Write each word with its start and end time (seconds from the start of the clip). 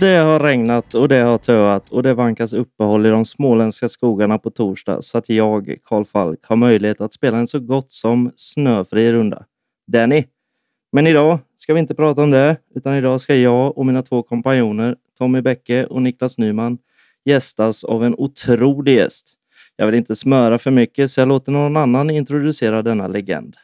Det 0.00 0.16
har 0.16 0.40
regnat 0.40 0.94
och 0.94 1.08
det 1.08 1.20
har 1.20 1.38
töat 1.38 1.88
och 1.88 2.02
det 2.02 2.14
vankas 2.14 2.52
uppehåll 2.52 3.06
i 3.06 3.10
de 3.10 3.24
småländska 3.24 3.88
skogarna 3.88 4.38
på 4.38 4.50
torsdag 4.50 5.02
så 5.02 5.18
att 5.18 5.28
jag, 5.28 5.76
Karl 5.84 6.04
Falk, 6.04 6.38
har 6.42 6.56
möjlighet 6.56 7.00
att 7.00 7.12
spela 7.12 7.38
en 7.38 7.46
så 7.46 7.60
gott 7.60 7.92
som 7.92 8.32
snöfri 8.36 9.12
runda. 9.12 9.44
Danny! 9.92 10.24
Men 10.92 11.06
idag 11.06 11.38
ska 11.56 11.74
vi 11.74 11.80
inte 11.80 11.94
prata 11.94 12.22
om 12.22 12.30
det, 12.30 12.56
utan 12.74 12.94
idag 12.94 13.20
ska 13.20 13.34
jag 13.34 13.78
och 13.78 13.86
mina 13.86 14.02
två 14.02 14.22
kompanjoner, 14.22 14.96
Tommy 15.18 15.40
Bäcke 15.40 15.84
och 15.84 16.02
Niklas 16.02 16.38
Nyman, 16.38 16.78
gästas 17.24 17.84
av 17.84 18.04
en 18.04 18.14
otrolig 18.14 18.96
gäst. 18.96 19.26
Jag 19.76 19.86
vill 19.86 19.94
inte 19.94 20.16
smöra 20.16 20.58
för 20.58 20.70
mycket 20.70 21.10
så 21.10 21.20
jag 21.20 21.28
låter 21.28 21.52
någon 21.52 21.76
annan 21.76 22.10
introducera 22.10 22.82
denna 22.82 23.08
legend. 23.08 23.56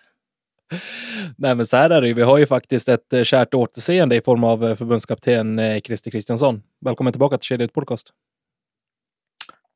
Nej, 1.37 1.55
men 1.55 1.67
så 1.67 1.77
här 1.77 1.91
är 1.91 2.01
det 2.03 2.15
Vi 2.15 2.23
har 2.23 2.39
ju 2.39 2.47
faktiskt 2.47 2.89
ett 2.89 3.13
eh, 3.13 3.23
kärt 3.23 3.55
återseende 3.55 4.17
i 4.17 4.23
form 4.23 4.45
av 4.45 4.65
eh, 4.65 4.75
förbundskapten 4.75 5.59
eh, 5.59 5.81
Christer 5.81 6.11
Kristiansson. 6.11 6.63
Välkommen 6.81 7.13
tillbaka 7.13 7.39
till 7.39 7.47
Kedja 7.47 7.69
Podcast. 7.69 8.11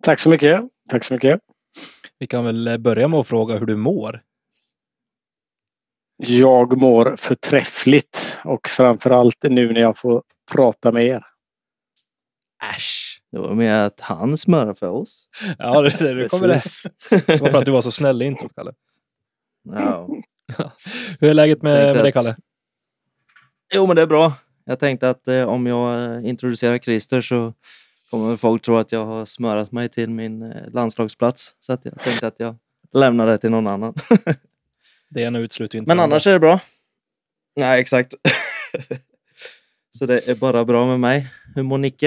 Tack 0.03 0.21
så 0.21 0.29
mycket. 0.29 0.61
Tack 0.89 1.05
så 1.05 1.15
mycket. 1.15 1.41
Vi 2.19 2.27
kan 2.27 2.45
väl 2.45 2.79
börja 2.79 3.09
med 3.09 3.21
att 3.21 3.27
fråga 3.27 3.57
hur 3.57 3.66
du 3.66 3.77
mår. 3.77 4.23
Jag 6.16 6.79
mår 6.79 7.16
förträffligt 7.16 8.38
och 8.45 8.69
framförallt 8.69 9.43
nu 9.43 9.73
när 9.73 9.80
jag 9.80 9.99
får 9.99 10.23
prata 10.51 10.93
med 10.93 11.05
er. 11.07 11.27
Äsch! 12.74 13.23
Det 13.33 13.38
var 13.38 13.55
med 13.55 13.87
att 13.87 14.01
han 14.01 14.37
smörar 14.37 14.74
för 14.74 14.88
oss. 14.88 15.27
Ja, 15.59 15.83
det, 15.83 15.99
det, 15.99 16.15
det 16.15 16.29
kommer 16.29 16.49
det. 16.49 16.63
Det 17.27 17.41
var 17.41 17.51
för 17.51 17.59
att 17.59 17.65
du 17.65 17.71
var 17.71 17.83
så 17.83 17.91
snäll 17.91 18.23
i 18.23 18.24
introt, 18.24 18.55
Kalle. 18.55 18.73
Ja. 19.63 20.09
Hur 21.20 21.30
är 21.30 21.34
läget 21.34 21.62
med, 21.62 21.95
med 21.95 22.04
dig, 22.04 22.12
Kalle? 22.12 22.37
Jo, 23.74 23.87
men 23.87 23.96
det 23.96 24.02
är 24.02 24.06
bra. 24.06 24.32
Jag 24.65 24.79
tänkte 24.79 25.10
att 25.10 25.29
eh, 25.29 25.48
om 25.48 25.66
jag 25.66 26.15
eh, 26.16 26.29
introducerar 26.29 26.79
Christer 26.79 27.20
så 27.20 27.54
kommer 28.10 28.37
folk 28.37 28.62
tro 28.62 28.76
att 28.76 28.93
jag 28.93 29.06
har 29.06 29.24
smörat 29.24 29.73
mig 29.73 29.88
till 29.88 30.10
min 30.10 30.43
eh, 30.43 30.71
landslagsplats. 30.73 31.54
Så 31.60 31.73
att 31.73 31.84
jag 31.84 32.01
tänkte 32.01 32.26
att 32.26 32.34
jag 32.38 32.56
lämnar 32.93 33.26
det 33.26 33.38
till 33.38 33.51
någon 33.51 33.66
annan. 33.66 33.95
det 35.10 35.21
ena 35.21 35.38
utesluter 35.38 35.78
inte. 35.78 35.88
Men 35.88 36.01
annars 36.01 36.26
är 36.26 36.32
det 36.32 36.40
bra. 36.40 36.60
Nej, 37.56 37.80
exakt. 37.80 38.15
så 39.90 40.06
det 40.06 40.28
är 40.28 40.34
bara 40.34 40.65
bra 40.65 40.87
med 40.87 41.01
mig. 41.01 41.28
Hur 41.54 41.62
mår 41.62 41.78
Nicke? 41.78 42.06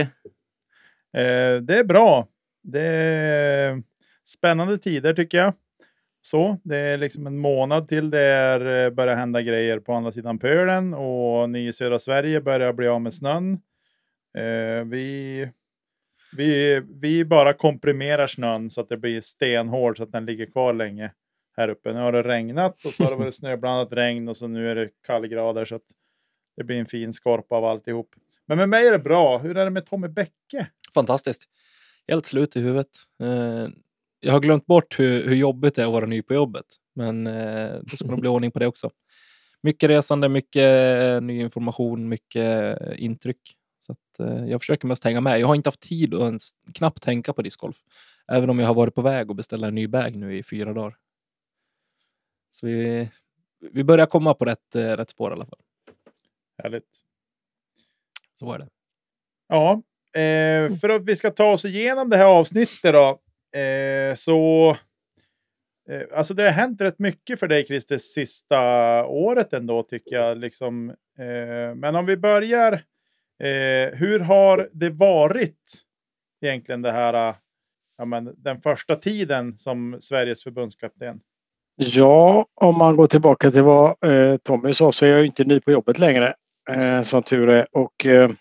Eh, 1.18 1.62
det 1.62 1.78
är 1.78 1.84
bra. 1.84 2.28
Det 2.64 2.82
är 2.82 3.84
spännande 4.26 4.78
tider 4.78 5.14
tycker 5.14 5.38
jag. 5.38 5.54
Så 6.26 6.58
det 6.64 6.78
är 6.78 6.98
liksom 6.98 7.28
en 7.28 7.38
månad 7.38 7.88
till 7.88 8.10
det 8.10 8.54
eh, 8.54 8.90
börjar 8.90 9.16
hända 9.16 9.42
grejer 9.42 9.80
på 9.80 9.94
andra 9.94 10.12
sidan 10.12 10.40
pölen 10.40 10.94
och 10.94 11.50
ni 11.50 11.68
i 11.68 11.74
södra 11.74 12.00
Sverige 12.00 12.42
börjar 12.42 12.74
bli 12.74 12.88
av 12.88 13.02
med 13.02 13.14
snön. 13.14 13.54
Eh, 14.38 14.86
vi, 14.86 15.50
vi, 16.38 16.82
vi 17.02 17.26
bara 17.26 17.54
komprimerar 17.54 18.28
snön 18.28 18.70
så 18.70 18.82
att 18.82 18.90
det 18.90 18.98
blir 18.98 19.22
stenhård 19.22 19.98
så 19.98 20.04
att 20.04 20.12
den 20.12 20.26
ligger 20.26 20.46
kvar 20.46 20.74
länge 20.74 21.12
här 21.58 21.68
uppe. 21.68 21.94
Nu 21.94 22.00
har 22.00 22.12
det 22.12 22.24
regnat 22.24 22.86
och 22.86 22.94
så 22.94 23.04
har 23.04 23.12
det 23.12 23.18
varit 23.18 23.36
snöblandat 23.36 23.94
regn 23.94 24.30
och 24.30 24.38
så 24.38 24.48
nu 24.48 24.72
är 24.72 24.76
det 24.76 24.90
kallgrader 25.08 25.66
så 25.66 25.76
att 25.76 25.88
det 26.58 26.64
blir 26.64 26.80
en 26.80 26.86
fin 26.86 27.14
skorpa 27.14 27.56
av 27.56 27.66
alltihop. 27.66 28.16
Men 28.46 28.58
med 28.58 28.70
mig 28.70 28.88
är 28.88 28.92
det 28.92 29.00
bra. 29.00 29.38
Hur 29.38 29.58
är 29.58 29.66
det 29.66 29.72
med 29.72 29.86
Tommy 29.86 30.08
Bäcke? 30.08 30.68
Fantastiskt. 30.94 31.44
Helt 32.08 32.26
slut 32.26 32.56
i 32.56 32.60
huvudet. 32.60 32.98
Eh, 33.24 33.68
jag 34.24 34.34
har 34.34 34.40
glömt 34.40 34.66
bort 34.66 35.00
hur, 35.00 35.28
hur 35.28 35.36
jobbigt 35.36 35.76
det 35.76 35.82
är 35.82 35.86
att 35.86 35.94
vara 35.94 36.06
ny 36.06 36.22
på 36.22 36.34
jobbet, 36.34 36.66
men 36.96 37.28
eh, 37.28 37.80
det 37.84 37.98
ska 37.98 38.08
nog 38.08 38.20
bli 38.20 38.30
ordning 38.30 38.52
på 38.52 38.60
det 38.60 38.68
också. 38.68 38.92
Mycket 39.62 39.90
resande, 39.90 40.30
mycket 40.30 41.02
eh, 41.08 41.22
ny 41.22 41.42
information, 41.42 42.10
mycket 42.10 42.82
eh, 42.82 43.04
intryck. 43.04 43.58
Så 43.80 43.94
att, 43.94 44.20
eh, 44.20 44.46
jag 44.46 44.62
försöker 44.62 44.88
mest 44.88 45.04
hänga 45.04 45.22
med. 45.22 45.40
Jag 45.40 45.48
har 45.48 45.56
inte 45.56 45.68
haft 45.68 45.80
tid 45.80 46.14
att 46.14 46.22
ens 46.22 46.52
knappt 46.74 47.04
tänka 47.04 47.34
på 47.34 47.42
discgolf, 47.42 47.78
även 48.32 48.50
om 48.50 48.60
jag 48.60 48.68
har 48.68 48.74
varit 48.74 48.96
på 48.96 49.02
väg 49.02 49.32
att 49.32 49.38
beställa 49.38 49.68
en 49.68 49.76
ny 49.76 49.88
bag 49.88 50.16
nu 50.16 50.38
i 50.38 50.44
fyra 50.44 50.74
dagar. 50.74 50.96
Så 52.52 52.66
vi, 52.66 53.10
vi 53.72 53.84
börjar 53.84 54.06
komma 54.06 54.34
på 54.34 54.46
rätt, 54.46 54.76
eh, 54.76 54.82
rätt 54.82 55.10
spår 55.10 55.32
i 55.32 55.34
alla 55.34 55.46
fall. 55.46 55.60
Härligt. 56.64 56.90
Så 58.34 58.54
är 58.54 58.60
det. 58.60 58.68
Ja, 59.48 59.82
eh, 60.20 60.76
för 60.78 60.90
att 60.90 61.06
vi 61.06 61.16
ska 61.16 61.32
ta 61.32 61.52
oss 61.52 61.66
igenom 61.66 62.10
det 62.10 62.18
här 62.18 62.26
avsnittet 62.26 62.94
då, 62.94 63.20
Eh, 63.56 64.16
så 64.16 64.70
eh, 65.90 66.02
alltså 66.18 66.34
det 66.34 66.44
har 66.44 66.50
hänt 66.50 66.82
rätt 66.82 67.00
mycket 67.00 67.40
för 67.40 67.48
dig 67.48 67.66
Christer 67.66 67.98
sista 67.98 68.60
året 69.06 69.54
ändå 69.54 69.84
tycker 69.84 70.16
jag. 70.16 70.38
Liksom, 70.38 70.90
eh, 71.20 71.76
men 71.76 71.96
om 71.96 72.06
vi 72.06 72.18
börjar. 72.18 72.74
Eh, 73.44 73.94
hur 73.94 74.20
har 74.20 74.70
det 74.74 74.90
varit 74.90 75.84
egentligen 76.42 76.82
det 76.82 76.92
här? 76.92 77.30
Eh, 77.30 77.36
ja, 77.98 78.06
men 78.06 78.34
den 78.38 78.62
första 78.62 78.96
tiden 78.96 79.58
som 79.58 79.98
Sveriges 80.02 80.44
förbundskapten? 80.44 81.20
Ja, 81.76 82.46
om 82.56 82.78
man 82.78 82.96
går 82.96 83.08
tillbaka 83.08 83.52
till 83.52 83.62
vad 83.62 84.04
eh, 84.06 84.38
Tommy 84.38 84.74
sa 84.74 84.92
så 84.92 85.06
är 85.06 85.10
jag 85.10 85.26
inte 85.26 85.44
ny 85.44 85.60
på 85.60 85.72
jobbet 85.72 86.00
längre. 86.00 86.36
Eh, 86.70 87.02
som 87.02 87.24
tur 87.24 87.50
är. 87.50 87.68
Och 87.72 88.06
eh, 88.06 88.32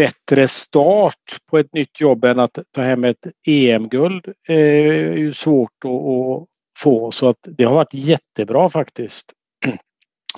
bättre 0.00 0.48
start 0.48 1.38
på 1.46 1.58
ett 1.58 1.72
nytt 1.72 2.00
jobb 2.00 2.24
än 2.24 2.38
att 2.38 2.58
ta 2.70 2.82
hem 2.82 3.04
ett 3.04 3.26
EM-guld 3.46 4.26
eh, 4.48 4.56
är 4.56 5.16
ju 5.16 5.32
svårt 5.32 5.84
att, 5.84 6.48
få. 6.78 7.10
Så 7.10 7.28
att 7.28 7.38
det 7.42 7.64
har 7.64 7.74
varit 7.74 7.94
jättebra 7.94 8.70
faktiskt. 8.70 9.32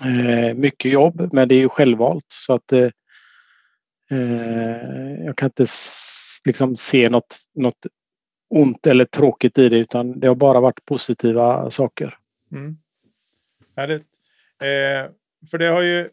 Eh, 0.03 0.55
mycket 0.55 0.93
jobb, 0.93 1.29
men 1.33 1.49
det 1.49 1.55
är 1.55 1.59
ju 1.59 1.69
självvalt 1.69 2.25
så 2.29 2.55
att 2.55 2.73
eh, 2.73 2.91
eh, 4.11 5.25
jag 5.25 5.37
kan 5.37 5.47
inte 5.47 5.67
liksom 6.45 6.77
se 6.77 7.09
något, 7.09 7.37
något 7.55 7.87
ont 8.51 8.87
eller 8.87 9.05
tråkigt 9.05 9.59
i 9.59 9.69
det 9.69 9.79
utan 9.79 10.21
det 10.21 10.29
har 10.29 10.35
bara 10.35 10.61
varit 10.61 10.85
positiva 10.85 11.71
saker. 11.71 12.19
Mm. 12.53 12.77
Härligt. 13.77 14.07
Eh, 14.61 15.11
för 15.51 15.59
det 15.59 15.67
har 15.67 15.83
ju 15.83 16.11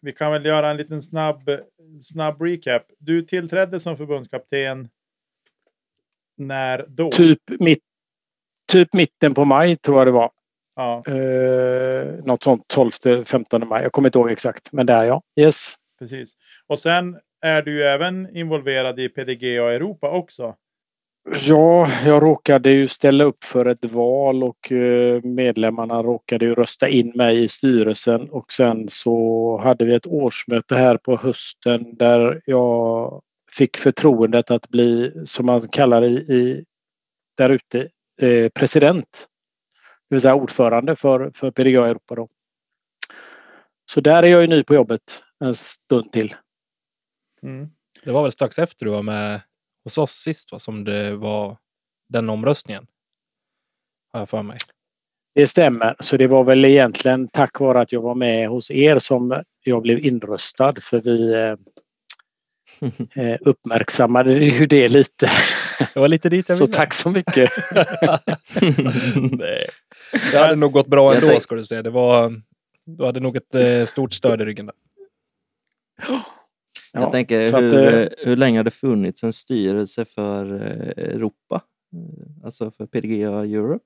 vi 0.00 0.12
kan 0.12 0.32
väl 0.32 0.44
göra 0.44 0.70
en 0.70 0.76
liten 0.76 1.02
snabb, 1.02 1.50
snabb 2.02 2.42
recap. 2.42 2.82
Du 2.98 3.22
tillträdde 3.22 3.80
som 3.80 3.96
förbundskapten 3.96 4.88
när 6.36 6.84
då? 6.88 7.10
Typ, 7.10 7.40
mitt, 7.60 7.82
typ 8.72 8.94
mitten 8.94 9.34
på 9.34 9.44
maj 9.44 9.76
tror 9.76 9.98
jag 9.98 10.06
det 10.06 10.10
var. 10.10 10.30
Ja. 10.76 11.02
Eh, 11.06 12.24
något 12.24 12.42
sånt 12.42 12.74
12-15 12.74 13.64
maj. 13.64 13.82
Jag 13.82 13.92
kommer 13.92 14.08
inte 14.08 14.18
ihåg 14.18 14.30
exakt, 14.30 14.72
men 14.72 14.86
där 14.86 15.04
ja. 15.04 15.22
Yes. 15.36 15.74
Precis. 15.98 16.36
Och 16.66 16.78
sen 16.78 17.18
är 17.40 17.62
du 17.62 17.76
ju 17.76 17.82
även 17.82 18.36
involverad 18.36 19.00
i 19.00 19.08
PDGA 19.08 19.72
Europa 19.72 20.10
också. 20.10 20.56
Ja, 21.32 21.90
jag 22.04 22.22
råkade 22.22 22.70
ju 22.70 22.88
ställa 22.88 23.24
upp 23.24 23.44
för 23.44 23.66
ett 23.66 23.84
val 23.84 24.42
och 24.42 24.72
eh, 24.72 25.22
medlemmarna 25.22 26.02
råkade 26.02 26.44
ju 26.44 26.54
rösta 26.54 26.88
in 26.88 27.12
mig 27.14 27.44
i 27.44 27.48
styrelsen 27.48 28.30
och 28.30 28.52
sen 28.52 28.88
så 28.88 29.60
hade 29.64 29.84
vi 29.84 29.94
ett 29.94 30.06
årsmöte 30.06 30.74
här 30.74 30.96
på 30.96 31.16
hösten 31.16 31.96
där 31.96 32.42
jag 32.46 33.22
fick 33.52 33.76
förtroendet 33.76 34.50
att 34.50 34.68
bli, 34.68 35.12
som 35.24 35.46
man 35.46 35.68
kallar 35.68 36.00
det 36.00 36.08
i, 36.08 36.64
där 37.36 37.50
ute, 37.50 37.88
eh, 38.20 38.48
president. 38.48 39.28
Det 40.08 40.14
vill 40.14 40.20
säga 40.20 40.34
ordförande 40.34 40.96
för, 40.96 41.30
för 41.34 41.50
PDGA 41.50 41.86
Europa. 41.86 42.14
Då. 42.14 42.28
Så 43.90 44.00
där 44.00 44.22
är 44.22 44.26
jag 44.26 44.40
ju 44.40 44.46
ny 44.46 44.62
på 44.62 44.74
jobbet 44.74 45.22
en 45.40 45.54
stund 45.54 46.12
till. 46.12 46.34
Mm. 47.42 47.68
Det 48.04 48.12
var 48.12 48.22
väl 48.22 48.32
strax 48.32 48.58
efter 48.58 48.84
du 48.84 48.90
var 48.90 49.02
med 49.02 49.40
hos 49.88 49.98
oss 49.98 50.12
sist 50.12 50.52
va, 50.52 50.58
som 50.58 50.84
det 50.84 51.16
var 51.16 51.56
den 52.08 52.30
omröstningen. 52.30 52.86
Har 54.12 54.20
jag 54.20 54.28
för 54.28 54.42
mig. 54.42 54.58
Det 55.34 55.48
stämmer, 55.48 55.96
så 56.00 56.16
det 56.16 56.26
var 56.26 56.44
väl 56.44 56.64
egentligen 56.64 57.28
tack 57.28 57.60
vare 57.60 57.80
att 57.80 57.92
jag 57.92 58.00
var 58.00 58.14
med 58.14 58.48
hos 58.48 58.70
er 58.70 58.98
som 58.98 59.42
jag 59.64 59.82
blev 59.82 60.04
inröstad 60.04 60.74
för 60.82 61.00
vi 61.00 61.34
eh, 61.34 61.56
eh 63.24 63.38
uppmärksammade 63.40 64.32
ju 64.32 64.66
det 64.66 64.88
lite. 64.88 65.30
Det 65.94 66.00
var 66.00 66.08
lite 66.08 66.28
dit 66.28 66.48
jag 66.48 66.56
ville. 66.56 66.66
Så 66.66 66.72
tack 66.72 66.94
så 66.94 67.10
mycket. 67.10 67.50
Nej. 69.32 69.66
Det 70.32 70.38
hade 70.38 70.56
nog 70.56 70.72
gått 70.72 70.86
bra 70.86 71.14
ändå 71.14 71.40
ska 71.40 71.54
du 71.54 71.64
säga. 71.64 71.82
Det 71.82 71.90
var, 71.90 72.42
du 72.84 73.04
hade 73.04 73.20
nog 73.20 73.36
ett 73.36 73.54
eh, 73.54 73.86
stort 73.86 74.12
stöd 74.12 74.40
i 74.40 74.44
ryggen 74.44 74.66
där. 74.66 74.74
Jag 76.92 77.02
ja, 77.02 77.10
tänker, 77.10 77.38
hur, 77.38 77.54
att, 77.54 77.72
eh, 77.72 78.26
hur 78.26 78.36
länge 78.36 78.58
har 78.58 78.64
det 78.64 78.70
funnits 78.70 79.24
en 79.24 79.32
styrelse 79.32 80.04
för 80.04 80.54
eh, 80.54 81.04
Europa? 81.04 81.62
Eh, 81.92 82.44
alltså 82.44 82.70
för 82.70 82.86
PDGA 82.86 83.44
Europe? 83.44 83.84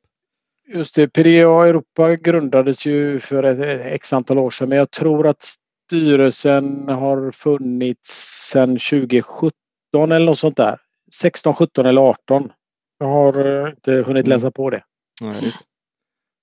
Just 0.68 0.94
det, 0.94 1.08
PDGA 1.08 1.66
Europa 1.66 2.16
grundades 2.16 2.86
ju 2.86 3.20
för 3.20 3.42
ett 3.42 3.80
x 3.94 4.12
antal 4.12 4.38
år 4.38 4.50
sedan, 4.50 4.68
men 4.68 4.78
jag 4.78 4.90
tror 4.90 5.26
att 5.26 5.44
styrelsen 5.86 6.88
har 6.88 7.30
funnits 7.30 8.10
sedan 8.52 8.68
2017 8.68 9.52
eller 9.94 10.26
något 10.26 10.38
sånt 10.38 10.56
där. 10.56 10.78
16, 11.14 11.54
17 11.54 11.86
eller 11.86 12.00
18. 12.00 12.52
Jag 12.98 13.06
har 13.06 13.68
inte 13.68 13.92
hunnit 13.92 14.26
läsa 14.26 14.50
på 14.50 14.70
det. 14.70 14.84
Ja. 15.20 15.34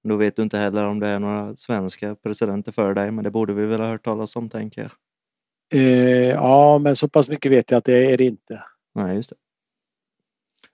Då 0.03 0.15
vet 0.15 0.35
du 0.35 0.41
inte 0.41 0.57
heller 0.57 0.87
om 0.87 0.99
det 0.99 1.07
är 1.07 1.19
några 1.19 1.55
svenska 1.55 2.15
presidenter 2.15 2.71
före 2.71 2.93
dig, 2.93 3.11
men 3.11 3.23
det 3.23 3.31
borde 3.31 3.53
vi 3.53 3.65
väl 3.65 3.79
ha 3.79 3.87
hört 3.87 4.05
talas 4.05 4.35
om, 4.35 4.49
tänker 4.49 4.81
jag. 4.81 4.91
Eh, 5.73 5.81
ja, 6.29 6.77
men 6.77 6.95
så 6.95 7.09
pass 7.09 7.29
mycket 7.29 7.51
vet 7.51 7.71
jag 7.71 7.77
att 7.77 7.85
det 7.85 8.11
är 8.11 8.17
det 8.17 8.25
inte. 8.25 8.63
Nej, 8.95 9.15
just 9.15 9.29
det. 9.29 9.35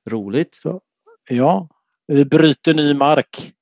Roligt. 0.10 0.56
Så, 0.56 0.82
ja, 1.30 1.68
vi 2.08 2.26
bryter 2.26 2.74
ny 2.74 2.94
mark. 2.94 3.54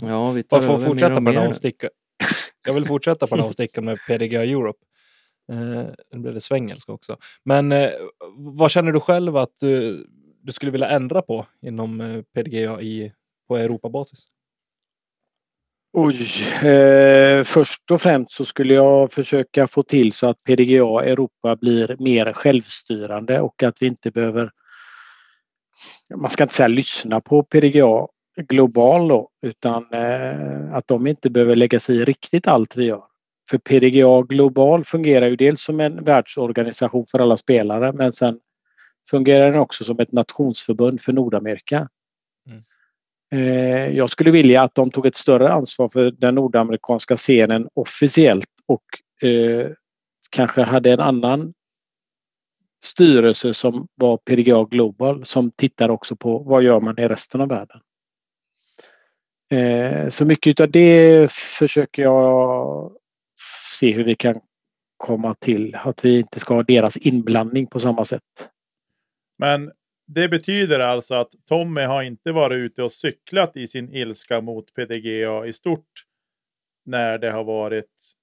Ja, 0.00 0.30
vi 0.30 0.42
tar 0.42 0.56
Jag 0.56 0.64
får 0.64 0.74
över 0.74 0.86
fortsätta 0.86 1.20
mer 1.20 1.32
på 1.32 1.50
och 1.50 1.64
mer. 1.64 1.90
Jag 2.66 2.74
vill 2.74 2.86
fortsätta 2.86 3.26
på 3.26 3.36
den 3.36 3.44
avstickan 3.44 3.84
med 3.84 3.98
PDGA 4.06 4.44
Europe. 4.44 4.84
Eh, 5.52 5.86
nu 6.12 6.18
blir 6.18 6.32
det 6.32 6.40
svengelska 6.40 6.92
också. 6.92 7.16
Men 7.44 7.72
eh, 7.72 7.90
vad 8.36 8.70
känner 8.70 8.92
du 8.92 9.00
själv 9.00 9.36
att 9.36 9.56
du, 9.60 10.06
du 10.42 10.52
skulle 10.52 10.72
vilja 10.72 10.88
ändra 10.88 11.22
på 11.22 11.46
inom 11.60 12.00
eh, 12.00 12.22
PDGA 12.22 12.80
i, 12.80 13.12
på 13.48 13.56
Europabasis? 13.56 14.26
Oj, 15.94 16.44
eh, 16.68 17.44
först 17.44 17.90
och 17.90 18.02
främst 18.02 18.32
så 18.32 18.44
skulle 18.44 18.74
jag 18.74 19.12
försöka 19.12 19.66
få 19.66 19.82
till 19.82 20.12
så 20.12 20.28
att 20.28 20.42
PDGA 20.44 21.04
Europa 21.04 21.56
blir 21.56 21.96
mer 21.98 22.32
självstyrande 22.32 23.40
och 23.40 23.62
att 23.62 23.82
vi 23.82 23.86
inte 23.86 24.10
behöver 24.10 24.50
man 26.16 26.30
ska 26.30 26.42
inte 26.42 26.54
säga 26.54 26.68
lyssna 26.68 27.20
på 27.20 27.42
PDGA 27.42 28.06
global 28.48 29.08
då, 29.08 29.28
utan 29.42 29.86
eh, 29.92 30.74
att 30.74 30.88
de 30.88 31.06
inte 31.06 31.30
behöver 31.30 31.56
lägga 31.56 31.80
sig 31.80 31.96
i 31.96 32.04
riktigt 32.04 32.46
allt 32.46 32.76
vi 32.76 32.84
gör. 32.84 33.04
För 33.50 33.58
PDGA 33.58 34.22
global 34.22 34.84
fungerar 34.84 35.26
ju 35.26 35.36
dels 35.36 35.62
som 35.62 35.80
en 35.80 36.04
världsorganisation 36.04 37.06
för 37.10 37.18
alla 37.18 37.36
spelare 37.36 37.92
men 37.92 38.12
sen 38.12 38.38
fungerar 39.10 39.52
den 39.52 39.60
också 39.60 39.84
som 39.84 40.00
ett 40.00 40.12
nationsförbund 40.12 41.00
för 41.00 41.12
Nordamerika. 41.12 41.88
Eh, 43.32 43.88
jag 43.88 44.10
skulle 44.10 44.30
vilja 44.30 44.62
att 44.62 44.74
de 44.74 44.90
tog 44.90 45.06
ett 45.06 45.16
större 45.16 45.52
ansvar 45.52 45.88
för 45.88 46.10
den 46.10 46.34
nordamerikanska 46.34 47.16
scenen 47.16 47.68
officiellt 47.74 48.50
och 48.66 48.82
eh, 49.28 49.70
kanske 50.30 50.62
hade 50.62 50.92
en 50.92 51.00
annan 51.00 51.54
styrelse 52.84 53.54
som 53.54 53.88
var 53.94 54.16
PDGA 54.16 54.64
Global 54.64 55.24
som 55.24 55.50
tittar 55.50 55.88
också 55.88 56.16
på 56.16 56.38
vad 56.38 56.62
gör 56.62 56.80
man 56.80 56.98
i 56.98 57.08
resten 57.08 57.40
av 57.40 57.48
världen. 57.48 57.80
Eh, 59.50 60.08
så 60.08 60.24
mycket 60.24 60.60
av 60.60 60.70
det 60.70 61.32
försöker 61.32 62.02
jag 62.02 62.92
se 63.78 63.92
hur 63.92 64.04
vi 64.04 64.14
kan 64.14 64.40
komma 64.96 65.34
till. 65.34 65.74
Att 65.74 66.04
vi 66.04 66.18
inte 66.18 66.40
ska 66.40 66.54
ha 66.54 66.62
deras 66.62 66.96
inblandning 66.96 67.66
på 67.66 67.80
samma 67.80 68.04
sätt. 68.04 68.48
Men 69.38 69.72
det 70.14 70.28
betyder 70.28 70.80
alltså 70.80 71.14
att 71.14 71.30
Tommy 71.48 71.80
har 71.80 72.02
inte 72.02 72.32
varit 72.32 72.56
ute 72.56 72.82
och 72.82 72.92
cyklat 72.92 73.56
i 73.56 73.66
sin 73.66 73.94
ilska 73.94 74.40
mot 74.40 74.74
PDGA 74.74 75.46
i 75.46 75.52
stort 75.52 76.04
när 76.84 77.18
det 77.18 77.30
har 77.30 77.44
varit 77.44 78.14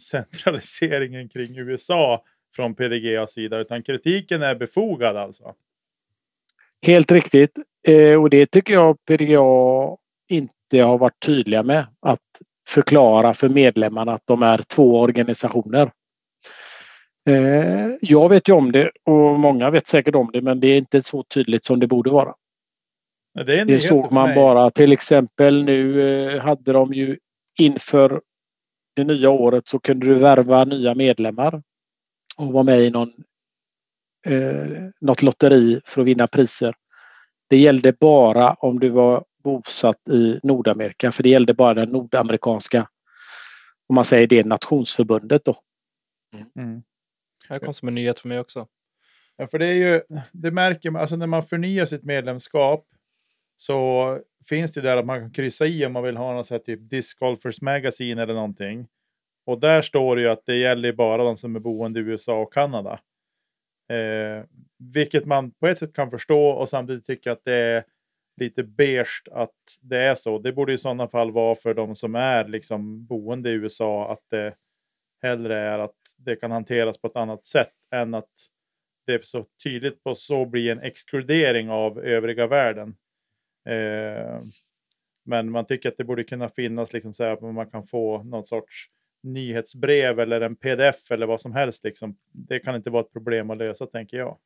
centraliseringen 0.00 1.28
kring 1.28 1.58
USA 1.58 2.24
från 2.56 2.74
PDGAs 2.74 3.32
sida, 3.32 3.58
utan 3.58 3.82
kritiken 3.82 4.42
är 4.42 4.54
befogad 4.54 5.16
alltså. 5.16 5.54
Helt 6.82 7.12
riktigt. 7.12 7.58
Eh, 7.88 8.22
och 8.22 8.30
det 8.30 8.46
tycker 8.46 8.72
jag 8.72 9.04
PDGA 9.04 9.96
inte 10.28 10.82
har 10.82 10.98
varit 10.98 11.20
tydliga 11.20 11.62
med. 11.62 11.86
Att 12.00 12.20
förklara 12.68 13.34
för 13.34 13.48
medlemmarna 13.48 14.14
att 14.14 14.26
de 14.26 14.42
är 14.42 14.62
två 14.62 15.00
organisationer. 15.00 15.90
Eh, 17.26 17.90
jag 18.00 18.28
vet 18.28 18.48
ju 18.48 18.52
om 18.52 18.72
det 18.72 18.90
och 19.04 19.40
många 19.40 19.70
vet 19.70 19.86
säkert 19.86 20.14
om 20.14 20.30
det 20.32 20.42
men 20.42 20.60
det 20.60 20.68
är 20.68 20.78
inte 20.78 21.02
så 21.02 21.22
tydligt 21.22 21.64
som 21.64 21.80
det 21.80 21.86
borde 21.86 22.10
vara. 22.10 22.34
Det, 23.34 23.64
Det 23.64 23.80
såg 23.80 24.12
man 24.12 24.34
bara 24.34 24.70
till 24.70 24.92
exempel 24.92 25.64
nu 25.64 26.02
eh, 26.02 26.40
hade 26.40 26.72
de 26.72 26.94
ju 26.94 27.18
inför 27.58 28.20
det 28.96 29.04
nya 29.04 29.30
året 29.30 29.68
så 29.68 29.78
kunde 29.78 30.06
du 30.06 30.14
värva 30.14 30.64
nya 30.64 30.94
medlemmar 30.94 31.62
och 32.38 32.52
vara 32.52 32.62
med 32.62 32.80
i 32.80 32.90
någon, 32.90 33.12
eh, 34.26 34.88
något 35.00 35.22
lotteri 35.22 35.80
för 35.84 36.00
att 36.00 36.06
vinna 36.06 36.26
priser. 36.26 36.74
Det 37.48 37.56
gällde 37.56 37.92
bara 37.92 38.54
om 38.54 38.80
du 38.80 38.88
var 38.88 39.24
bosatt 39.44 40.08
i 40.08 40.40
Nordamerika 40.42 41.12
för 41.12 41.22
det 41.22 41.28
gällde 41.28 41.54
bara 41.54 41.74
den 41.74 41.88
nordamerikanska, 41.88 42.88
om 43.88 43.94
man 43.94 44.04
säger 44.04 44.26
det, 44.26 44.44
nationsförbundet 44.44 45.44
då. 45.44 45.56
Mm. 46.56 46.82
Det 47.48 47.54
här 47.54 47.58
kom 47.58 47.74
som 47.74 47.88
en 47.88 47.94
nyhet 47.94 48.18
för 48.18 48.28
mig 48.28 48.38
också. 48.38 48.68
Ja, 49.36 49.46
för 49.46 49.58
det 49.58 49.66
är 49.66 49.74
ju, 49.74 50.00
det 50.32 50.50
märker 50.50 50.90
man, 50.90 51.00
alltså 51.00 51.16
när 51.16 51.26
man 51.26 51.42
förnyar 51.42 51.84
sitt 51.84 52.04
medlemskap 52.04 52.86
så 53.56 54.20
finns 54.48 54.72
det 54.72 54.80
där 54.80 54.96
att 54.96 55.06
man 55.06 55.20
kan 55.20 55.32
kryssa 55.32 55.66
i 55.66 55.86
om 55.86 55.92
man 55.92 56.02
vill 56.02 56.16
ha 56.16 56.34
något 56.34 56.46
så 56.46 56.54
här 56.54 56.58
typ 56.58 56.90
Disc 56.90 57.14
Golfers 57.14 57.60
Magazine 57.60 58.22
eller 58.22 58.34
någonting. 58.34 58.86
Och 59.46 59.60
där 59.60 59.82
står 59.82 60.16
det 60.16 60.22
ju 60.22 60.28
att 60.28 60.46
det 60.46 60.56
gäller 60.56 60.92
bara 60.92 61.24
de 61.24 61.36
som 61.36 61.56
är 61.56 61.60
boende 61.60 62.00
i 62.00 62.02
USA 62.02 62.40
och 62.40 62.52
Kanada. 62.52 63.00
Eh, 63.88 64.44
vilket 64.78 65.26
man 65.26 65.50
på 65.50 65.66
ett 65.66 65.78
sätt 65.78 65.92
kan 65.92 66.10
förstå 66.10 66.48
och 66.48 66.68
samtidigt 66.68 67.06
tycka 67.06 67.32
att 67.32 67.44
det 67.44 67.54
är 67.54 67.84
lite 68.36 68.62
beige 68.62 69.22
att 69.32 69.54
det 69.80 69.98
är 69.98 70.14
så. 70.14 70.38
Det 70.38 70.52
borde 70.52 70.72
i 70.72 70.78
sådana 70.78 71.08
fall 71.08 71.32
vara 71.32 71.54
för 71.54 71.74
de 71.74 71.96
som 71.96 72.14
är 72.14 72.48
liksom 72.48 73.06
boende 73.06 73.50
i 73.50 73.52
USA 73.52 74.12
att 74.12 74.22
det 74.30 74.54
hellre 75.24 75.58
är 75.58 75.78
att 75.78 75.96
det 76.16 76.36
kan 76.36 76.50
hanteras 76.50 76.98
på 76.98 77.06
ett 77.06 77.16
annat 77.16 77.44
sätt 77.44 77.72
än 77.94 78.14
att 78.14 78.30
det 79.06 79.14
är 79.14 79.20
så 79.22 79.44
tydligt 79.64 80.04
på 80.04 80.14
så 80.14 80.46
blir 80.46 80.72
en 80.72 80.80
exkludering 80.80 81.70
av 81.70 81.98
övriga 81.98 82.46
världen. 82.46 82.96
Eh, 83.68 84.42
men 85.24 85.50
man 85.50 85.66
tycker 85.66 85.88
att 85.88 85.96
det 85.96 86.04
borde 86.04 86.24
kunna 86.24 86.48
finnas 86.48 86.92
liksom 86.92 87.14
så 87.14 87.24
här 87.24 87.30
att 87.30 87.42
man 87.42 87.70
kan 87.70 87.86
få 87.86 88.22
någon 88.22 88.44
sorts 88.44 88.90
nyhetsbrev 89.22 90.20
eller 90.20 90.40
en 90.40 90.56
pdf 90.56 91.10
eller 91.10 91.26
vad 91.26 91.40
som 91.40 91.52
helst. 91.52 91.84
Liksom. 91.84 92.16
Det 92.32 92.58
kan 92.58 92.74
inte 92.74 92.90
vara 92.90 93.02
ett 93.02 93.12
problem 93.12 93.50
att 93.50 93.58
lösa 93.58 93.86
tänker 93.86 94.16
jag. 94.16 94.38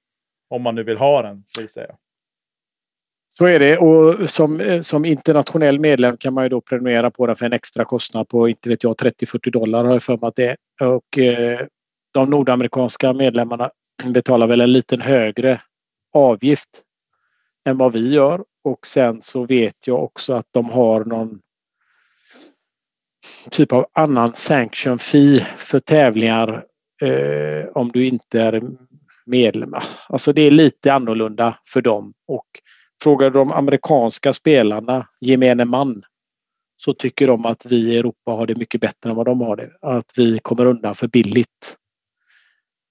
Om 0.49 0.63
man 0.63 0.75
nu 0.75 0.83
vill 0.83 0.99
ha 0.99 1.23
den, 1.23 1.45
vill 1.59 1.69
säga. 1.69 1.97
Så 3.39 3.47
är 3.47 3.59
det 3.59 3.79
och 3.79 4.31
som, 4.31 4.61
eh, 4.61 4.81
som 4.81 5.05
internationell 5.05 5.81
medlem 5.81 6.17
kan 6.17 6.35
man 6.35 6.45
ju 6.45 6.49
då 6.49 6.61
prenumerera 6.61 7.11
på 7.11 7.27
den 7.27 7.37
för 7.37 7.47
en 7.47 7.53
extra 7.53 7.85
kostnad 7.85 8.29
på 8.29 8.49
inte 8.49 8.69
vet 8.69 8.85
jag 8.85 8.97
30-40 8.97 9.51
dollar 9.51 9.85
har 9.85 9.93
jag 9.93 10.03
för 10.03 10.17
mig 10.17 10.29
att 10.29 10.37
det 10.37 10.57
är. 10.81 10.87
Och 10.87 11.19
eh, 11.19 11.67
de 12.15 12.31
nordamerikanska 12.31 13.13
medlemmarna 13.13 13.71
betalar 14.05 14.47
väl 14.47 14.61
en 14.61 14.73
liten 14.73 15.01
högre 15.01 15.61
avgift 16.13 16.69
än 17.69 17.79
vad 17.79 17.93
vi 17.93 18.13
gör 18.13 18.45
och 18.65 18.87
sen 18.87 19.23
så 19.23 19.45
vet 19.45 19.87
jag 19.87 20.05
också 20.05 20.33
att 20.33 20.47
de 20.51 20.71
har 20.71 21.05
någon 21.05 21.41
typ 23.51 23.73
av 23.73 23.87
annan 23.93 24.35
sanction 24.35 24.99
fee 24.99 25.47
för 25.57 25.81
tävlingar 25.81 26.65
eh, 27.03 27.69
om 27.75 27.91
du 27.93 28.07
inte 28.07 28.41
är 28.41 28.63
medlem. 29.27 29.75
Alltså 30.09 30.33
det 30.33 30.43
är 30.43 30.51
lite 30.51 30.93
annorlunda 30.93 31.59
för 31.67 31.83
dem 31.83 32.15
och 32.27 32.47
Frågar 33.03 33.31
de 33.31 33.53
amerikanska 33.53 34.33
spelarna, 34.33 35.09
gemene 35.21 35.65
man, 35.65 36.03
så 36.77 36.95
tycker 36.95 37.27
de 37.27 37.47
att 37.47 37.67
vi 37.67 37.77
i 37.77 37.99
Europa 37.99 38.31
har 38.31 38.47
det 38.47 38.55
mycket 38.55 38.81
bättre 38.81 39.11
än 39.11 39.17
vad 39.17 39.27
de 39.27 39.41
har 39.41 39.57
det. 39.57 39.71
Att 39.81 40.13
vi 40.17 40.39
kommer 40.39 40.67
undan 40.67 40.95
för 40.95 41.09
billigt. 41.09 41.77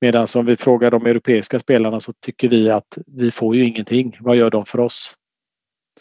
Medan 0.02 0.28
om 0.36 0.46
vi 0.46 0.58
frågar 0.58 0.92
de 0.92 1.06
europeiska 1.06 1.60
spelarna 1.60 2.00
så 2.00 2.14
tycker 2.14 2.50
vi 2.50 2.70
att 2.70 2.98
vi 3.08 3.32
får 3.32 3.56
ju 3.56 3.66
ingenting. 3.66 4.18
Vad 4.20 4.36
gör 4.36 4.50
de 4.50 4.66
för 4.66 4.80
oss? 4.80 5.16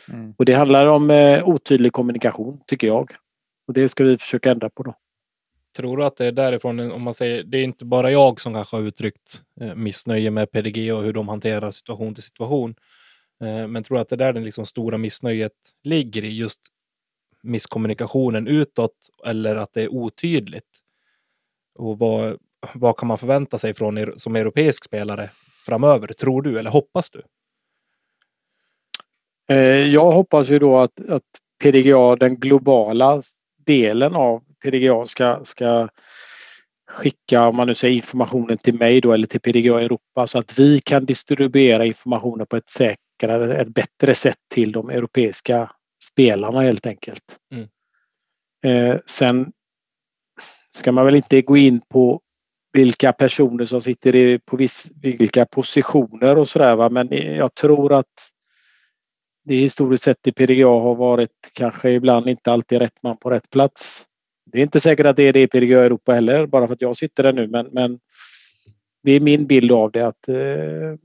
Mm. 0.08 0.34
Och 0.38 0.44
det 0.44 0.52
handlar 0.52 0.86
om 0.86 1.10
eh, 1.10 1.48
otydlig 1.48 1.92
kommunikation 1.92 2.60
tycker 2.66 2.86
jag. 2.86 3.12
Och 3.68 3.74
det 3.74 3.88
ska 3.88 4.04
vi 4.04 4.18
försöka 4.18 4.50
ändra 4.50 4.70
på 4.70 4.82
då. 4.82 4.94
Tror 5.76 5.96
du 5.96 6.04
att 6.04 6.16
det 6.16 6.26
är 6.26 6.32
därifrån, 6.32 6.92
om 6.92 7.02
man 7.02 7.14
säger, 7.14 7.42
det 7.44 7.58
är 7.58 7.64
inte 7.64 7.84
bara 7.84 8.10
jag 8.10 8.40
som 8.40 8.54
kanske 8.54 8.76
har 8.76 8.82
uttryckt 8.82 9.42
eh, 9.60 9.74
missnöje 9.74 10.30
med 10.30 10.50
PDG 10.50 10.94
och 10.94 11.02
hur 11.02 11.12
de 11.12 11.28
hanterar 11.28 11.70
situation 11.70 12.14
till 12.14 12.22
situation. 12.22 12.74
Eh, 13.40 13.66
men 13.66 13.82
tror 13.82 13.96
du 13.96 14.02
att 14.02 14.08
det 14.08 14.14
är 14.14 14.18
där 14.18 14.32
det 14.32 14.40
liksom 14.40 14.66
stora 14.66 14.98
missnöjet 14.98 15.52
ligger 15.82 16.24
i 16.24 16.36
just 16.36 16.60
misskommunikationen 17.42 18.46
utåt 18.46 18.96
eller 19.26 19.56
att 19.56 19.72
det 19.72 19.82
är 19.82 19.88
otydligt? 19.88 20.80
Och 21.74 21.98
vad, 21.98 22.38
vad 22.74 22.96
kan 22.96 23.08
man 23.08 23.18
förvänta 23.18 23.58
sig 23.58 23.74
från 23.74 23.98
er 23.98 24.14
som 24.16 24.36
europeisk 24.36 24.84
spelare 24.84 25.30
framöver? 25.66 26.08
Tror 26.08 26.42
du 26.42 26.58
eller 26.58 26.70
hoppas 26.70 27.10
du? 27.10 27.22
Eh, 29.48 29.86
jag 29.86 30.12
hoppas 30.12 30.48
ju 30.48 30.58
då 30.58 30.78
att, 30.78 31.10
att 31.10 31.22
PDGA, 31.62 32.16
den 32.16 32.36
globala 32.36 33.22
delen 33.66 34.14
av 34.14 34.44
PDGA 34.62 35.06
ska, 35.06 35.44
ska 35.44 35.88
skicka, 36.90 37.48
om 37.48 37.56
man 37.56 37.66
nu 37.66 37.74
säger 37.74 37.96
informationen 37.96 38.58
till 38.58 38.74
mig 38.74 39.00
då 39.00 39.12
eller 39.12 39.26
till 39.26 39.40
PDGA 39.40 39.80
Europa 39.80 40.26
så 40.26 40.38
att 40.38 40.58
vi 40.58 40.80
kan 40.80 41.04
distribuera 41.04 41.84
informationen 41.84 42.46
på 42.46 42.56
ett 42.56 42.70
säkert 42.70 43.05
säkrare, 43.16 43.60
ett 43.60 43.68
bättre 43.68 44.14
sätt 44.14 44.38
till 44.48 44.72
de 44.72 44.90
europeiska 44.90 45.70
spelarna 46.12 46.60
helt 46.60 46.86
enkelt. 46.86 47.38
Mm. 47.52 47.68
Eh, 48.64 49.00
sen 49.06 49.52
ska 50.70 50.92
man 50.92 51.04
väl 51.04 51.14
inte 51.14 51.42
gå 51.42 51.56
in 51.56 51.80
på 51.88 52.20
vilka 52.72 53.12
personer 53.12 53.64
som 53.64 53.82
sitter 53.82 54.16
i, 54.16 54.38
på 54.38 54.56
viss, 54.56 54.90
vilka 55.02 55.46
positioner 55.46 56.38
och 56.38 56.48
sådär 56.48 56.90
men 56.90 57.08
jag 57.36 57.54
tror 57.54 57.92
att 57.92 58.30
det 59.44 59.54
historiskt 59.54 60.02
sett 60.02 60.26
i 60.26 60.32
PDGA 60.32 60.66
har 60.66 60.94
varit 60.94 61.50
kanske 61.52 61.90
ibland 61.90 62.28
inte 62.28 62.52
alltid 62.52 62.78
rätt 62.78 63.02
man 63.02 63.16
på 63.16 63.30
rätt 63.30 63.50
plats. 63.50 64.04
Det 64.52 64.58
är 64.58 64.62
inte 64.62 64.80
säkert 64.80 65.06
att 65.06 65.16
det 65.16 65.22
är 65.22 65.32
det 65.32 65.42
i 65.42 65.48
PDGA 65.48 65.84
Europa 65.84 66.12
heller, 66.12 66.46
bara 66.46 66.66
för 66.66 66.74
att 66.74 66.80
jag 66.80 66.96
sitter 66.96 67.22
där 67.22 67.32
nu, 67.32 67.46
men, 67.46 67.66
men 67.72 68.00
det 69.02 69.12
är 69.12 69.20
min 69.20 69.46
bild 69.46 69.72
av 69.72 69.90
det 69.92 70.06
att 70.06 70.28
eh, 70.28 70.98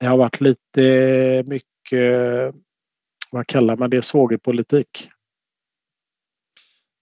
det 0.00 0.06
har 0.06 0.16
varit 0.16 0.40
lite 0.40 1.44
mycket, 1.46 2.54
vad 3.32 3.46
kallar 3.46 3.76
man 3.76 3.90
det, 3.90 4.02
svågerpolitik. 4.02 5.10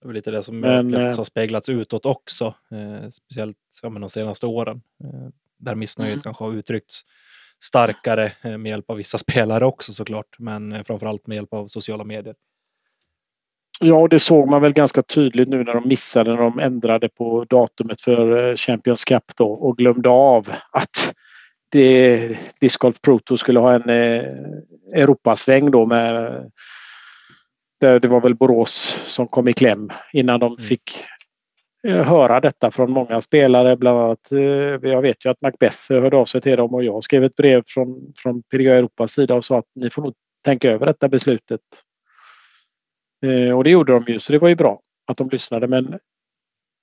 Det 0.02 0.08
är 0.08 0.12
lite 0.12 0.30
det 0.30 0.42
som 0.42 0.60
Men, 0.60 0.94
eh, 0.94 1.16
har 1.16 1.24
speglats 1.24 1.68
utåt 1.68 2.06
också, 2.06 2.54
eh, 2.70 3.08
speciellt 3.10 3.58
ja, 3.82 3.88
de 3.88 4.08
senaste 4.08 4.46
åren. 4.46 4.82
Eh, 5.04 5.28
där 5.58 5.74
missnöjet 5.74 6.12
Mm. 6.12 6.22
kanske 6.22 6.44
har 6.44 6.52
uttryckts 6.52 7.02
starkare 7.64 8.32
eh, 8.42 8.58
med 8.58 8.70
hjälp 8.70 8.90
av 8.90 8.96
vissa 8.96 9.18
spelare 9.48 9.64
också 9.64 9.92
såklart, 9.92 10.38
men 10.38 10.72
eh, 10.72 10.82
framförallt 10.82 11.26
med 11.26 11.34
hjälp 11.34 11.52
av 11.54 11.66
sociala 11.66 12.04
medier. 12.04 12.34
Ja, 13.80 13.94
och 13.94 14.08
det 14.08 14.20
såg 14.20 14.48
man 14.48 14.62
väl 14.62 14.72
ganska 14.72 15.02
tydligt 15.02 15.48
nu 15.48 15.64
när 15.64 15.74
de 15.74 15.88
missade 15.88 16.30
när 16.30 16.42
de 16.42 16.58
ändrade 16.58 17.08
på 17.08 17.44
datumet 17.44 18.00
för 18.00 18.50
eh, 18.50 18.56
Champions 18.56 19.04
Cup 19.04 19.36
då 19.36 19.52
och 19.52 19.78
glömde 19.78 20.08
av 20.08 20.48
att 20.72 21.14
det, 21.68 22.38
Disc 22.60 22.76
Golf 22.76 23.00
Pro 23.00 23.18
Tour 23.18 23.36
skulle 23.36 23.60
ha 23.60 23.74
en 23.74 23.90
eh, 23.90 24.24
Europasväng 24.94 25.70
då 25.70 25.86
med 25.86 26.50
där 27.80 28.00
det 28.00 28.08
var 28.08 28.20
väl 28.20 28.34
Borås 28.34 29.02
som 29.06 29.28
kom 29.28 29.48
i 29.48 29.52
kläm 29.52 29.90
innan 30.12 30.40
de 30.40 30.52
Mm. 30.52 30.64
fick 30.64 31.04
eh, 31.84 32.02
höra 32.06 32.40
detta 32.40 32.70
från 32.70 32.90
många 32.90 33.22
spelare. 33.22 33.76
Bland 33.76 33.98
annat, 33.98 34.32
eh, 34.32 34.40
jag 34.90 35.02
vet 35.02 35.24
ju 35.24 35.30
att 35.30 35.40
Macbeth 35.40 35.92
hörde 35.92 36.16
av 36.16 36.24
sig 36.24 36.40
till 36.40 36.56
dem 36.56 36.74
och 36.74 36.84
jag 36.84 37.04
skrev 37.04 37.24
ett 37.24 37.36
brev 37.36 37.62
från, 37.66 38.12
från 38.16 38.42
PDGA 38.42 38.74
Europas 38.74 39.12
sida 39.12 39.34
och 39.34 39.44
sa 39.44 39.58
att 39.58 39.70
ni 39.74 39.90
får 39.90 40.02
nog 40.02 40.14
tänka 40.44 40.70
över 40.70 40.86
detta 40.86 41.08
beslutet. 41.08 41.60
Eh, 43.26 43.56
och 43.56 43.64
det 43.64 43.70
gjorde 43.70 43.92
de 43.92 44.04
ju, 44.12 44.20
så 44.20 44.32
det 44.32 44.38
var 44.38 44.48
ju 44.48 44.54
bra 44.54 44.80
att 45.06 45.16
de 45.16 45.28
lyssnade. 45.28 45.66
Men 45.66 45.98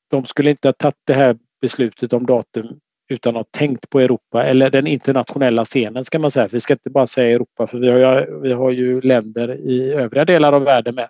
de 0.10 0.25
skulle 0.25 0.50
inte 0.50 0.68
ha 0.68 0.74
tagit 0.74 1.02
det 1.04 1.13
här 1.13 1.38
beslutet 1.62 2.13
om 2.13 2.25
datum 2.25 2.80
utan 3.08 3.36
att 3.36 3.40
ha 3.40 3.60
tänkt 3.60 3.90
på 3.90 4.00
Europa 4.00 4.44
eller 4.44 4.70
den 4.70 4.88
internationella 4.88 5.66
scenen 5.66 6.06
ska 6.06 6.20
man 6.20 6.32
säga. 6.32 6.48
Vi 6.48 6.60
ska 6.60 6.74
inte 6.74 6.90
bara 6.90 7.08
säga 7.08 7.36
Europa 7.36 7.68
för 7.68 7.80
vi 7.80 7.90
har 7.90 7.98
ju, 7.98 8.40
vi 8.40 8.52
har 8.54 8.72
ju 8.72 9.02
länder 9.02 9.56
i 9.56 9.94
övriga 9.94 10.26
delar 10.26 10.54
av 10.54 10.64
världen 10.64 10.96
med 10.96 11.10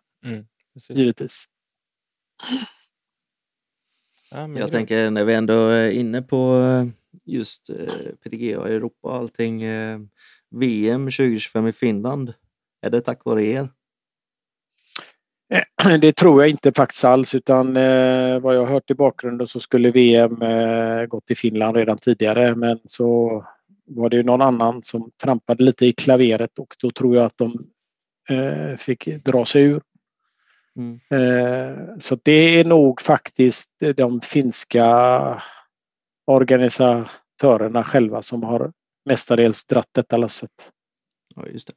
Precis. 0.74 0.98
givetvis. 0.98 1.46
Jag 4.32 4.72
tänker 4.72 5.12
när 5.12 5.24
vi 5.24 5.34
ändå 5.34 5.68
är 5.68 5.90
inne 5.90 6.22
på 6.22 6.60
eh, 6.60 6.88
just 7.26 7.70
eh, 7.70 7.76
PDGA 8.24 8.68
Europa 8.68 9.08
och 9.08 9.16
allting. 9.16 9.64
eh, 9.64 10.00
VM 10.50 11.06
2025 11.06 11.68
i 11.68 11.74
Finland. 11.74 12.34
Är 12.82 12.90
det 12.90 13.02
tack 13.02 13.26
vare 13.26 13.44
er? 13.44 13.70
Det 16.02 16.14
tror 16.14 16.42
jag 16.42 16.50
inte 16.50 16.72
faktiskt 16.72 17.06
alls 17.06 17.36
utan 17.36 17.78
eh, 17.78 18.40
vad 18.40 18.56
jag 18.56 18.60
har 18.60 18.74
hört 18.74 18.92
i 18.92 18.94
bakgrunden 18.94 19.48
så 19.48 19.60
skulle 19.60 19.92
VM 19.92 20.42
eh, 20.42 21.06
gått 21.06 21.26
till 21.26 21.38
Finland 21.38 21.78
redan 21.78 21.98
tidigare 21.98 22.56
men 22.56 22.80
så 22.86 23.46
var 23.86 24.10
det 24.10 24.18
ju 24.18 24.24
någon 24.24 24.42
annan 24.42 24.84
som 24.84 25.12
trampade 25.24 25.64
lite 25.64 25.86
i 25.86 25.94
klaveret 25.94 26.60
och 26.60 26.76
då 26.82 26.92
tror 26.92 27.16
jag 27.16 27.26
att 27.26 27.38
de 27.38 27.68
eh, 28.30 28.78
fick 28.78 29.06
dra 29.06 29.46
sig 29.46 29.64
ur. 29.64 29.82
Mm. 30.76 31.00
Så 32.00 32.18
det 32.24 32.60
är 32.60 32.66
nog 32.66 33.02
faktiskt 33.02 33.70
de 33.96 34.22
finska 34.22 35.42
organisatörerna 36.26 37.84
själva 37.84 38.22
som 38.22 38.44
har 38.44 38.72
mestadels 39.06 39.66
dratt 39.66 39.90
detta 39.92 40.18
lasset. 40.18 40.72
Ja, 41.36 41.48
just 41.48 41.68
det. 41.68 41.74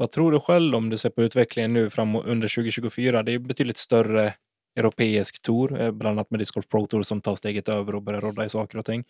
Vad 0.00 0.10
tror 0.10 0.32
du 0.32 0.40
själv 0.40 0.74
om 0.74 0.90
du 0.90 0.98
ser 0.98 1.10
på 1.10 1.22
utvecklingen 1.22 1.72
nu 1.72 1.90
fram 1.90 2.16
under 2.16 2.48
2024? 2.48 3.22
Det 3.22 3.32
är 3.32 3.38
betydligt 3.38 3.76
större 3.76 4.34
europeisk 4.76 5.42
tour, 5.42 5.80
eh, 5.80 5.90
bland 5.90 6.12
annat 6.12 6.30
med 6.30 6.40
Disc 6.40 6.50
Golf 6.50 6.68
Pro 6.68 6.86
Tour 6.86 7.02
som 7.02 7.20
tar 7.20 7.36
steget 7.36 7.68
över 7.68 7.94
och 7.94 8.02
börjar 8.02 8.20
rodda 8.20 8.44
i 8.44 8.48
saker 8.48 8.78
och 8.78 8.84
ting. 8.84 9.04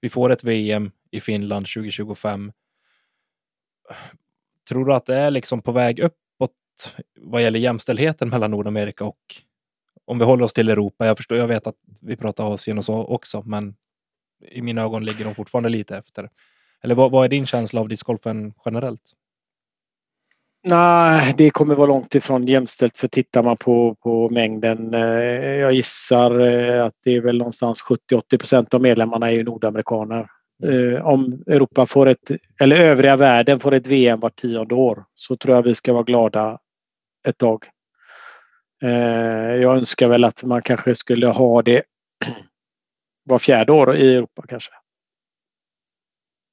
Vi 0.00 0.08
får 0.08 0.30
ett 0.30 0.44
VM 0.44 0.90
i 1.10 1.20
Finland 1.20 1.66
2025. 1.66 2.52
Tror 4.68 4.84
du 4.84 4.94
att 4.94 5.06
det 5.06 5.16
är 5.16 5.30
liksom 5.30 5.62
på 5.62 5.72
väg 5.72 6.00
uppåt 6.00 6.94
vad 7.20 7.42
gäller 7.42 7.60
jämställdheten 7.60 8.28
mellan 8.28 8.50
Nordamerika 8.50 9.04
och 9.04 9.36
om 10.04 10.18
vi 10.18 10.24
håller 10.24 10.44
oss 10.44 10.52
till 10.52 10.68
Europa? 10.68 11.06
Jag 11.06 11.16
förstår, 11.16 11.38
jag 11.38 11.48
vet 11.48 11.66
att 11.66 11.76
vi 12.00 12.16
pratar 12.16 12.54
Asien 12.54 12.78
och 12.78 12.84
så 12.84 13.04
också, 13.04 13.42
men 13.42 13.74
i 14.50 14.62
mina 14.62 14.82
ögon 14.82 15.04
ligger 15.04 15.24
de 15.24 15.34
fortfarande 15.34 15.68
lite 15.68 15.96
efter. 15.96 16.30
Eller 16.82 16.94
vad, 16.94 17.10
vad 17.10 17.24
är 17.24 17.28
din 17.28 17.46
känsla 17.46 17.80
av 17.80 17.88
discgolfen 17.88 18.54
generellt? 18.64 19.14
Nej, 20.62 21.34
det 21.38 21.50
kommer 21.50 21.74
vara 21.74 21.86
långt 21.86 22.14
ifrån 22.14 22.46
jämställt 22.46 22.98
för 22.98 23.08
tittar 23.08 23.42
man 23.42 23.56
på, 23.56 23.94
på 23.94 24.28
mängden. 24.28 24.94
Eh, 24.94 25.00
jag 25.60 25.72
gissar 25.72 26.40
eh, 26.40 26.84
att 26.84 26.94
det 27.04 27.16
är 27.16 27.20
väl 27.20 27.38
någonstans 27.38 27.82
70-80 27.82 28.38
procent 28.38 28.74
av 28.74 28.80
medlemmarna 28.80 29.26
är 29.26 29.34
ju 29.34 29.44
nordamerikaner. 29.44 30.28
Eh, 30.62 31.06
Om 31.06 31.42
Europa 31.46 31.86
får 31.86 32.06
ett, 32.06 32.30
eller 32.60 32.76
övriga 32.76 33.16
världen 33.16 33.60
får 33.60 33.74
ett 33.74 33.86
VM 33.86 34.20
var 34.20 34.30
tionde 34.30 34.74
år 34.74 35.04
så 35.14 35.36
tror 35.36 35.54
jag 35.54 35.62
vi 35.62 35.74
ska 35.74 35.92
vara 35.92 36.02
glada 36.02 36.58
ett 37.28 37.38
tag. 37.38 37.64
Jag 39.60 39.76
önskar 39.76 40.08
väl 40.08 40.24
att 40.24 40.44
man 40.44 40.62
kanske 40.62 40.94
skulle 40.94 41.26
ha 41.26 41.62
det 41.62 41.82
var 43.24 43.38
fjärde 43.38 43.72
år 43.72 43.96
i 43.96 44.14
Europa 44.14 44.44
kanske. 44.48 44.70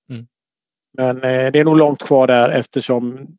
Mm. 0.09 0.27
Men 0.93 1.19
det 1.19 1.59
är 1.59 1.63
nog 1.63 1.77
långt 1.77 2.01
kvar 2.01 2.27
där 2.27 2.49
eftersom 2.49 3.37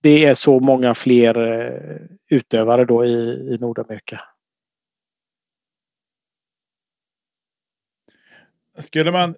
det 0.00 0.24
är 0.24 0.34
så 0.34 0.60
många 0.60 0.94
fler 0.94 1.36
eh, 1.36 2.00
utövare 2.28 2.84
då 2.84 3.04
i, 3.04 3.14
i 3.54 3.58
Nordamerika. 3.60 4.20
Skulle 8.78 9.12
man, 9.12 9.34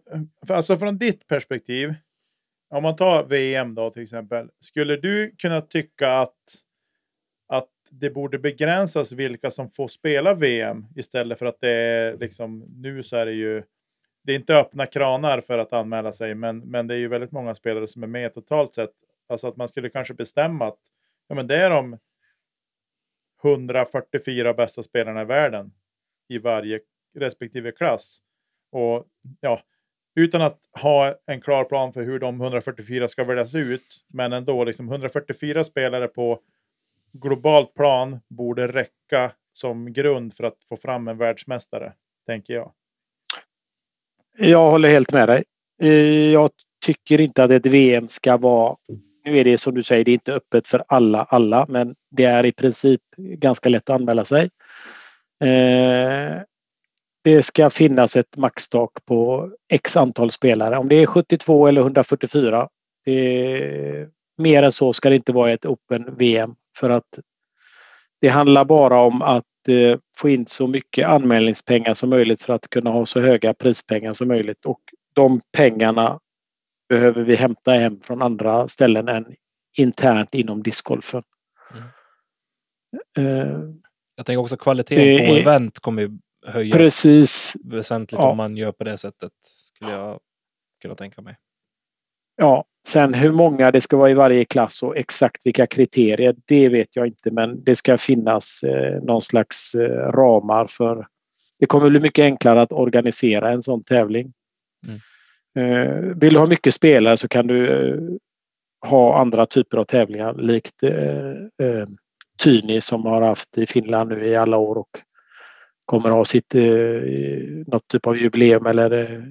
alltså 0.48 0.76
från 0.76 0.98
ditt 0.98 1.26
perspektiv, 1.26 1.94
om 2.70 2.82
man 2.82 2.96
tar 2.96 3.24
VM 3.24 3.74
då 3.74 3.90
till 3.90 4.02
exempel, 4.02 4.50
skulle 4.58 4.96
du 4.96 5.34
kunna 5.38 5.60
tycka 5.60 6.18
att, 6.18 6.36
att 7.48 7.68
det 7.90 8.10
borde 8.10 8.38
begränsas 8.38 9.12
vilka 9.12 9.50
som 9.50 9.70
får 9.70 9.88
spela 9.88 10.34
VM 10.34 10.86
istället 10.96 11.38
för 11.38 11.46
att 11.46 11.60
det 11.60 11.70
är 11.70 12.16
liksom, 12.16 12.64
nu 12.76 13.02
så 13.02 13.16
är 13.16 13.26
det 13.26 13.32
ju, 13.32 13.62
det 14.22 14.32
är 14.32 14.36
inte 14.36 14.56
öppna 14.56 14.86
kranar 14.86 15.40
för 15.40 15.58
att 15.58 15.72
anmäla 15.72 16.12
sig, 16.12 16.34
men, 16.34 16.58
men 16.58 16.86
det 16.86 16.94
är 16.94 16.98
ju 16.98 17.08
väldigt 17.08 17.32
många 17.32 17.54
spelare 17.54 17.86
som 17.86 18.02
är 18.02 18.06
med 18.06 18.34
totalt 18.34 18.74
sett. 18.74 18.92
Alltså 19.32 19.48
att 19.48 19.56
man 19.56 19.68
skulle 19.68 19.88
kanske 19.88 20.14
bestämma 20.14 20.66
att 20.66 20.78
ja, 21.28 21.34
men 21.34 21.46
det 21.46 21.56
är 21.56 21.70
de 21.70 21.98
144 23.44 24.54
bästa 24.54 24.82
spelarna 24.82 25.22
i 25.22 25.24
världen 25.24 25.72
i 26.28 26.38
varje 26.38 26.80
respektive 27.14 27.72
klass. 27.72 28.22
Och 28.72 29.06
ja, 29.40 29.60
utan 30.14 30.42
att 30.42 30.58
ha 30.80 31.18
en 31.26 31.40
klar 31.40 31.64
plan 31.64 31.92
för 31.92 32.02
hur 32.02 32.18
de 32.18 32.40
144 32.40 33.08
ska 33.08 33.24
väljas 33.24 33.54
ut, 33.54 34.04
men 34.12 34.32
ändå 34.32 34.64
liksom 34.64 34.88
144 34.88 35.64
spelare 35.64 36.08
på 36.08 36.40
globalt 37.12 37.74
plan 37.74 38.20
borde 38.28 38.66
räcka 38.66 39.32
som 39.52 39.92
grund 39.92 40.34
för 40.34 40.44
att 40.44 40.64
få 40.68 40.76
fram 40.76 41.08
en 41.08 41.18
världsmästare, 41.18 41.92
tänker 42.26 42.54
jag. 42.54 42.72
Jag 44.38 44.70
håller 44.70 44.88
helt 44.88 45.12
med 45.12 45.28
dig. 45.28 45.44
Eh, 45.80 46.32
jag 46.32 46.50
tycker 46.84 47.20
inte 47.20 47.44
att 47.44 47.50
ett 47.50 47.66
VM 47.66 48.08
ska 48.08 48.36
vara... 48.36 48.76
Nu 49.24 49.38
är 49.38 49.44
det 49.44 49.58
som 49.58 49.74
du 49.74 49.82
säger, 49.82 50.04
det 50.04 50.10
är 50.10 50.14
inte 50.14 50.32
öppet 50.32 50.66
för 50.66 50.84
alla, 50.88 51.22
alla, 51.22 51.66
men 51.68 51.94
det 52.10 52.24
är 52.24 52.46
i 52.46 52.52
princip 52.52 53.00
ganska 53.16 53.68
lätt 53.68 53.90
att 53.90 54.00
anmäla 54.00 54.24
sig. 54.24 54.50
Eh, 55.44 56.42
Det 57.24 57.42
ska 57.42 57.70
finnas 57.70 58.16
ett 58.16 58.36
maxtak 58.36 58.90
på 59.04 59.50
x 59.68 59.96
antal 59.96 60.32
spelare. 60.32 60.78
Om 60.78 60.88
det 60.88 60.96
är 60.96 61.06
72 61.06 61.66
eller 61.66 61.80
144. 61.80 62.68
eh, 63.06 64.08
Mer 64.38 64.62
än 64.62 64.72
så 64.72 64.92
ska 64.92 65.08
det 65.10 65.16
inte 65.16 65.32
vara 65.32 65.50
i 65.50 65.54
ett 65.54 65.66
Open 65.66 66.14
VM 66.16 66.54
för 66.78 66.90
att 66.90 67.18
det 68.20 68.28
handlar 68.28 68.64
bara 68.64 69.00
om 69.00 69.22
att 69.22 69.68
eh, 69.68 69.98
få 70.16 70.28
in 70.28 70.46
så 70.46 70.66
mycket 70.66 71.08
anmälningspengar 71.08 71.94
som 71.94 72.10
möjligt 72.10 72.42
för 72.42 72.54
att 72.54 72.70
kunna 72.70 72.90
ha 72.90 73.06
så 73.06 73.20
höga 73.20 73.54
prispengar 73.54 74.12
som 74.12 74.28
möjligt. 74.28 74.66
Och 74.66 74.80
de 75.12 75.40
pengarna 75.52 76.20
behöver 76.92 77.22
vi 77.22 77.34
hämta 77.36 77.72
hem 77.72 78.00
från 78.00 78.22
andra 78.22 78.68
ställen 78.68 79.08
än 79.08 79.26
internt 79.76 80.34
inom 80.34 80.62
discgolfen. 80.62 81.22
Eh, 83.18 83.58
Jag 84.16 84.26
tänker 84.26 84.40
också 84.40 84.56
kvaliteten 84.56 85.18
på 85.28 85.34
är- 85.34 85.40
event 85.40 85.78
kommer 85.78 86.02
ju 86.02 86.10
höjas 86.46 86.76
precis. 86.76 87.52
väsentligt 87.64 88.18
Ja. 88.20 88.30
om 88.30 88.36
man 88.36 88.56
gör 88.56 88.72
på 88.72 88.84
det 88.84 88.98
sättet. 88.98 89.32
Skulle 89.46 89.90
jag 89.90 90.20
kunna 90.82 90.94
tänka 90.94 91.22
mig. 91.22 91.36
Ja, 92.36 92.64
sen 92.86 93.14
hur 93.14 93.32
många 93.32 93.70
det 93.70 93.80
ska 93.80 93.96
vara 93.96 94.10
i 94.10 94.14
varje 94.14 94.44
klass 94.44 94.82
och 94.82 94.96
exakt 94.96 95.46
vilka 95.46 95.66
kriterier, 95.66 96.36
det 96.46 96.68
vet 96.68 96.96
jag 96.96 97.06
inte. 97.06 97.30
Men 97.30 97.64
det 97.64 97.76
ska 97.76 97.98
finnas 97.98 98.62
eh, 98.62 99.02
någon 99.02 99.22
slags 99.22 99.74
eh, 99.74 100.12
ramar 100.12 100.66
för... 100.66 101.06
Det 101.58 101.66
kommer 101.66 101.90
bli 101.90 102.00
mycket 102.00 102.22
enklare 102.22 102.62
att 102.62 102.72
organisera 102.72 103.50
en 103.52 103.62
sån 103.62 103.84
tävling. 103.84 104.32
Eh, 104.88 104.94
vill 106.14 106.34
du 106.34 106.38
ha 106.38 106.46
mycket 106.46 106.74
spelare 106.74 107.16
så 107.16 107.28
kan 107.28 107.46
du 107.46 107.68
eh, 107.68 108.00
ha 108.88 109.20
andra 109.20 109.46
typer 109.46 109.78
av 109.78 109.84
tävlingar 109.84 110.34
likt 110.34 110.82
eh, 110.82 111.66
eh, 111.66 111.88
Tyni 112.38 112.80
som 112.80 113.06
har 113.06 113.22
haft 113.22 113.58
i 113.58 113.66
Finland 113.66 114.10
nu 114.10 114.26
i 114.26 114.36
alla 114.36 114.56
år 114.56 114.78
och 114.78 115.00
kommer 115.84 116.10
ha 116.10 116.24
sitt 116.24 116.54
eh, 116.54 116.62
något 117.66 117.88
typ 117.88 118.06
av 118.06 118.16
jubileum 118.16 118.66
eller 118.66 118.90
eh, 118.90 119.22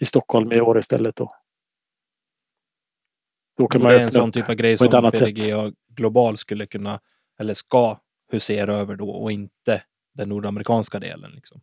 i 0.00 0.04
Stockholm 0.04 0.52
i 0.52 0.60
år 0.60 0.78
istället. 0.78 1.16
Då. 1.16 1.34
Då 3.56 3.66
kan 3.66 3.82
man 3.82 3.92
det 3.92 3.98
är 3.98 4.02
en 4.02 4.10
sån 4.10 4.32
typ 4.32 4.48
av 4.48 4.54
grej 4.54 4.78
som 4.78 5.10
PDGA 5.12 5.72
Global 5.88 6.36
skulle 6.36 6.66
kunna 6.66 7.00
eller 7.38 7.54
ska 7.54 8.00
husera 8.32 8.74
över 8.74 8.96
då 8.96 9.10
och 9.10 9.32
inte 9.32 9.82
den 10.14 10.28
nordamerikanska 10.28 10.98
delen. 10.98 11.30
Liksom. 11.30 11.60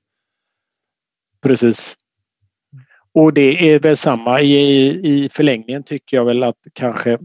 Precis. 1.42 1.98
Och 3.16 3.34
det 3.34 3.74
är 3.74 3.80
väl 3.80 3.98
samma 3.98 4.42
i, 4.42 4.88
i 4.90 5.30
förlängningen 5.30 5.84
tycker 5.84 6.18
jag 6.18 6.26
väl 6.26 6.44
att 6.44 6.58
kanske 6.74 7.20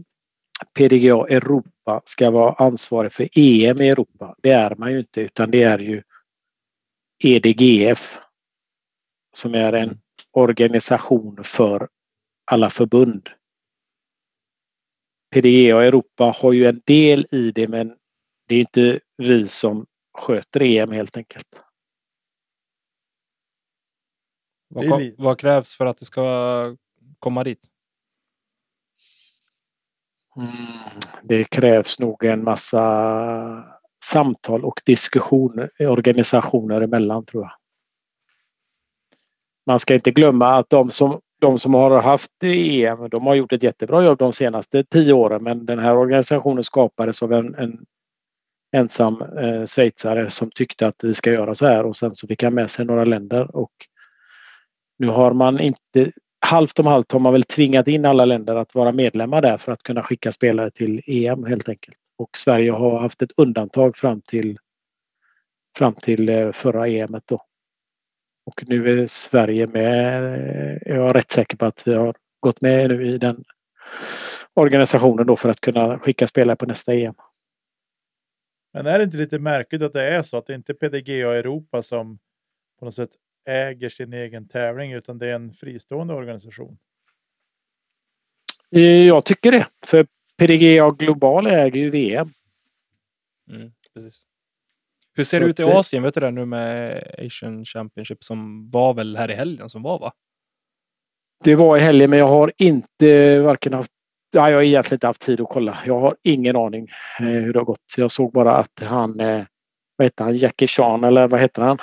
PDGA 0.73 1.27
Europa 1.27 2.01
ska 2.05 2.31
vara 2.31 2.53
ansvarig 2.53 3.13
för 3.13 3.23
EM 3.23 3.81
i 3.81 3.89
Europa. 3.89 4.35
Det 4.41 4.51
är 4.51 4.75
man 4.75 4.91
ju 4.91 4.99
inte 4.99 5.21
utan 5.21 5.51
det 5.51 5.63
är 5.63 5.79
ju 5.79 6.03
EDGF 7.23 8.17
som 9.33 9.55
är 9.55 9.73
en 9.73 9.99
organisation 10.31 11.43
för 11.43 11.89
alla 12.45 12.69
förbund. 12.69 13.29
PDGA 15.31 15.83
Europa 15.83 16.35
har 16.37 16.53
ju 16.53 16.65
en 16.65 16.81
del 16.85 17.27
i 17.31 17.51
det 17.51 17.67
men 17.67 17.95
det 18.47 18.55
är 18.55 18.59
inte 18.59 18.99
vi 19.17 19.47
som 19.47 19.85
sköter 20.13 20.61
EM 20.61 20.91
helt 20.91 21.17
enkelt. 21.17 21.61
Vad, 24.73 25.11
vad, 25.17 25.39
krävs 25.39 25.75
för 25.75 25.85
att 25.85 25.97
det 25.97 26.05
ska 26.05 26.75
komma 27.19 27.43
dit? 27.43 27.67
Mm, 30.37 30.53
det 31.23 31.43
krävs 31.43 31.99
nog 31.99 32.23
en 32.23 32.43
massa 32.43 33.63
samtal 34.05 34.65
och 34.65 34.81
diskussioner 34.85 35.69
organisationer 35.79 36.81
emellan 36.81 37.25
tror 37.25 37.43
jag. 37.43 37.51
Man 39.65 39.79
ska 39.79 39.93
inte 39.93 40.11
glömma 40.11 40.47
att 40.47 40.69
de 40.69 40.91
som, 40.91 41.21
de 41.41 41.59
som 41.59 41.73
har 41.73 42.01
haft 42.01 42.43
EM, 42.43 43.09
de 43.09 43.27
har 43.27 43.35
gjort 43.35 43.53
ett 43.53 43.63
jättebra 43.63 44.03
jobb 44.03 44.17
de 44.19 44.33
senaste 44.33 44.83
tio 44.83 45.13
åren 45.13 45.43
men 45.43 45.65
den 45.65 45.79
här 45.79 45.97
organisationen 45.97 46.63
skapades 46.63 47.23
av 47.23 47.33
en, 47.33 47.55
en 47.55 47.85
ensam 48.71 49.21
eh, 49.21 49.65
schweizare 49.65 50.29
som 50.29 50.51
tyckte 50.51 50.87
att 50.87 51.03
vi 51.03 51.13
ska 51.13 51.31
göra 51.31 51.55
så 51.55 51.65
här 51.65 51.85
och 51.85 51.97
sen 51.97 52.15
så 52.15 52.27
fick 52.27 52.43
han 52.43 52.53
med 52.53 52.71
sig 52.71 52.85
några 52.85 53.05
länder 53.05 53.55
och 53.55 53.71
nu 55.01 55.07
har 55.07 55.33
man 55.33 55.59
inte 55.59 56.11
halvt 56.39 56.79
om 56.79 56.85
halvt 56.85 57.11
har 57.11 57.19
man 57.19 57.33
väl 57.33 57.43
tvingat 57.43 57.87
in 57.87 58.05
alla 58.05 58.25
länder 58.25 58.55
att 58.55 58.75
vara 58.75 58.91
medlemmar 58.91 59.41
där 59.41 59.57
för 59.57 59.71
att 59.71 59.83
kunna 59.83 60.03
skicka 60.03 60.31
spelare 60.31 60.71
till 60.71 61.01
EM 61.05 61.45
helt 61.45 61.69
enkelt. 61.69 61.97
Och 62.17 62.37
Sverige 62.37 62.71
har 62.71 62.99
haft 62.99 63.21
ett 63.21 63.31
undantag 63.37 63.97
fram 63.97 64.21
till 64.21 64.57
fram 65.77 65.93
till 65.93 66.29
eh, 66.29 66.51
förra 66.51 66.87
EMet 66.87 67.23
då. 67.27 67.41
Och 68.45 68.63
nu 68.67 69.01
är 69.01 69.07
Sverige 69.07 69.67
med. 69.67 70.23
Eh, 70.23 70.93
jag 70.95 71.09
är 71.09 71.13
rätt 71.13 71.31
säker 71.31 71.57
på 71.57 71.65
att 71.65 71.87
vi 71.87 71.93
har 71.93 72.15
gått 72.39 72.61
med 72.61 72.89
nu 72.89 73.07
i 73.07 73.17
den 73.17 73.43
organisationen 74.53 75.27
då 75.27 75.37
för 75.37 75.49
att 75.49 75.61
kunna 75.61 75.99
skicka 75.99 76.27
spelare 76.27 76.55
på 76.55 76.65
nästa 76.65 76.93
EM. 76.93 77.15
Men 78.73 78.85
är 78.85 78.97
det 78.97 79.03
inte 79.03 79.17
lite 79.17 79.39
märkligt 79.39 79.81
att 79.81 79.93
det 79.93 80.03
är 80.03 80.21
så 80.21 80.37
att 80.37 80.45
det 80.45 80.55
inte 80.55 80.71
är 80.71 80.75
PDGA 80.89 81.37
Europa 81.37 81.81
som 81.81 82.19
på 82.79 82.85
något 82.85 82.95
sätt 82.95 83.11
äger 83.45 83.89
sin 83.89 84.13
egen 84.13 84.47
tävling 84.47 84.91
utan 84.91 85.17
det 85.17 85.27
är 85.27 85.35
en 85.35 85.53
fristående 85.53 86.13
organisation? 86.13 86.77
Eh, 88.75 88.81
jag 88.81 89.25
tycker 89.25 89.51
det. 89.51 89.67
För 89.85 90.07
PDGA 90.37 90.91
Global 90.91 91.47
äger 91.47 91.79
ju 91.79 91.89
VM. 91.89 92.27
Mm, 93.51 93.71
precis. 93.93 94.23
Hur 95.13 95.23
ser 95.23 95.39
det 95.39 95.45
ut 95.45 95.59
i 95.59 95.63
Asien? 95.63 96.03
Vet 96.03 96.13
du 96.13 96.19
det 96.19 96.31
nu 96.31 96.45
med 96.45 97.03
Asian 97.17 97.65
Championship 97.65 98.23
som 98.23 98.69
var 98.69 98.93
väl 98.93 99.17
här 99.17 99.31
i 99.31 99.33
helgen 99.33 99.69
som 99.69 99.83
var 99.83 99.99
va? 99.99 100.13
Det 101.43 101.55
var 101.55 101.77
i 101.77 101.79
helgen 101.79 102.09
men 102.09 102.19
jag 102.19 102.27
har 102.27 102.53
inte 102.57 103.39
varken 103.39 103.73
haft 103.73 103.91
Ja, 104.33 104.49
jag 104.49 104.57
har 104.57 104.63
egentligen 104.63 104.95
inte 104.95 105.07
haft 105.07 105.21
tid 105.21 105.41
att 105.41 105.49
kolla. 105.49 105.77
Jag 105.85 105.99
har 105.99 106.15
ingen 106.23 106.55
aning 106.55 106.87
eh, 107.19 107.25
hur 107.25 107.53
det 107.53 107.59
har 107.59 107.65
gått. 107.65 107.93
Jag 107.97 108.11
såg 108.11 108.31
bara 108.31 108.57
att 108.57 108.79
han, 108.81 109.19
eh, 109.19 109.43
vad 110.01 110.05
heter 110.05 110.23
han, 110.23 110.37
Jackie 110.37 110.67
Chan 110.67 111.03
eller 111.03 111.27
vad 111.27 111.41
heter 111.41 111.61
han? 111.61 111.77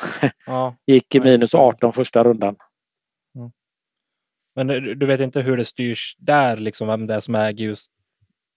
Ja, 0.46 0.76
Gick 0.86 1.14
i 1.14 1.20
minus 1.20 1.54
18 1.54 1.92
första 1.92 2.24
rundan. 2.24 2.56
Mm. 3.36 3.50
Men 4.54 4.98
du 4.98 5.06
vet 5.06 5.20
inte 5.20 5.40
hur 5.40 5.56
det 5.56 5.64
styrs 5.64 6.16
där, 6.18 6.56
liksom 6.56 6.88
vem 6.88 7.06
det 7.06 7.14
är 7.14 7.20
som 7.20 7.34
äger 7.34 7.64
just 7.64 7.92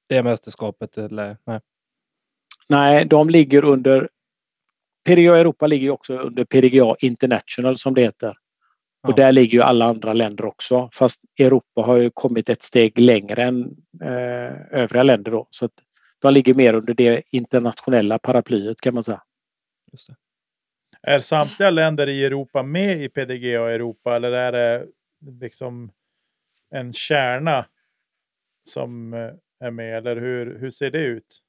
det 0.09 0.23
mästerskapet? 0.23 0.97
Eller? 0.97 1.37
Nej. 1.45 1.59
Nej, 2.69 3.05
de 3.05 3.29
ligger 3.29 3.65
under 3.65 4.09
PDGA 5.05 5.37
Europa 5.37 5.67
ligger 5.67 5.89
också 5.89 6.17
under 6.17 6.45
PDGA 6.45 6.95
International 6.99 7.77
som 7.77 7.93
det 7.93 8.01
heter. 8.01 8.37
Och 9.07 9.15
där 9.15 9.31
ligger 9.31 9.57
ju 9.57 9.63
alla 9.63 9.85
andra 9.85 10.13
länder 10.13 10.45
också. 10.45 10.89
Fast 10.93 11.21
Europa 11.39 11.81
har 11.81 11.97
ju 11.97 12.09
kommit 12.09 12.49
ett 12.49 12.63
steg 12.63 12.99
längre 12.99 13.43
än 13.43 13.75
eh, 14.01 14.79
övriga 14.81 15.03
länder 15.03 15.31
då. 15.31 15.47
Så 15.49 15.65
att 15.65 15.71
de 16.19 16.33
ligger 16.33 16.53
mer 16.53 16.73
under 16.73 16.93
det 16.93 17.23
internationella 17.31 18.19
paraplyet 18.19 18.81
kan 18.81 18.93
man 18.93 19.03
säga. 19.03 19.21
Är 21.01 21.19
samtliga 21.19 21.69
länder 21.69 22.07
i 22.09 22.25
Europa 22.25 22.63
med 22.63 23.03
i 23.03 23.09
PDGA 23.09 23.71
Europa 23.71 24.15
eller 24.15 24.31
är 24.31 24.51
det 24.51 24.87
liksom 25.39 25.91
en 26.69 26.93
kärna 26.93 27.65
som 28.69 29.13
eh, 29.13 29.33
är 29.59 29.71
med? 29.71 29.97
Eller 29.97 30.15
hur, 30.15 30.59
hur 30.59 30.69
ser 30.69 30.91
det 30.91 30.99
ut? 30.99 31.41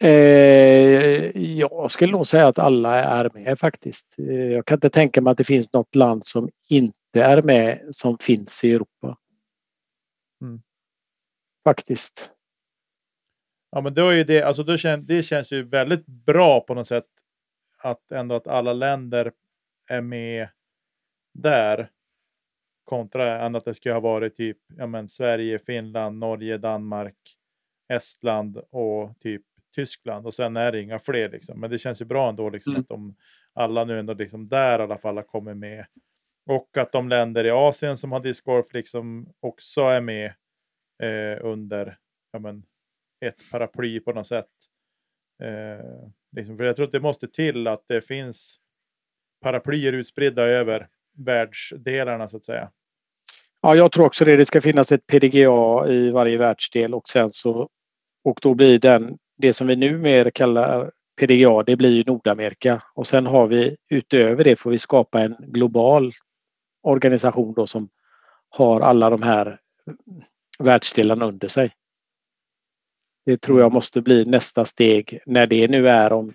Eh, 0.00 1.40
jag 1.58 1.90
skulle 1.90 2.12
nog 2.12 2.26
säga 2.26 2.48
att 2.48 2.58
alla 2.58 3.04
är 3.04 3.30
med 3.34 3.58
faktiskt. 3.58 4.18
Eh, 4.18 4.52
jag 4.52 4.66
kan 4.66 4.76
inte 4.76 4.90
tänka 4.90 5.20
mig 5.20 5.30
att 5.30 5.38
det 5.38 5.44
finns 5.44 5.72
något 5.72 5.94
land 5.94 6.26
som 6.26 6.50
inte 6.68 7.22
är 7.22 7.42
med 7.42 7.88
som 7.90 8.18
finns 8.18 8.64
i 8.64 8.72
Europa. 8.72 9.18
Mm. 10.42 10.62
Faktiskt. 11.64 12.30
Ja, 13.74 13.80
men 13.80 13.94
då 13.94 14.08
är 14.08 14.24
det, 14.24 14.42
alltså 14.42 14.62
då 14.62 14.76
kän, 14.76 15.06
det 15.06 15.22
känns 15.22 15.52
ju 15.52 15.62
väldigt 15.62 16.06
bra 16.06 16.60
på 16.60 16.74
något 16.74 16.86
sätt 16.86 17.06
att 17.78 18.12
ändå 18.12 18.34
att 18.34 18.46
alla 18.46 18.72
länder 18.72 19.32
är 19.88 20.00
med 20.00 20.48
där. 21.34 21.90
Kontra 22.84 23.46
än 23.46 23.56
att 23.56 23.64
det 23.64 23.74
skulle 23.74 23.92
ha 23.92 24.00
varit 24.00 24.36
typ 24.36 24.58
ja, 24.76 24.86
men 24.86 25.08
Sverige, 25.08 25.58
Finland, 25.58 26.18
Norge, 26.18 26.58
Danmark, 26.58 27.16
Estland 27.88 28.62
och 28.70 29.20
typ 29.20 29.42
Tyskland 29.74 30.26
och 30.26 30.34
sen 30.34 30.56
är 30.56 30.72
det 30.72 30.80
inga 30.80 30.98
fler. 30.98 31.28
Liksom. 31.28 31.60
Men 31.60 31.70
det 31.70 31.78
känns 31.78 32.00
ju 32.00 32.04
bra 32.04 32.28
ändå 32.28 32.50
liksom, 32.50 32.72
mm. 32.72 32.80
att 32.80 32.88
de 32.88 33.16
alla 33.52 33.84
nu 33.84 33.98
ändå 33.98 34.14
liksom 34.14 34.48
där 34.48 34.78
i 34.78 34.82
alla 34.82 34.98
fall 34.98 35.16
har 35.16 35.22
kommit 35.22 35.56
med. 35.56 35.86
Och 36.46 36.76
att 36.76 36.92
de 36.92 37.08
länder 37.08 37.44
i 37.44 37.50
Asien 37.50 37.96
som 37.96 38.12
har 38.12 38.20
discgolf 38.20 38.72
liksom 38.72 39.32
också 39.40 39.80
är 39.80 40.00
med 40.00 40.32
eh, 41.02 41.44
under 41.44 41.98
ja, 42.32 42.38
men, 42.38 42.64
ett 43.26 43.50
paraply 43.50 44.00
på 44.00 44.12
något 44.12 44.26
sätt. 44.26 44.50
Eh, 45.42 46.08
liksom, 46.36 46.56
för 46.56 46.64
jag 46.64 46.76
tror 46.76 46.86
att 46.86 46.92
det 46.92 47.00
måste 47.00 47.28
till 47.28 47.66
att 47.66 47.84
det 47.88 48.00
finns 48.00 48.60
paraplyer 49.42 49.92
utspridda 49.92 50.42
över 50.42 50.88
världsdelarna 51.16 52.28
så 52.28 52.36
att 52.36 52.44
säga. 52.44 52.70
Ja, 53.62 53.76
jag 53.76 53.92
tror 53.92 54.06
också 54.06 54.24
det. 54.24 54.36
Det 54.36 54.46
ska 54.46 54.60
finnas 54.60 54.92
ett 54.92 55.06
PDGA 55.06 55.88
i 55.88 56.10
varje 56.10 56.38
världsdel 56.38 56.94
och 56.94 57.08
sen 57.08 57.32
så 57.32 57.68
och 58.24 58.38
då 58.42 58.54
blir 58.54 58.78
den 58.78 59.18
det 59.36 59.54
som 59.54 59.66
vi 59.66 59.76
numera 59.76 60.30
kallar 60.30 60.90
PDGA, 61.16 61.62
det 61.62 61.76
blir 61.76 61.90
ju 61.90 62.04
Nordamerika. 62.06 62.82
Och 62.94 63.06
sen 63.06 63.26
har 63.26 63.46
vi 63.46 63.76
utöver 63.88 64.44
det 64.44 64.56
får 64.56 64.70
vi 64.70 64.78
skapa 64.78 65.20
en 65.20 65.36
global 65.38 66.12
organisation 66.82 67.54
då 67.54 67.66
som 67.66 67.88
har 68.48 68.80
alla 68.80 69.10
de 69.10 69.22
här 69.22 69.60
världsdelarna 70.58 71.26
under 71.26 71.48
sig. 71.48 71.72
Det 73.24 73.40
tror 73.40 73.60
jag 73.60 73.72
måste 73.72 74.00
bli 74.00 74.24
nästa 74.24 74.64
steg. 74.64 75.20
När 75.26 75.46
det 75.46 75.68
nu 75.68 75.88
är 75.88 76.12
om 76.12 76.34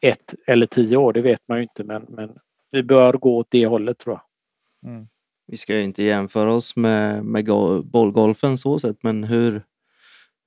ett 0.00 0.34
eller 0.46 0.66
tio 0.66 0.96
år, 0.96 1.12
det 1.12 1.20
vet 1.20 1.40
man 1.48 1.58
ju 1.58 1.62
inte, 1.62 1.84
men, 1.84 2.06
men 2.08 2.38
vi 2.70 2.82
bör 2.82 3.12
gå 3.12 3.36
åt 3.36 3.46
det 3.50 3.66
hållet 3.66 3.98
tror 3.98 4.14
jag. 4.14 4.92
Mm. 4.92 5.08
Vi 5.46 5.56
ska 5.56 5.76
ju 5.76 5.82
inte 5.82 6.02
jämföra 6.02 6.54
oss 6.54 6.76
med, 6.76 7.24
med 7.24 7.46
bollgolfen 7.84 8.58
så 8.58 8.78
sett, 8.78 9.02
men 9.02 9.24
hur, 9.24 9.62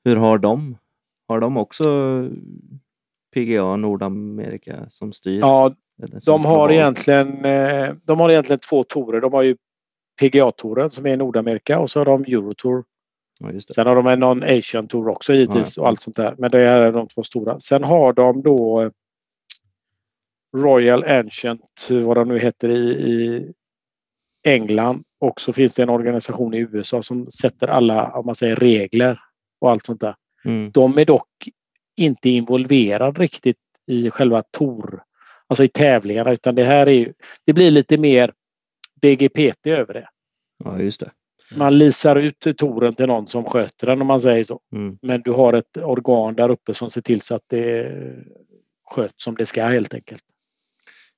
hur 0.03 0.15
har 0.15 0.38
de 0.38 0.75
har 1.27 1.39
de 1.39 1.58
också 1.58 1.84
PGA 3.34 3.75
Nordamerika 3.75 4.89
som 4.89 5.13
styr? 5.13 5.39
Ja, 5.39 5.75
de 6.25 6.45
har, 6.45 6.71
egentligen, 6.71 7.45
eh, 7.45 7.93
de 8.03 8.19
har 8.19 8.30
egentligen 8.30 8.60
två 8.60 8.84
torer. 8.84 9.21
De 9.21 9.34
har 9.34 9.41
ju 9.41 9.58
PGA-touren 10.21 10.91
som 10.91 11.06
är 11.06 11.13
i 11.13 11.17
Nordamerika 11.17 11.80
och 11.80 11.91
så 11.91 11.99
har 11.99 12.06
de 12.06 12.23
Eurotour. 12.23 12.84
Ja, 13.39 13.60
Sen 13.60 13.88
har 13.88 13.95
de 13.95 14.08
en 14.08 14.19
non-Asian 14.19 14.88
Tour 14.88 15.08
också 15.08 15.34
givetvis 15.34 15.78
ja, 15.78 15.84
och 15.84 15.89
allt 15.89 16.02
sånt 16.02 16.15
där. 16.15 16.36
Men 16.38 16.52
det 16.52 16.62
är 16.62 16.91
de 16.91 17.08
två 17.08 17.23
stora. 17.23 17.60
Sen 17.60 17.84
har 17.84 18.13
de 18.13 18.41
då 18.41 18.82
eh, 18.82 18.91
Royal 20.58 21.04
Ancient, 21.04 21.88
vad 21.89 22.17
de 22.17 22.28
nu 22.28 22.39
heter 22.39 22.69
i, 22.69 22.89
i 22.89 23.52
England. 24.43 25.04
Och 25.19 25.41
så 25.41 25.54
finns 25.54 25.73
det 25.73 25.84
en 25.84 25.89
organisation 25.89 26.54
i 26.54 26.58
USA 26.58 27.04
som 27.04 27.32
sätter 27.32 27.67
alla 27.67 28.12
om 28.12 28.26
man 28.26 28.36
säger, 28.36 28.56
regler 28.56 29.19
och 29.62 29.71
allt 29.71 29.86
sånt 29.86 30.02
där. 30.02 30.15
Mm. 30.45 30.71
De 30.71 30.97
är 30.97 31.06
dock 31.06 31.50
inte 31.95 32.30
involverad 32.30 33.17
riktigt 33.17 33.58
i 33.86 34.10
själva 34.10 34.43
Tor, 34.43 35.04
alltså 35.47 35.63
i 35.63 35.67
tävlingarna, 35.67 36.32
utan 36.32 36.56
det 36.56 36.63
här 36.63 36.88
är 36.88 36.91
ju, 36.91 37.13
det 37.45 37.54
blir 37.54 37.71
lite 37.71 37.97
mer 37.97 38.34
BGPT 39.02 39.67
över 39.67 39.93
det. 39.93 40.10
Ja, 40.63 40.80
just 40.80 41.00
det. 41.00 41.12
Man 41.55 41.77
lisar 41.77 42.15
ut 42.15 42.57
toren 42.57 42.95
till 42.95 43.05
någon 43.05 43.27
som 43.27 43.43
sköter 43.43 43.88
den 43.88 44.01
om 44.01 44.07
man 44.07 44.19
säger 44.19 44.43
så. 44.43 44.60
Mm. 44.73 44.97
Men 45.01 45.21
du 45.21 45.31
har 45.31 45.53
ett 45.53 45.77
organ 45.77 46.36
där 46.36 46.49
uppe 46.49 46.73
som 46.73 46.89
ser 46.89 47.01
till 47.01 47.21
så 47.21 47.36
att 47.36 47.45
det 47.47 47.91
sköts 48.86 49.23
som 49.23 49.36
det 49.36 49.45
ska 49.45 49.65
helt 49.65 49.93
enkelt. 49.93 50.23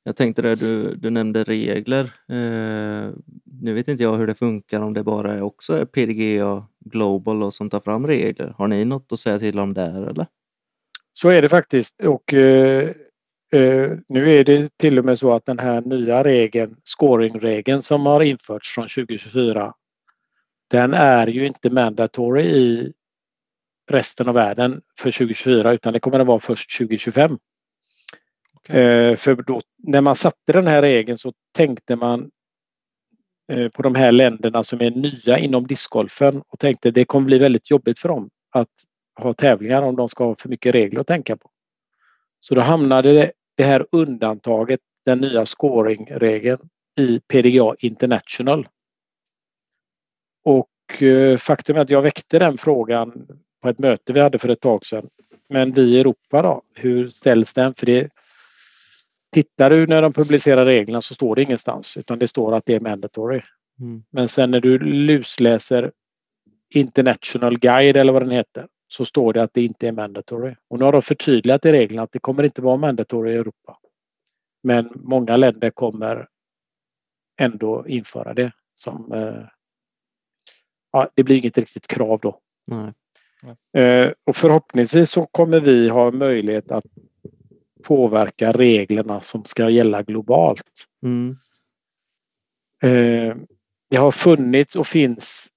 Jag 0.03 0.15
tänkte 0.15 0.41
det, 0.41 0.55
du, 0.55 0.95
du 0.95 1.09
nämnde 1.09 1.43
regler. 1.43 2.03
Eh, 2.29 3.11
nu 3.61 3.73
vet 3.73 3.87
inte 3.87 4.03
jag 4.03 4.17
hur 4.17 4.27
det 4.27 4.35
funkar, 4.35 4.81
om 4.81 4.93
det 4.93 5.03
bara 5.03 5.33
är 5.33 5.41
också 5.41 5.73
är 5.73 5.85
PDGA 5.85 6.67
Global 6.79 7.43
och 7.43 7.53
som 7.53 7.69
tar 7.69 7.79
fram 7.79 8.07
regler. 8.07 8.53
Har 8.57 8.67
ni 8.67 8.85
något 8.85 9.11
att 9.11 9.19
säga 9.19 9.39
till 9.39 9.59
om 9.59 9.73
där 9.73 10.09
eller? 10.09 10.25
Så 11.13 11.29
är 11.29 11.41
det 11.41 11.49
faktiskt 11.49 12.01
och 12.01 12.33
eh, 12.33 12.89
eh, 13.53 13.91
nu 14.07 14.31
är 14.39 14.43
det 14.43 14.77
till 14.77 14.99
och 14.99 15.05
med 15.05 15.19
så 15.19 15.33
att 15.33 15.45
den 15.45 15.59
här 15.59 15.81
nya 15.81 16.23
regeln, 16.23 16.75
scoringregeln 16.83 17.81
som 17.81 18.05
har 18.05 18.21
införts 18.21 18.69
från 18.75 18.87
2024, 18.87 19.73
den 20.69 20.93
är 20.93 21.27
ju 21.27 21.47
inte 21.47 21.69
mandatory 21.69 22.43
i 22.43 22.93
resten 23.89 24.27
av 24.27 24.35
världen 24.35 24.81
för 24.97 25.11
2024 25.11 25.73
utan 25.73 25.93
det 25.93 25.99
kommer 25.99 26.17
den 26.17 26.27
vara 26.27 26.39
först 26.39 26.77
2025. 26.77 27.37
Okej. 28.53 28.81
Eh, 28.81 29.15
för 29.15 29.35
då, 29.35 29.61
när 29.77 30.01
man 30.01 30.15
satte 30.15 30.53
den 30.53 30.67
här 30.67 30.81
regeln 30.81 31.17
så 31.17 31.33
tänkte 31.51 31.95
man 31.95 32.31
eh, 33.51 33.69
på 33.69 33.81
de 33.81 33.95
här 33.95 34.11
länderna 34.11 34.63
som 34.63 34.81
är 34.81 34.91
nya 34.91 35.37
inom 35.37 35.67
discgolfen 35.67 36.43
och 36.47 36.59
tänkte 36.59 36.91
det 36.91 37.05
kommer 37.05 37.25
bli 37.25 37.37
väldigt 37.37 37.71
jobbigt 37.71 37.99
för 37.99 38.09
dem 38.09 38.29
att 38.51 38.69
ha 39.15 39.33
tävlingar 39.33 39.81
om 39.81 39.95
de 39.95 40.09
ska 40.09 40.23
ha 40.23 40.35
för 40.35 40.49
mycket 40.49 40.75
regler 40.75 40.99
att 40.99 41.07
tänka 41.07 41.37
på. 41.37 41.49
Så 42.39 42.55
då 42.55 42.61
hamnade 42.61 43.13
det, 43.13 43.31
det 43.55 43.63
här 43.63 43.85
undantaget, 43.91 44.79
den 45.05 45.19
nya 45.19 45.45
scoringregeln 45.45 46.69
i 46.99 47.19
PDGA 47.19 47.75
International. 47.79 48.67
Och 50.49 51.03
eh, 51.03 51.37
faktum 51.37 51.75
är 51.75 51.79
att 51.79 51.89
jag 51.89 52.01
väckte 52.01 52.39
den 52.39 52.57
frågan 52.57 53.27
på 53.61 53.69
ett 53.69 53.79
möte 53.79 54.13
vi 54.13 54.19
hade 54.19 54.39
för 54.39 54.49
ett 54.49 54.61
tag 54.61 54.85
sedan. 54.85 55.09
Men 55.49 55.71
vi 55.71 55.81
i 55.81 55.99
Europa 55.99 56.41
då, 56.41 56.61
hur 56.73 57.09
ställs 57.09 57.53
den? 57.53 57.73
För 57.73 57.85
det, 57.85 58.09
tittar 59.31 59.69
du 59.69 59.87
när 59.87 60.01
de 60.01 60.13
publicerar 60.13 60.65
reglerna 60.65 61.01
så 61.01 61.13
står 61.13 61.35
det 61.35 61.41
ingenstans 61.41 61.97
utan 61.97 62.19
det 62.19 62.27
står 62.27 62.55
att 62.55 62.65
det 62.65 62.75
är 62.75 62.79
mandatory. 62.79 63.41
Mm. 63.79 64.03
Men 64.09 64.29
sen 64.29 64.51
när 64.51 64.59
du 64.59 64.79
lusläser 64.79 65.91
International 66.73 67.59
Guide 67.59 67.97
eller 67.97 68.13
vad 68.13 68.21
den 68.21 68.31
heter 68.31 68.67
så 68.87 69.05
står 69.05 69.33
det 69.33 69.43
att 69.43 69.53
det 69.53 69.63
inte 69.63 69.87
är 69.87 69.91
mandatory. 69.91 70.55
Och 70.67 70.79
nu 70.79 70.85
har 70.85 70.91
de 70.91 71.01
förtydligat 71.01 71.65
i 71.65 71.71
reglerna 71.71 72.03
att 72.03 72.11
det 72.11 72.19
kommer 72.19 72.43
inte 72.43 72.61
vara 72.61 72.77
mandatory 72.77 73.31
i 73.31 73.35
Europa. 73.35 73.77
Men 74.63 74.91
många 74.95 75.37
länder 75.37 75.69
kommer 75.69 76.27
ändå 77.39 77.87
införa 77.87 78.33
det 78.33 78.51
som... 78.73 79.11
Eh, 79.13 79.58
ja, 80.91 81.09
det 81.15 81.23
blir 81.23 81.35
inget 81.35 81.57
riktigt 81.57 81.87
krav 81.87 82.19
då. 82.21 82.39
Nej. 82.67 82.93
Eh, 83.73 84.11
och 84.23 84.35
förhoppningsvis 84.35 85.11
så 85.11 85.25
kommer 85.25 85.59
vi 85.59 85.89
ha 85.89 86.11
möjlighet 86.11 86.71
att 86.71 86.85
påverka 87.83 88.51
reglerna 88.51 89.21
som 89.21 89.45
ska 89.45 89.69
gälla 89.69 90.03
globalt. 90.03 90.85
Mm. 91.03 91.37
Eh, 92.83 93.35
det 93.89 93.97
har 93.97 94.11
funnits 94.11 94.75
och 94.75 94.87
finns 94.87 95.49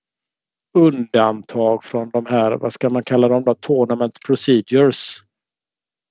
undantag 0.74 1.84
från 1.84 2.10
de 2.10 2.26
här, 2.26 2.52
vad 2.52 2.72
ska 2.72 2.90
man 2.90 3.02
kalla 3.02 3.28
dem 3.28 3.44
då, 3.44 3.54
tournament 3.54 4.18
procedures 4.26 5.18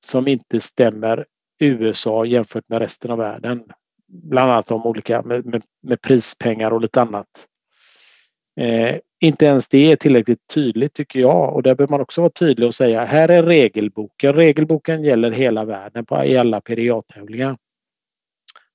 som 0.06 0.28
inte 0.28 0.62
stämmer 0.62 1.26
USA 1.60 2.26
jämfört 2.26 2.70
med 2.70 2.80
resten 2.80 3.12
av 3.12 3.18
världen. 3.18 3.64
Bland 4.08 4.52
annat 4.52 4.72
om 4.72 4.86
olika 4.86 5.22
med, 5.22 5.46
med, 5.46 5.64
med 5.82 6.02
prispengar 6.02 6.72
och 6.72 6.82
lite 6.82 7.02
annat. 7.02 7.48
Eh, 8.56 9.00
inte 9.20 9.46
ens 9.46 9.68
det 9.68 9.92
är 9.92 9.96
tillräckligt 9.96 10.48
tydligt 10.48 10.94
tycker 10.94 11.20
jag 11.20 11.56
och 11.56 11.64
där 11.64 11.76
behöver 11.76 11.92
man 11.92 12.02
också 12.02 12.22
vara 12.22 12.32
tydlig 12.32 12.68
och 12.68 12.76
säga 12.76 13.06
här 13.06 13.30
är 13.30 13.44
regelboken. 13.44 14.34
Regelboken 14.34 15.04
gäller 15.04 15.32
hela 15.32 15.66
världen 15.66 16.06
på, 16.06 16.26
i 16.26 16.38
alla 16.38 16.62
PDA-tävlingar. 16.62 17.58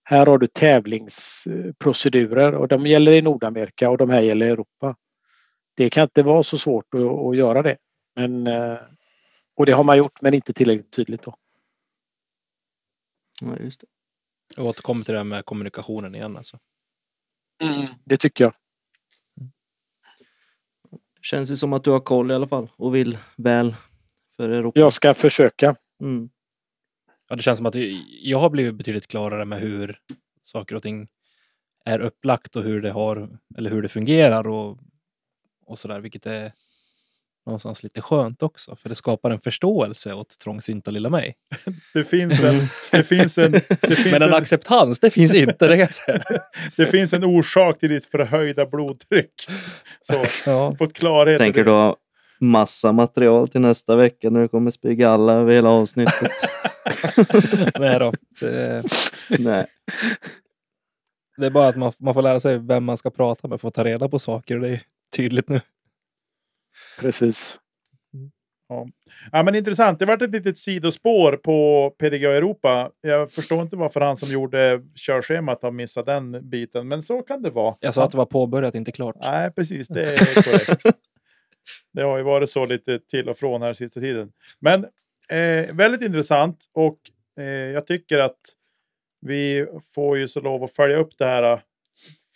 Här 0.03 0.27
har 0.27 0.39
du 0.39 0.47
tävlingsprocedurer 0.47 2.55
och 2.55 2.69
de 2.69 2.87
gäller 2.87 3.12
i 3.12 3.23
Nordamerika 3.23 3.91
och 3.91 3.99
de 3.99 4.11
här 4.11 4.21
gäller 4.21 4.47
i 4.47 4.51
Europa. 4.51 4.97
Det 5.75 5.91
kan 5.91 6.03
inte 6.03 6.23
vara 6.23 6.43
så 6.43 6.59
svårt 6.59 6.95
att, 6.95 7.01
att 7.01 7.37
göra 7.37 7.62
det. 7.62 7.77
Men, 8.15 8.47
eh, 8.47 8.79
och 9.55 9.67
det 9.67 9.73
har 9.73 9.85
man 9.85 9.99
gjort 9.99 10.21
men 10.21 10.35
inte 10.35 10.53
tillräckligt 10.53 10.93
tydligt. 10.93 11.23
Då. 11.23 11.37
Ja, 13.41 13.57
just 13.61 13.81
det. 13.81 13.87
Jag 14.57 14.67
återkommer 14.67 15.05
till 15.05 15.15
det 15.15 15.21
här 15.21 15.25
med 15.25 15.45
kommunikationen 15.45 16.15
igen. 16.15 16.37
Alltså. 16.37 16.59
Det 18.05 18.17
tycker 18.17 18.45
jag. 18.45 18.53
Känns 21.31 21.51
ju 21.51 21.57
som 21.57 21.73
att 21.73 21.85
du 21.85 21.91
har 21.91 22.01
koll 22.01 22.31
i 22.31 22.35
alla 22.35 22.49
fall 22.49 22.69
och 22.77 22.95
vill 22.95 23.19
väl 23.37 23.75
för 24.37 24.49
Europa. 24.49 24.81
Jag 24.81 24.93
ska 24.93 25.15
försöka. 25.15 25.77
Mm. 26.01 26.29
Ja, 27.29 27.37
det 27.37 27.43
känns 27.43 27.57
som 27.57 27.67
att 27.67 27.75
jag 28.23 28.39
har 28.39 28.51
blivit 28.51 28.75
betydligt 28.75 29.07
klarare 29.07 29.45
med 29.45 29.61
hur 29.61 30.01
saker 30.43 30.75
och 30.75 30.83
ting 30.83 31.09
är 31.85 31.99
upplagt 31.99 32.57
och 32.57 32.62
hur 32.62 32.83
det 32.83 32.91
har 32.91 33.39
eller 33.57 33.71
hur 33.71 33.83
det 33.83 33.89
fungerar 33.89 34.49
och, 34.49 34.79
och 35.67 35.79
så 35.79 35.89
där, 35.89 36.01
vilket 36.01 36.27
är 36.27 36.53
någonstans 37.47 37.83
lite 37.83 38.01
skönt 38.01 38.43
också, 38.43 38.77
för 38.77 38.89
det 38.89 38.95
skapar 38.95 39.31
en 39.31 39.41
förståelse 39.41 40.13
åt 40.15 40.39
trångsynta 40.39 40.91
lilla 40.91 41.11
mig. 41.11 41.35
Det 41.95 42.05
finns 42.05 42.41
en, 42.41 42.55
det 42.91 43.03
finns 43.05 43.39
en, 43.39 43.53
det 43.53 43.61
finns 43.81 44.05
Men 44.13 44.23
en 44.23 44.29
en, 44.29 44.35
acceptans, 44.35 45.01
det 45.01 45.11
finns 45.11 45.35
inte, 45.35 45.69
det 45.69 45.69
kan 45.69 45.79
jag 45.79 45.95
säga. 45.95 46.23
det 46.77 46.87
finns 46.87 47.13
en 47.13 47.25
orsak 47.25 47.79
till 47.79 47.89
ditt 47.91 48.07
förhöjda 48.07 48.67
blodtryck. 48.67 49.47
Så, 50.03 50.25
Ja. 50.47 50.75
fått 50.79 50.93
klarhet. 50.93 51.39
Tänker 51.39 51.65
du 51.65 51.71
ha 51.71 51.97
massa 52.41 52.93
material 52.93 53.49
till 53.49 53.61
nästa 53.61 53.97
vecka 53.97 54.31
när 54.31 54.41
du 54.41 54.49
kommer 54.49 54.71
spy 54.71 55.05
alla 55.05 55.33
över 55.33 55.53
hela 55.53 55.69
avsnittet? 55.71 56.33
Nej 57.79 57.99
då. 57.99 58.13
Det, 58.41 58.83
Nej. 59.39 59.67
det 61.37 61.47
är 61.47 61.51
bara 61.51 61.69
att 61.69 61.77
man, 61.77 61.93
man 61.99 62.15
får 62.15 62.23
lära 62.23 62.41
sig 62.41 62.59
vem 62.59 62.85
man 62.85 62.97
ska 62.99 63.11
prata 63.11 63.49
med 63.49 63.61
för 63.61 63.69
att 63.69 63.75
ta 63.75 63.85
reda 63.85 64.09
på 64.09 64.19
saker 64.19 64.55
och 64.55 64.61
det 64.61 64.69
är 64.69 64.81
tydligt 65.17 65.49
nu. 65.49 65.61
Precis. 67.01 67.59
Ja, 69.33 69.43
men 69.43 69.55
intressant. 69.55 69.99
Det 69.99 70.07
vart 70.07 70.23
ett 70.23 70.31
litet 70.31 70.59
sidospår 70.59 71.37
på 71.37 71.91
PDGA 71.99 72.33
Europa. 72.33 72.91
Jag 73.01 73.33
förstår 73.33 73.62
inte 73.62 73.77
varför 73.77 74.01
han 74.01 74.17
som 74.17 74.29
gjorde 74.29 74.83
körschemat 74.95 75.62
har 75.62 75.71
missat 75.71 76.07
den 76.07 76.51
biten, 76.51 76.89
men 76.89 77.03
så 77.03 77.23
kan 77.23 77.43
det 77.43 77.51
vara. 77.51 77.77
Jag 77.81 77.95
sa 77.95 78.05
att 78.05 78.11
det 78.11 78.19
var 78.19 78.27
påbörjat, 78.27 78.75
inte 78.75 78.93
klart. 78.93 79.17
Nej, 79.21 79.51
precis. 79.51 79.89
Det 79.89 80.15
är 80.15 80.43
korrekt. 80.43 80.83
det 81.93 82.03
har 82.03 82.17
ju 82.17 82.23
varit 82.23 82.51
så 82.51 82.67
lite 82.67 82.99
till 82.99 83.29
och 83.29 83.39
från 83.39 83.62
här 83.62 83.73
sista 83.73 84.01
tiden. 84.01 84.33
Men 84.61 84.85
eh, 85.31 85.75
väldigt 85.75 86.03
intressant 86.03 86.65
och 86.73 86.99
eh, 87.39 87.45
jag 87.45 87.87
tycker 87.87 88.19
att 88.19 88.41
vi 89.21 89.67
får 89.95 90.19
ju 90.19 90.29
så 90.29 90.41
lov 90.41 90.65
att 90.65 90.73
följa 90.73 90.97
upp 90.97 91.19
det 91.19 91.25
här 91.25 91.53
eh, 91.53 91.61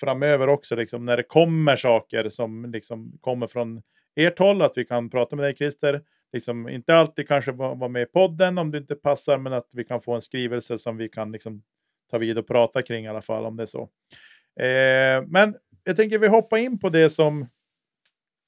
framöver 0.00 0.48
också, 0.48 0.76
liksom, 0.76 1.05
när 1.05 1.16
det 1.16 1.22
kommer 1.22 1.76
saker 1.76 2.29
som 2.29 2.70
liksom 2.72 3.18
kommer 3.20 3.46
från 3.46 3.83
ert 4.26 4.38
håll, 4.38 4.62
att 4.62 4.72
vi 4.76 4.85
kan 4.85 5.11
prata 5.11 5.37
med 5.37 5.44
dig 5.44 5.56
Christer. 5.56 6.02
Liksom, 6.33 6.68
inte 6.68 6.94
alltid 6.94 7.28
kanske 7.28 7.52
vara 7.52 7.88
med 7.88 8.02
i 8.02 8.06
podden 8.06 8.59
om 8.59 8.70
det 8.70 8.78
inte 8.78 8.94
passar, 8.94 9.38
men 9.38 9.52
att 9.52 9.68
vi 9.72 9.85
kan 9.85 10.00
få 10.00 10.14
en 10.14 10.22
skrivelse 10.22 10.78
som 10.78 10.96
vi 10.96 11.09
kan 11.09 11.33
liksom, 11.33 11.62
ta 12.11 12.18
vid 12.18 12.38
och 12.38 12.46
prata 12.46 12.83
kring 12.83 13.04
i 13.04 13.09
alla 13.09 13.22
fall 13.22 13.46
om 13.46 13.56
det 13.56 13.62
är 13.62 13.66
så. 13.66 13.83
Eh, 14.61 15.24
men 15.26 15.54
jag 15.85 15.96
tänker 15.96 16.18
vi 16.18 16.26
hoppar 16.28 16.56
in 16.56 16.78
på 16.78 16.88
det 16.88 17.11
som 17.11 17.46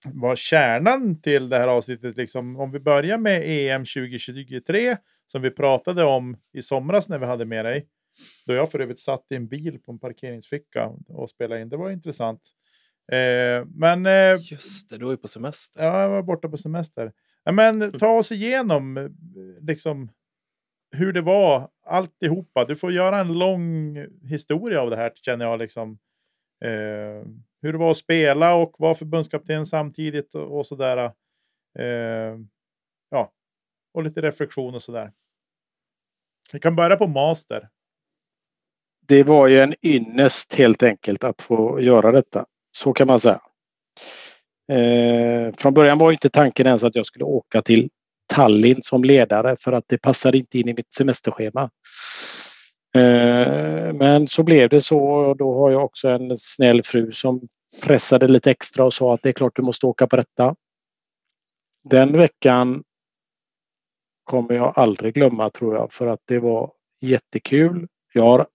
var 0.06 0.36
kärnan 0.36 1.20
till 1.20 1.48
det 1.48 1.58
här 1.58 1.68
avsnittet. 1.68 2.16
Liksom, 2.16 2.56
om 2.56 2.72
vi 2.72 2.80
börjar 2.80 3.18
med 3.18 3.42
EM 3.44 3.84
2023 3.84 4.96
som 5.26 5.42
vi 5.42 5.50
pratade 5.50 6.04
om 6.04 6.36
i 6.52 6.62
somras 6.62 7.08
när 7.08 7.18
vi 7.18 7.26
hade 7.26 7.44
med 7.44 7.64
dig. 7.64 7.88
Då 8.46 8.54
jag 8.54 8.70
för 8.70 8.78
övrigt 8.80 8.98
satt 8.98 9.26
i 9.30 9.34
en 9.36 9.48
bil 9.48 9.78
på 9.78 9.92
en 9.92 9.98
parkeringsficka 9.98 10.92
och 11.08 11.30
spelade 11.30 11.60
in. 11.62 11.68
Det 11.68 11.76
var 11.76 11.90
intressant. 11.90 12.40
Eh, 13.12 13.64
men 13.74 14.06
eh, 14.06 14.40
Just 14.50 14.90
det, 14.90 14.98
du 14.98 15.04
var 15.04 15.12
ju 15.12 15.16
på 15.16 15.28
semester. 15.28 15.84
Ja, 15.84 16.02
jag 16.02 16.08
var 16.08 16.22
borta 16.22 16.48
på 16.48 16.56
semester. 16.56 17.12
Ja, 17.44 17.52
men 17.52 17.98
ta 17.98 18.18
oss 18.18 18.32
igenom 18.32 18.96
eh, 18.96 19.10
liksom, 19.60 20.10
hur 20.92 21.12
det 21.12 21.22
var 21.22 21.70
alltihopa. 21.86 22.64
Du 22.64 22.76
får 22.76 22.92
göra 22.92 23.20
en 23.20 23.38
lång 23.38 23.96
historia 24.22 24.80
av 24.80 24.90
det 24.90 24.96
här 24.96 25.12
känner 25.14 25.44
jag. 25.44 25.58
Liksom. 25.58 25.98
Eh, 26.64 27.26
hur 27.62 27.72
det 27.72 27.78
var 27.78 27.90
att 27.90 27.96
spela 27.96 28.54
och 28.54 28.74
vara 28.78 28.94
förbundskapten 28.94 29.66
samtidigt 29.66 30.34
och, 30.34 30.58
och 30.58 30.66
sådär. 30.66 31.12
Eh, 31.78 32.38
ja, 33.10 33.32
och 33.94 34.02
lite 34.02 34.20
reflektion 34.20 34.74
och 34.74 34.82
sådär. 34.82 35.12
Vi 36.52 36.60
kan 36.60 36.76
börja 36.76 36.96
på 36.96 37.06
master. 37.06 37.68
Det 39.06 39.22
var 39.22 39.48
ju 39.48 39.60
en 39.60 39.74
ynnest 39.82 40.54
helt 40.54 40.82
enkelt 40.82 41.24
att 41.24 41.42
få 41.42 41.80
göra 41.80 42.12
detta. 42.12 42.46
Så 42.72 42.92
kan 42.92 43.06
man 43.06 43.20
säga. 43.20 43.40
Eh, 44.72 45.54
från 45.56 45.74
början 45.74 45.98
var 45.98 46.12
inte 46.12 46.30
tanken 46.30 46.66
ens 46.66 46.84
att 46.84 46.96
jag 46.96 47.06
skulle 47.06 47.24
åka 47.24 47.62
till 47.62 47.90
Tallinn 48.26 48.82
som 48.82 49.04
ledare 49.04 49.56
för 49.60 49.72
att 49.72 49.84
det 49.86 49.98
passade 49.98 50.38
inte 50.38 50.58
in 50.58 50.68
i 50.68 50.74
mitt 50.74 50.94
semesterschema. 50.94 51.70
Eh, 52.94 53.92
men 53.92 54.28
så 54.28 54.42
blev 54.42 54.68
det 54.68 54.80
så 54.80 54.98
och 54.98 55.36
då 55.36 55.58
har 55.58 55.70
jag 55.70 55.84
också 55.84 56.08
en 56.08 56.38
snäll 56.38 56.82
fru 56.82 57.12
som 57.12 57.48
pressade 57.82 58.28
lite 58.28 58.50
extra 58.50 58.84
och 58.84 58.94
sa 58.94 59.14
att 59.14 59.22
det 59.22 59.28
är 59.28 59.32
klart 59.32 59.56
du 59.56 59.62
måste 59.62 59.86
åka 59.86 60.06
på 60.06 60.16
detta. 60.16 60.56
Den 61.84 62.16
veckan 62.16 62.84
kommer 64.24 64.54
jag 64.54 64.72
aldrig 64.76 65.14
glömma 65.14 65.50
tror 65.50 65.74
jag 65.74 65.92
för 65.92 66.06
att 66.06 66.20
det 66.24 66.38
var 66.38 66.72
jättekul. 67.00 67.88
Jag 68.12 68.22
har, 68.22 68.46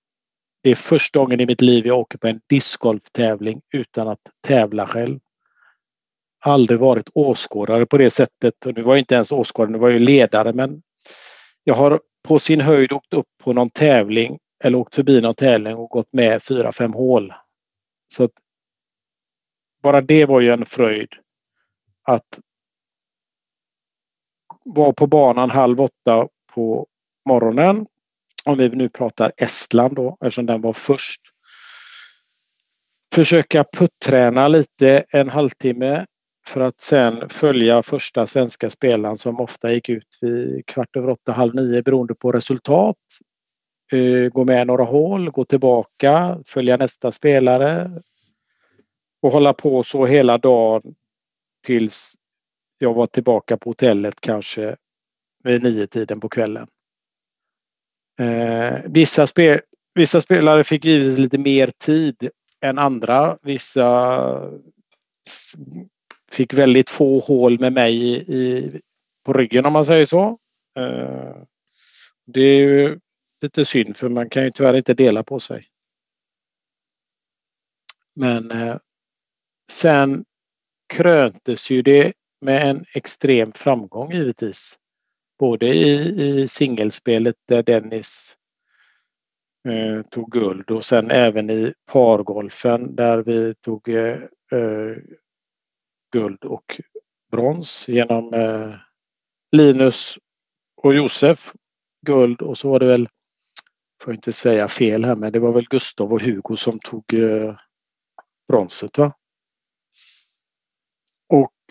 det 0.62 0.70
är 0.70 0.76
första 0.76 1.20
gången 1.20 1.40
i 1.40 1.46
mitt 1.46 1.62
liv 1.62 1.88
jag 1.88 2.00
åker 2.00 2.18
på 2.18 2.28
en 2.28 2.42
discgolftävling 2.48 3.62
utan 3.74 4.08
att 4.08 4.20
tävla 4.42 4.88
själv. 4.88 5.20
Aldrig 6.40 6.80
varit 6.80 7.10
åskådare 7.14 7.86
på 7.86 7.98
det 7.98 8.10
sättet. 8.10 8.66
Och 8.66 8.74
nu 8.76 8.82
var 8.82 8.94
jag 8.94 9.00
inte 9.00 9.16
ens 9.16 9.32
åskådare, 9.32 9.72
nu 9.72 9.78
var 9.78 9.90
jag 9.90 10.02
ledare 10.02 10.54
men 10.54 10.82
jag 11.64 11.76
har 11.76 12.02
på 12.24 12.40
sin 12.40 12.62
höjd 12.62 12.92
åkt 12.92 13.14
upp 13.14 13.28
på 13.44 13.54
någon 13.54 13.70
tävling 13.70 14.40
eller 14.64 14.78
åkt 14.78 14.96
förbi 14.96 15.22
någon 15.22 15.36
tävling 15.36 15.76
och 15.76 15.90
gått 15.90 16.14
med 16.14 16.44
fyra, 16.44 16.72
fem 16.72 16.94
hål. 16.94 17.34
Så 18.14 18.24
att 18.24 18.32
bara 19.82 20.02
det 20.02 20.26
var 20.26 20.42
ju 20.42 20.52
en 20.52 20.66
fröjd 20.66 21.10
att 22.04 22.40
vara 24.64 24.94
på 24.94 25.08
banan 25.08 25.50
halv 25.50 25.82
åtta 25.82 26.28
på 26.54 26.88
morgonen. 27.26 27.88
Om 28.48 28.58
vi 28.58 28.70
nu 28.70 28.90
pratar 28.90 29.32
Estland 29.38 29.96
då 29.96 30.18
eftersom 30.22 30.46
den 30.46 30.62
var 30.62 30.74
först. 30.74 31.22
Försöka 33.14 33.66
putträna 33.74 34.48
lite 34.48 35.06
en 35.10 35.30
halvtimme 35.30 36.06
för 36.48 36.62
att 36.62 36.82
sen 36.82 37.30
följa 37.30 37.84
första 37.84 38.28
svenska 38.28 38.70
spelaren 38.70 39.18
som 39.18 39.40
ofta 39.40 39.74
gick 39.74 39.90
ut 39.90 40.18
vid 40.22 40.66
kvart 40.66 40.96
över 40.96 41.10
åtta, 41.10 41.32
halv 41.32 41.56
nio 41.56 41.82
beroende 41.82 42.16
på 42.16 42.32
resultat. 42.32 42.98
Eh, 43.92 44.30
gå 44.30 44.46
med 44.46 44.68
några 44.68 44.84
hål, 44.84 45.32
gå 45.32 45.46
tillbaka, 45.46 46.40
följa 46.46 46.78
nästa 46.78 47.12
spelare 47.12 48.02
och 49.22 49.32
hålla 49.32 49.54
på 49.54 49.84
så 49.84 50.06
hela 50.06 50.38
dagen 50.38 50.96
tills 51.66 52.14
jag 52.78 52.94
var 52.94 53.08
tillbaka 53.08 53.58
på 53.58 53.70
hotellet 53.70 54.22
kanske 54.22 54.76
vid 55.44 55.64
nio 55.64 55.88
tiden 55.88 56.20
på 56.20 56.30
kvällen. 56.30 56.68
Eh, 58.20 58.80
vissa, 58.86 59.28
spel, 59.28 59.62
vissa 59.94 60.22
spelare 60.22 60.64
fick 60.64 60.86
givetvis 60.86 61.18
lite 61.18 61.38
mer 61.38 61.72
tid 61.78 62.30
än 62.62 62.78
andra. 62.78 63.38
Vissa 63.42 64.52
fick 66.32 66.54
väldigt 66.54 66.90
få 66.90 67.20
hål 67.20 67.60
med 67.60 67.74
mig 67.74 67.96
i, 67.96 68.16
i 68.16 68.82
på 69.26 69.34
ryggen 69.34 69.66
om 69.66 69.74
man 69.74 69.86
säger 69.86 70.06
så. 70.06 70.40
Eh, 70.80 71.36
det 72.26 72.42
är 72.42 72.60
ju 72.60 73.00
lite 73.42 73.66
synd 73.66 73.98
för 73.98 74.10
man 74.10 74.30
kan 74.30 74.44
ju 74.44 74.52
tyvärr 74.52 74.74
inte 74.74 74.94
dela 74.94 75.24
på 75.24 75.40
sig. 75.40 75.68
Men 78.16 78.52
eh, 78.52 78.78
sen 79.72 80.26
kröntes 80.94 81.70
ju 81.70 81.82
det 81.82 82.14
med 82.42 82.70
en 82.70 82.86
extrem 82.94 83.52
framgång 83.52 84.12
givetvis. 84.12 84.80
Både 85.40 85.68
i, 85.68 85.92
i 86.22 86.48
singelspelet 86.48 87.36
där 87.48 87.64
Dennis 87.64 88.38
eh, 89.70 90.02
tog 90.10 90.32
guld 90.32 90.72
och 90.72 90.86
sen 90.86 91.12
även 91.12 91.50
i 91.50 91.74
pargolfen 91.86 92.96
där 92.96 93.18
vi 93.18 93.56
tog 93.56 93.90
eh, 93.90 94.20
eh 94.52 94.98
guld 96.12 96.46
och 96.46 96.82
brons 97.32 97.88
genom 97.88 98.34
eh, 98.34 98.76
Linus 99.52 100.18
och 100.78 100.96
Josef 100.96 101.54
guld 102.06 102.42
och 102.42 102.58
så 102.58 102.70
var 102.70 102.80
det 102.80 102.86
väl, 102.86 103.10
får 104.04 104.14
jag 104.14 104.18
inte 104.18 104.34
säga 104.34 104.68
fel 104.68 105.06
här, 105.06 105.16
men 105.16 105.32
det 105.32 105.40
var 105.40 105.52
väl 105.52 105.68
Gustav 105.68 106.14
och 106.14 106.22
Hugo 106.22 106.56
som 106.56 106.80
tog 106.80 107.14
eh, 107.14 107.56
bronset. 108.48 108.98
Va? 108.98 109.14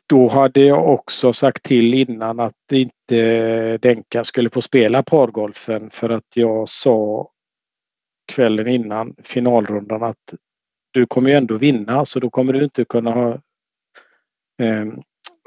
Då 0.09 0.29
hade 0.29 0.61
jag 0.61 0.89
också 0.89 1.33
sagt 1.33 1.63
till 1.63 1.95
innan 1.95 2.41
att 2.41 2.73
inte 2.73 3.79
Denka 3.79 4.25
skulle 4.25 4.51
få 4.51 4.63
spela 4.63 5.03
pargolfen 5.03 5.91
för 5.91 6.11
att 6.11 6.27
jag 6.35 6.69
sa 6.69 7.31
kvällen 8.33 8.69
innan 8.69 9.15
finalrundan 9.25 10.03
att 10.03 10.35
du 10.91 11.07
kommer 11.07 11.31
ju 11.31 11.37
ändå 11.37 11.59
vinna 11.59 12.07
så 12.07 12.21
då 12.21 12.31
kommer 12.31 12.53
du 12.53 12.65
inte 12.65 12.85
kunna 12.85 13.11
ha 13.11 13.33
eh, 14.63 14.87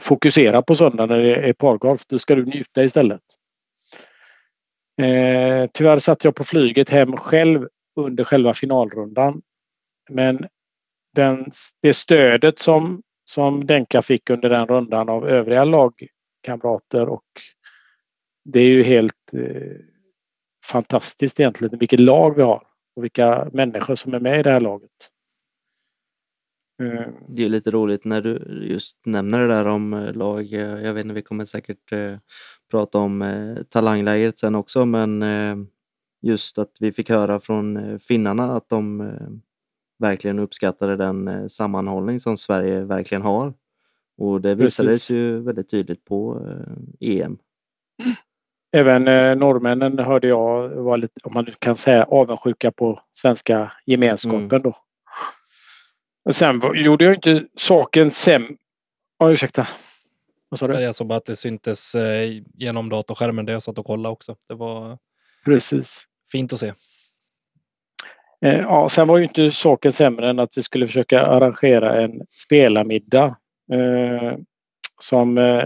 fokusera 0.02 0.62
på 0.62 0.76
söndag 0.76 1.06
när 1.06 1.18
det 1.18 1.36
är 1.36 1.54
pargolf. 1.54 2.06
Då 2.08 2.20
ska 2.20 2.36
du 2.36 2.46
njuta 2.46 2.84
istället. 2.84 3.22
Eh, 5.02 5.70
tyvärr 5.74 6.00
satt 6.00 6.24
jag 6.24 6.36
på 6.36 6.44
flyget 6.44 6.90
hem 6.90 7.18
själv 7.18 7.68
under 7.96 8.24
själva 8.24 8.54
finalrundan. 8.54 9.42
Men 10.10 10.48
den, 11.16 11.52
det 11.82 11.94
stödet 11.94 12.60
som, 12.60 13.02
som 13.30 13.66
Denka 13.66 14.02
fick 14.02 14.30
under 14.30 14.50
den 14.50 14.68
rundan 14.68 15.10
av 15.10 15.30
övriga 15.30 15.64
lagkamrater 15.64 17.10
och 17.10 17.26
det 18.46 18.60
är 18.60 18.70
ju 18.70 18.84
helt 18.84 19.34
eh, 19.34 19.78
fantastiskt 20.66 21.40
egentligen 21.40 21.80
vilket 21.80 22.00
lag 22.00 22.36
vi 22.36 22.42
har 22.42 22.64
och 22.96 23.04
vilka 23.04 23.50
människor 23.54 23.96
som 23.96 24.14
är 24.14 24.20
med 24.20 24.40
i 24.40 24.44
det 24.44 24.52
här 24.52 24.60
laget. 24.60 24.92
Mm. 26.82 27.14
Det 27.28 27.46
är 27.46 27.50
lite 27.50 27.72
roligt 27.72 28.06
när 28.06 28.22
du 28.22 28.62
just 28.64 29.06
nämner 29.06 29.40
det 29.40 29.48
där 29.48 29.66
om 29.66 29.94
eh, 29.94 30.14
lag. 30.14 30.54
Eh, 30.54 30.82
jag 30.84 30.94
vet 30.94 31.04
inte, 31.04 31.16
vi 31.16 31.22
kommer 31.22 31.46
säkert 31.46 31.92
eh, 31.92 32.18
prata 32.72 32.98
om 32.98 33.22
eh, 33.22 33.64
talanglägret 33.64 34.40
sen 34.40 34.56
också, 34.56 34.86
men 34.86 35.24
just 36.22 36.58
att 36.58 36.72
vi 36.80 36.92
fick 36.92 37.10
höra 37.10 37.40
från 37.40 38.00
finnarna 38.00 38.56
att 38.56 38.70
de 38.70 39.12
verkligen 40.00 40.40
uppskattade 40.40 40.96
den 40.96 41.50
sammanhållning 41.50 42.20
som 42.20 42.38
Sverige 42.38 42.84
verkligen 42.84 43.22
har. 43.22 43.54
Och 44.18 44.42
det 44.42 44.56
visades 44.56 44.94
Precis. 44.94 45.10
ju 45.10 45.40
väldigt 45.40 45.70
tydligt 45.70 46.06
på 46.06 46.42
EM. 47.00 47.38
Även 48.72 49.04
norrmännen 49.40 50.00
hörde 50.00 50.28
jag 50.28 50.70
var 50.70 50.98
lite, 50.98 51.14
om 51.24 51.34
man 51.34 51.46
kan 51.60 51.78
säga, 51.78 52.04
avundsjuka 52.04 52.72
på 52.72 53.02
svenska 53.14 53.72
gemenskapen 53.86 54.42
mm. 54.42 54.62
då. 54.62 54.78
Sen 56.32 56.62
gjorde 56.76 57.06
jag 57.06 57.16
inte 57.16 57.46
saken 57.56 58.12
sämre. 58.12 58.56
Oh, 59.20 59.34
ursäkta. 59.34 59.68
Vad 60.50 60.60
sa 60.60 60.68
du? 60.68 60.80
Jag 60.80 60.96
såg 60.96 61.08
bara 61.08 61.18
att 61.18 61.26
det 61.26 61.36
syntes 61.36 61.96
eh, 61.96 62.44
genom 62.54 62.90
datorskärmen 62.90 63.46
där 63.46 63.54
jag 63.54 63.64
satt 63.64 63.78
och 63.78 63.86
kollade 63.86 64.14
också. 64.14 64.36
Det 64.48 64.54
var 64.54 64.98
Precis. 65.46 66.06
fint 66.32 66.54
att 66.54 66.60
se. 66.60 66.74
Eh, 68.46 68.60
ja, 68.60 68.90
sen 68.90 69.08
var 69.08 69.18
ju 69.18 69.24
inte 69.24 69.52
saken 69.52 69.92
sämre 69.92 70.30
än 70.30 70.40
att 70.40 70.58
vi 70.58 70.64
skulle 70.64 70.88
försöka 70.88 71.22
arrangera 71.22 72.02
en 72.02 72.22
spelarmiddag. 72.30 73.38
Eh, 73.74 74.38
som 75.02 75.38
eh, 75.38 75.64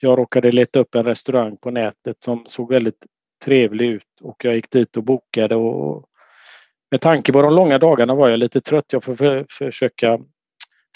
jag 0.00 0.18
råkade 0.18 0.52
leta 0.52 0.78
upp 0.78 0.94
en 0.94 1.04
restaurang 1.04 1.56
på 1.56 1.70
nätet 1.70 2.16
som 2.24 2.46
såg 2.46 2.72
väldigt 2.72 3.06
trevlig 3.44 3.86
ut 3.86 4.20
och 4.20 4.44
jag 4.44 4.54
gick 4.54 4.70
dit 4.70 4.96
och 4.96 5.02
bokade 5.02 5.54
och 5.54 6.04
med 6.90 7.00
tanke 7.00 7.32
på 7.32 7.42
de 7.42 7.54
långa 7.54 7.78
dagarna 7.78 8.14
var 8.14 8.28
jag 8.28 8.38
lite 8.38 8.60
trött. 8.60 8.92
Jag 8.92 9.04
får 9.04 9.14
för, 9.14 9.46
försöka 9.50 10.18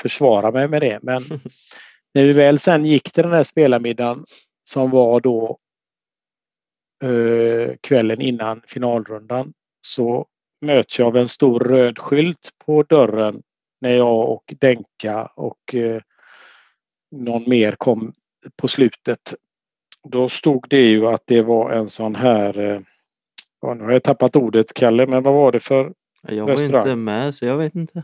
försvara 0.02 0.50
mig 0.50 0.68
med 0.68 0.82
det. 0.82 0.98
Men 1.02 1.22
när 2.14 2.24
vi 2.24 2.32
väl 2.32 2.58
sen 2.58 2.84
gick 2.84 3.12
till 3.12 3.22
den 3.22 3.32
här 3.32 3.44
spelarmiddagen 3.44 4.24
som 4.64 4.90
var 4.90 5.20
då 5.20 5.58
eh, 7.04 7.76
kvällen 7.80 8.20
innan 8.20 8.62
finalrundan 8.66 9.52
så 9.80 10.26
möts 10.60 10.98
jag 10.98 11.06
av 11.08 11.16
en 11.16 11.28
stor 11.28 11.60
röd 11.60 11.98
skylt 11.98 12.50
på 12.66 12.82
dörren 12.82 13.42
när 13.80 13.96
jag 13.96 14.30
och 14.30 14.54
Denka 14.60 15.26
och 15.36 15.74
eh, 15.74 16.02
någon 17.10 17.48
mer 17.48 17.72
kom 17.72 18.12
på 18.56 18.68
slutet. 18.68 19.34
Då 20.08 20.28
stod 20.28 20.66
det 20.68 20.84
ju 20.84 21.06
att 21.06 21.22
det 21.26 21.42
var 21.42 21.70
en 21.70 21.88
sån 21.88 22.14
här 22.14 22.58
eh, 22.58 22.80
Ja, 23.62 23.74
nu 23.74 23.84
har 23.84 23.92
jag 23.92 24.02
tappat 24.02 24.36
ordet 24.36 24.74
Kalle, 24.74 25.06
men 25.06 25.22
vad 25.22 25.34
var 25.34 25.52
det 25.52 25.60
för 25.60 25.92
Jag 26.22 26.46
var 26.46 26.56
restaurang? 26.56 26.82
inte 26.82 26.96
med 26.96 27.34
så 27.34 27.46
jag 27.46 27.56
vet 27.56 27.74
inte. 27.74 28.02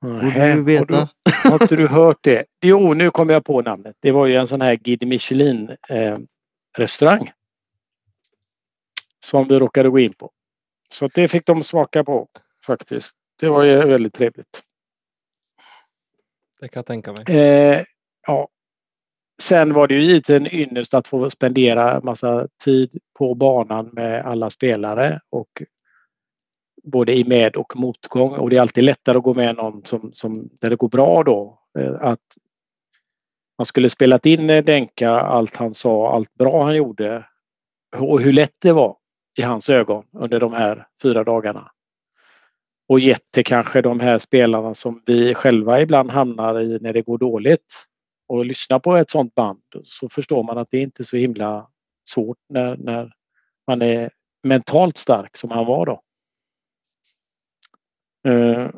Borde 0.00 0.54
du 0.54 0.62
veta? 0.62 0.94
Har, 0.96 1.08
du, 1.42 1.48
har 1.50 1.62
inte 1.62 1.76
du 1.76 1.86
hört 1.86 2.18
det? 2.20 2.44
Jo, 2.60 2.94
nu 2.94 3.10
kommer 3.10 3.32
jag 3.32 3.44
på 3.44 3.62
namnet. 3.62 3.96
Det 4.00 4.10
var 4.10 4.26
ju 4.26 4.36
en 4.36 4.48
sån 4.48 4.60
här 4.60 4.74
Guide 4.76 5.06
Michelin 5.06 5.76
eh, 5.88 6.18
restaurang. 6.78 7.32
Som 9.30 9.48
vi 9.48 9.58
råkade 9.58 9.88
gå 9.88 9.98
in 9.98 10.12
på. 10.12 10.30
Så 10.92 11.08
det 11.14 11.28
fick 11.28 11.46
de 11.46 11.64
smaka 11.64 12.04
på 12.04 12.28
faktiskt. 12.66 13.12
Det 13.40 13.48
var 13.48 13.62
ju 13.62 13.76
väldigt 13.76 14.14
trevligt. 14.14 14.62
Det 16.60 16.68
kan 16.68 16.80
jag 16.80 16.86
tänka 16.86 17.12
mig. 17.12 17.36
Eh, 17.38 17.84
ja, 18.26 18.48
Sen 19.42 19.74
var 19.74 19.88
det 19.88 19.94
ju 19.94 20.00
givetvis 20.00 20.36
en 20.36 20.54
ynnest 20.54 20.94
att 20.94 21.08
få 21.08 21.30
spendera 21.30 22.00
massa 22.00 22.48
tid 22.64 22.98
på 23.18 23.34
banan 23.34 23.90
med 23.92 24.26
alla 24.26 24.50
spelare 24.50 25.20
och 25.30 25.62
både 26.82 27.16
i 27.16 27.24
med 27.24 27.56
och 27.56 27.76
motgång. 27.76 28.32
Och 28.32 28.50
det 28.50 28.56
är 28.56 28.60
alltid 28.60 28.84
lättare 28.84 29.18
att 29.18 29.24
gå 29.24 29.34
med 29.34 29.56
någon 29.56 29.84
som, 29.84 30.12
som, 30.12 30.50
där 30.60 30.70
det 30.70 30.76
går 30.76 30.88
bra 30.88 31.22
då. 31.22 31.58
Eh, 31.78 31.94
att 32.00 32.36
man 33.58 33.66
skulle 33.66 33.90
spelat 33.90 34.26
in 34.26 34.46
Denka 34.46 35.10
allt 35.10 35.56
han 35.56 35.74
sa, 35.74 36.14
allt 36.14 36.34
bra 36.34 36.64
han 36.64 36.76
gjorde 36.76 37.26
och 37.96 38.20
hur 38.20 38.32
lätt 38.32 38.56
det 38.58 38.72
var 38.72 38.96
i 39.38 39.42
hans 39.42 39.70
ögon 39.70 40.04
under 40.12 40.40
de 40.40 40.52
här 40.52 40.86
fyra 41.02 41.24
dagarna. 41.24 41.70
Och 42.88 43.00
gett 43.00 43.32
till 43.32 43.44
kanske 43.44 43.82
de 43.82 44.00
här 44.00 44.18
spelarna 44.18 44.74
som 44.74 45.02
vi 45.06 45.34
själva 45.34 45.80
ibland 45.80 46.10
hamnar 46.10 46.60
i 46.60 46.78
när 46.80 46.92
det 46.92 47.02
går 47.02 47.18
dåligt. 47.18 47.86
Och 48.28 48.44
lyssna 48.44 48.80
på 48.80 48.96
ett 48.96 49.10
sånt 49.10 49.34
band 49.34 49.62
så 49.84 50.08
förstår 50.08 50.42
man 50.42 50.58
att 50.58 50.68
det 50.70 50.78
inte 50.78 51.02
är 51.02 51.04
så 51.04 51.16
himla 51.16 51.68
svårt 52.08 52.38
när, 52.48 52.76
när 52.76 53.12
man 53.66 53.82
är 53.82 54.10
mentalt 54.42 54.96
stark 54.96 55.36
som 55.36 55.50
han 55.50 55.66
var 55.66 55.86
då. 55.86 56.02
Eh, 58.30 58.70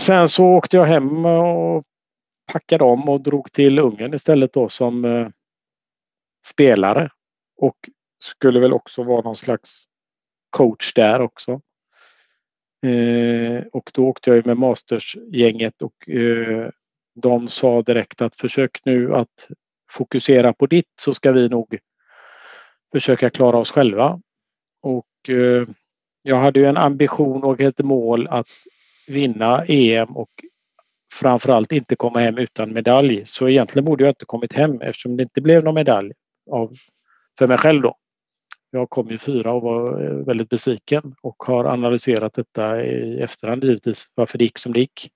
sen 0.00 0.28
så 0.28 0.46
åkte 0.46 0.76
jag 0.76 0.84
hem 0.84 1.24
och 1.24 1.84
packade 2.52 2.84
om 2.84 3.08
och 3.08 3.20
drog 3.20 3.52
till 3.52 3.78
Ungern 3.78 4.14
istället 4.14 4.52
då 4.52 4.68
som 4.68 5.04
eh, 5.04 5.28
spelare. 6.46 7.10
Och 7.56 7.76
skulle 8.18 8.60
väl 8.60 8.72
också 8.72 9.02
vara 9.02 9.22
någon 9.22 9.36
slags 9.36 9.84
coach 10.50 10.94
där 10.94 11.20
också. 11.20 11.60
Eh, 12.86 13.66
och 13.72 13.90
då 13.94 14.06
åkte 14.06 14.30
jag 14.30 14.36
ju 14.36 14.42
med 14.44 14.56
Mastersgänget 14.56 15.82
och 15.82 16.08
eh, 16.08 16.70
de 17.14 17.48
sa 17.48 17.82
direkt 17.82 18.22
att 18.22 18.36
försök 18.36 18.80
nu 18.84 19.14
att 19.14 19.48
fokusera 19.90 20.52
på 20.52 20.66
ditt 20.66 20.92
så 21.00 21.14
ska 21.14 21.32
vi 21.32 21.48
nog 21.48 21.78
försöka 22.92 23.30
klara 23.30 23.58
oss 23.58 23.70
själva. 23.70 24.20
Och 24.82 25.28
eh, 25.28 25.68
jag 26.22 26.36
hade 26.36 26.60
ju 26.60 26.66
en 26.66 26.76
ambition 26.76 27.44
och 27.44 27.60
ett 27.60 27.78
mål 27.78 28.28
att 28.28 28.48
vinna 29.06 29.64
EM 29.64 30.16
och 30.16 30.30
framförallt 31.14 31.72
inte 31.72 31.96
komma 31.96 32.18
hem 32.18 32.38
utan 32.38 32.72
medalj. 32.72 33.22
Så 33.26 33.48
egentligen 33.48 33.84
borde 33.84 34.04
jag 34.04 34.10
inte 34.10 34.24
kommit 34.24 34.52
hem 34.52 34.80
eftersom 34.80 35.16
det 35.16 35.22
inte 35.22 35.40
blev 35.40 35.64
någon 35.64 35.74
medalj 35.74 36.12
av, 36.50 36.72
för 37.38 37.46
mig 37.46 37.58
själv 37.58 37.82
då. 37.82 37.96
Jag 38.70 38.90
kom 38.90 39.08
ju 39.08 39.18
fyra 39.18 39.52
och 39.52 39.62
var 39.62 40.04
eh, 40.04 40.10
väldigt 40.10 40.48
besviken 40.48 41.14
och 41.22 41.42
har 41.42 41.64
analyserat 41.64 42.34
detta 42.34 42.84
i 42.84 43.20
efterhand 43.20 43.64
givetvis 43.64 44.10
varför 44.14 44.38
det 44.38 44.44
gick 44.44 44.58
som 44.58 44.72
det 44.72 44.80
gick. 44.80 45.10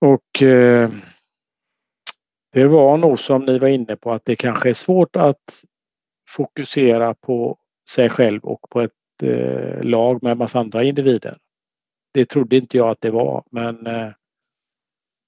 Och 0.00 0.42
eh, 0.42 0.90
det 2.52 2.66
var 2.66 2.96
nog 2.96 3.18
som 3.18 3.44
ni 3.44 3.58
var 3.58 3.68
inne 3.68 3.96
på 3.96 4.12
att 4.12 4.24
det 4.24 4.36
kanske 4.36 4.70
är 4.70 4.74
svårt 4.74 5.16
att 5.16 5.64
fokusera 6.28 7.14
på 7.14 7.58
sig 7.90 8.10
själv 8.10 8.44
och 8.44 8.70
på 8.70 8.80
ett 8.80 9.22
eh, 9.22 9.82
lag 9.82 10.22
med 10.22 10.32
en 10.32 10.38
massa 10.38 10.58
andra 10.58 10.84
individer. 10.84 11.38
Det 12.14 12.26
trodde 12.26 12.56
inte 12.56 12.76
jag 12.76 12.90
att 12.90 13.00
det 13.00 13.10
var 13.10 13.44
men 13.50 13.86
eh, 13.86 14.10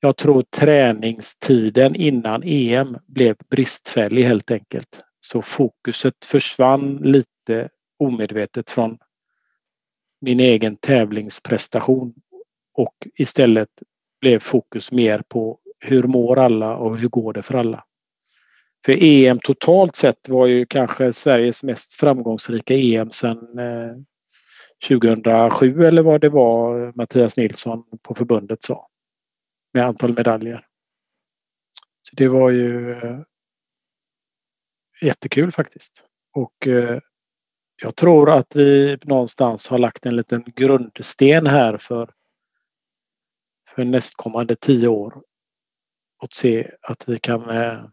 jag 0.01 0.16
tror 0.16 0.42
träningstiden 0.42 1.94
innan 1.94 2.42
EM 2.42 2.98
blev 3.07 3.37
bristfällig 3.48 4.25
helt 4.25 4.51
enkelt. 4.51 5.01
Så 5.24 5.42
fokuset 5.42 6.24
försvann 6.24 6.96
lite 6.96 7.68
omedvetet 7.98 8.70
från 8.70 8.98
min 10.20 10.40
egen 10.40 10.76
tävlingsprestation 10.76 12.14
och 12.74 13.08
istället 13.14 13.68
blev 14.20 14.38
fokus 14.38 14.92
mer 14.92 15.22
på 15.28 15.58
hur 15.80 16.02
mår 16.02 16.38
alla 16.38 16.76
och 16.76 16.98
hur 16.98 17.08
går 17.08 17.32
det 17.32 17.42
för 17.42 17.54
alla. 17.54 17.85
För 18.85 19.02
EM 19.02 19.38
totalt 19.38 19.96
sett 19.96 20.28
var 20.28 20.46
ju 20.46 20.66
kanske 20.66 21.12
Sveriges 21.12 21.62
mest 21.62 21.92
framgångsrika 21.92 22.74
EM 22.74 23.11
sedan 23.11 23.58
eh, 23.58 23.96
2007 24.88 25.85
eller 25.85 26.02
vad 26.02 26.20
det 26.20 26.28
var 26.28 26.92
Mattias 26.96 27.37
Nilsson 27.37 27.85
på 28.02 28.14
förbundet 28.14 28.62
sa. 28.62 28.88
Med 29.74 29.87
antal 29.87 30.14
medaljer. 30.14 30.66
Så 32.02 32.16
det 32.16 32.28
var 32.28 32.50
ju 32.50 32.92
eh, 32.92 33.20
jättekul 35.03 35.53
faktiskt. 35.53 36.05
Och 36.33 36.67
eh, 36.67 37.01
jag 37.83 37.97
tror 37.97 38.31
att 38.31 38.57
vi 38.57 38.99
någonstans 39.03 39.69
har 39.69 39.79
lagt 39.79 40.07
en 40.07 40.17
liten 40.17 40.45
grundsten 40.57 41.47
här 41.47 41.79
för, 41.79 42.11
för 43.75 43.85
nästkommande 43.85 44.57
tio 44.57 44.88
år. 44.88 45.23
Och 46.19 46.33
se 46.33 46.71
att 46.83 47.09
vi 47.09 47.19
kan 47.19 47.51
eh, 47.51 47.85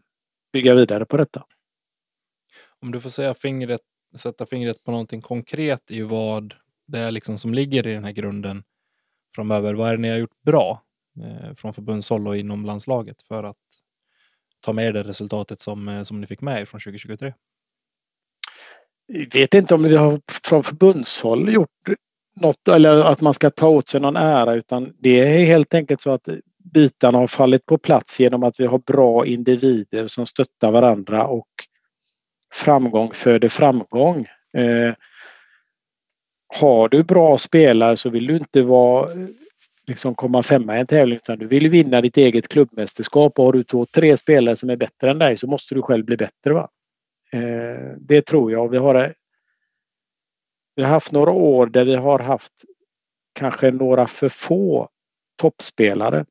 bygga 0.52 0.74
vidare 0.74 1.04
på 1.04 1.16
detta. 1.16 1.44
Om 2.80 2.92
du 2.92 3.00
får 3.00 3.10
säga 3.10 3.34
fingret, 3.34 3.80
sätta 4.16 4.46
fingret 4.46 4.84
på 4.84 4.90
någonting 4.90 5.20
konkret 5.20 5.90
i 5.90 6.02
vad 6.02 6.54
det 6.86 6.98
är 6.98 7.10
liksom 7.10 7.38
som 7.38 7.54
ligger 7.54 7.86
i 7.86 7.94
den 7.94 8.04
här 8.04 8.12
grunden 8.12 8.62
framöver. 9.34 9.74
Vad 9.74 9.88
är 9.88 9.92
det 9.92 10.02
ni 10.02 10.08
har 10.08 10.16
gjort 10.16 10.42
bra 10.42 10.82
eh, 11.22 11.54
från 11.54 11.74
förbundshåll 11.74 12.28
och 12.28 12.36
inom 12.36 12.64
landslaget 12.64 13.22
för 13.22 13.44
att 13.44 13.56
ta 14.60 14.72
med 14.72 14.94
det 14.94 15.02
resultatet 15.02 15.60
som, 15.60 15.88
eh, 15.88 16.02
som 16.02 16.20
ni 16.20 16.26
fick 16.26 16.40
med 16.40 16.60
er 16.60 16.64
från 16.64 16.80
2023? 16.80 17.32
Jag 19.06 19.34
vet 19.34 19.54
inte 19.54 19.74
om 19.74 19.82
vi 19.82 19.96
har 19.96 20.20
från 20.44 20.64
förbundshåll 20.64 21.52
gjort 21.52 21.88
något 22.36 22.68
eller 22.68 23.04
att 23.04 23.20
man 23.20 23.34
ska 23.34 23.50
ta 23.50 23.68
åt 23.68 23.88
sig 23.88 24.00
någon 24.00 24.16
ära 24.16 24.54
utan 24.54 24.92
det 24.98 25.20
är 25.20 25.44
helt 25.44 25.74
enkelt 25.74 26.00
så 26.00 26.10
att 26.10 26.28
bitarna 26.74 27.18
har 27.18 27.26
fallit 27.26 27.66
på 27.66 27.78
plats 27.78 28.20
genom 28.20 28.42
att 28.42 28.60
vi 28.60 28.66
har 28.66 28.78
bra 28.78 29.26
individer 29.26 30.06
som 30.06 30.26
stöttar 30.26 30.70
varandra 30.70 31.26
och 31.26 31.48
framgång 32.52 33.12
föder 33.12 33.48
framgång. 33.48 34.26
Eh, 34.56 34.94
har 36.58 36.88
du 36.88 37.02
bra 37.02 37.38
spelare 37.38 37.96
så 37.96 38.10
vill 38.10 38.26
du 38.26 38.36
inte 38.36 38.62
vara 38.62 39.10
liksom 39.90 40.14
komma 40.14 40.42
femma 40.42 40.76
i 40.76 40.80
en 40.80 40.86
tävling 40.86 41.16
utan 41.16 41.38
du 41.38 41.46
vill 41.46 41.70
vinna 41.70 42.00
ditt 42.00 42.16
eget 42.16 42.48
klubbmästerskap 42.48 43.38
och 43.38 43.44
har 43.44 43.52
du 43.52 43.64
två, 43.64 43.86
tre 43.86 44.16
spelare 44.16 44.56
som 44.56 44.70
är 44.70 44.76
bättre 44.76 45.10
än 45.10 45.18
dig 45.18 45.36
så 45.36 45.46
måste 45.46 45.74
du 45.74 45.82
själv 45.82 46.04
bli 46.04 46.16
bättre. 46.16 46.52
Va? 46.52 46.68
Eh, 47.32 47.96
det 47.98 48.26
tror 48.26 48.52
jag. 48.52 48.68
Vi 48.68 48.78
har, 48.78 48.94
eh, 48.94 49.10
vi 50.76 50.82
har 50.82 50.90
haft 50.90 51.12
några 51.12 51.30
år 51.30 51.66
där 51.66 51.84
vi 51.84 51.94
har 51.94 52.18
haft 52.18 52.52
kanske 53.32 53.70
några 53.70 54.06
för 54.06 54.28
få 54.28 54.88
toppspelare. 55.36 56.24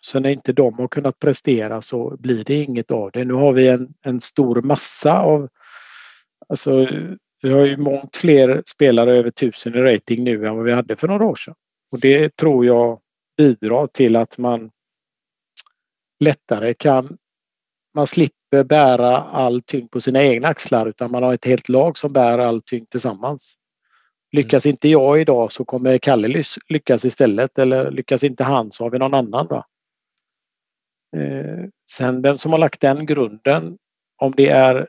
Så 0.00 0.20
när 0.20 0.30
inte 0.30 0.52
de 0.52 0.78
har 0.78 0.88
kunnat 0.88 1.18
prestera 1.18 1.82
så 1.82 2.16
blir 2.16 2.44
det 2.44 2.54
inget 2.54 2.90
av 2.90 3.10
det. 3.10 3.24
Nu 3.24 3.34
har 3.34 3.52
vi 3.52 3.68
en, 3.68 3.94
en 4.02 4.20
stor 4.20 4.62
massa 4.62 5.18
av 5.18 5.48
Alltså, 6.48 6.88
vi 7.42 7.50
har 7.50 7.64
ju 7.64 7.76
mångt 7.76 8.16
fler 8.16 8.62
spelare 8.66 9.16
över 9.16 9.30
tusen 9.30 9.74
i 9.74 9.78
rating 9.78 10.24
nu 10.24 10.46
än 10.46 10.56
vad 10.56 10.64
vi 10.64 10.72
hade 10.72 10.96
för 10.96 11.08
några 11.08 11.26
år 11.26 11.34
sedan. 11.34 11.54
Och 11.92 12.00
det 12.00 12.36
tror 12.36 12.66
jag 12.66 13.00
bidrar 13.36 13.86
till 13.86 14.16
att 14.16 14.38
man 14.38 14.70
lättare 16.20 16.74
kan... 16.74 17.18
Man 17.94 18.06
slipper 18.06 18.64
bära 18.64 19.16
all 19.16 19.62
tyngd 19.62 19.90
på 19.90 20.00
sina 20.00 20.22
egna 20.22 20.48
axlar 20.48 20.86
utan 20.86 21.10
man 21.10 21.22
har 21.22 21.34
ett 21.34 21.44
helt 21.44 21.68
lag 21.68 21.98
som 21.98 22.12
bär 22.12 22.38
all 22.38 22.62
tyngd 22.62 22.90
tillsammans. 22.90 23.56
Lyckas 24.32 24.66
inte 24.66 24.88
jag 24.88 25.20
idag 25.20 25.52
så 25.52 25.64
kommer 25.64 25.98
Kalle 25.98 26.44
lyckas 26.68 27.04
istället 27.04 27.58
eller 27.58 27.90
lyckas 27.90 28.24
inte 28.24 28.44
han 28.44 28.72
så 28.72 28.84
har 28.84 28.90
vi 28.90 28.98
någon 28.98 29.14
annan. 29.14 29.46
Då. 29.46 29.64
Eh, 31.16 31.64
sen 31.90 32.22
vem 32.22 32.38
som 32.38 32.52
har 32.52 32.58
lagt 32.58 32.80
den 32.80 33.06
grunden, 33.06 33.78
om 34.16 34.32
det 34.36 34.48
är 34.48 34.88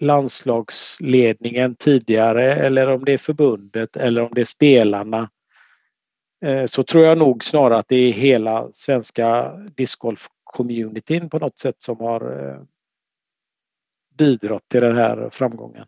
landslagsledningen 0.00 1.74
tidigare 1.74 2.54
eller 2.54 2.90
om 2.90 3.04
det 3.04 3.12
är 3.12 3.18
förbundet 3.18 3.96
eller 3.96 4.22
om 4.22 4.30
det 4.34 4.40
är 4.40 4.44
spelarna 4.44 5.30
Eh, 6.40 6.66
så 6.66 6.82
tror 6.84 7.04
jag 7.04 7.18
nog 7.18 7.44
snarare 7.44 7.78
att 7.78 7.88
det 7.88 7.96
är 7.96 8.12
hela 8.12 8.70
svenska 8.74 9.52
discgolf-communityn 9.76 11.28
på 11.28 11.38
något 11.38 11.58
sätt 11.58 11.82
som 11.82 11.96
har 11.96 12.48
eh, 12.48 12.62
bidragit 14.18 14.68
till 14.68 14.80
den 14.80 14.96
här 14.96 15.30
framgången. 15.30 15.86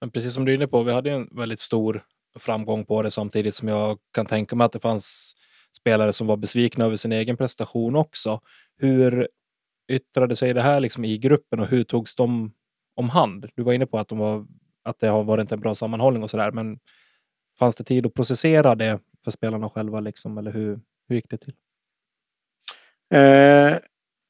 Men 0.00 0.10
precis 0.10 0.34
som 0.34 0.44
du 0.44 0.52
är 0.52 0.56
inne 0.56 0.66
på, 0.66 0.82
vi 0.82 0.92
hade 0.92 1.10
en 1.10 1.28
väldigt 1.32 1.60
stor 1.60 2.04
framgång 2.38 2.84
på 2.84 3.02
det 3.02 3.10
samtidigt 3.10 3.54
som 3.54 3.68
jag 3.68 3.98
kan 4.14 4.26
tänka 4.26 4.56
mig 4.56 4.64
att 4.64 4.72
det 4.72 4.80
fanns 4.80 5.34
spelare 5.78 6.12
som 6.12 6.26
var 6.26 6.36
besvikna 6.36 6.84
över 6.84 6.96
sin 6.96 7.12
egen 7.12 7.36
prestation 7.36 7.96
också. 7.96 8.40
Hur 8.76 9.28
yttrade 9.88 10.36
sig 10.36 10.54
det 10.54 10.62
här 10.62 10.80
liksom 10.80 11.04
i 11.04 11.18
gruppen 11.18 11.60
och 11.60 11.66
hur 11.66 11.84
togs 11.84 12.14
de 12.14 12.52
om 12.94 13.08
hand? 13.08 13.50
Du 13.54 13.62
var 13.62 13.72
inne 13.72 13.86
på 13.86 13.98
att, 13.98 14.08
de 14.08 14.18
var, 14.18 14.46
att 14.82 15.00
det 15.00 15.08
har 15.08 15.24
varit 15.24 15.52
en 15.52 15.60
bra 15.60 15.74
sammanhållning 15.74 16.22
och 16.22 16.30
så 16.30 16.36
där, 16.36 16.52
men 16.52 16.78
fanns 17.58 17.76
det 17.76 17.84
tid 17.84 18.06
att 18.06 18.14
processera 18.14 18.74
det 18.74 19.00
för 19.24 19.30
spelarna 19.30 19.70
själva 19.70 20.00
liksom, 20.00 20.38
eller 20.38 20.50
hur, 20.50 20.80
hur 21.08 21.16
gick 21.16 21.30
det 21.30 21.38
till? 21.38 21.54
Eh, 23.10 23.78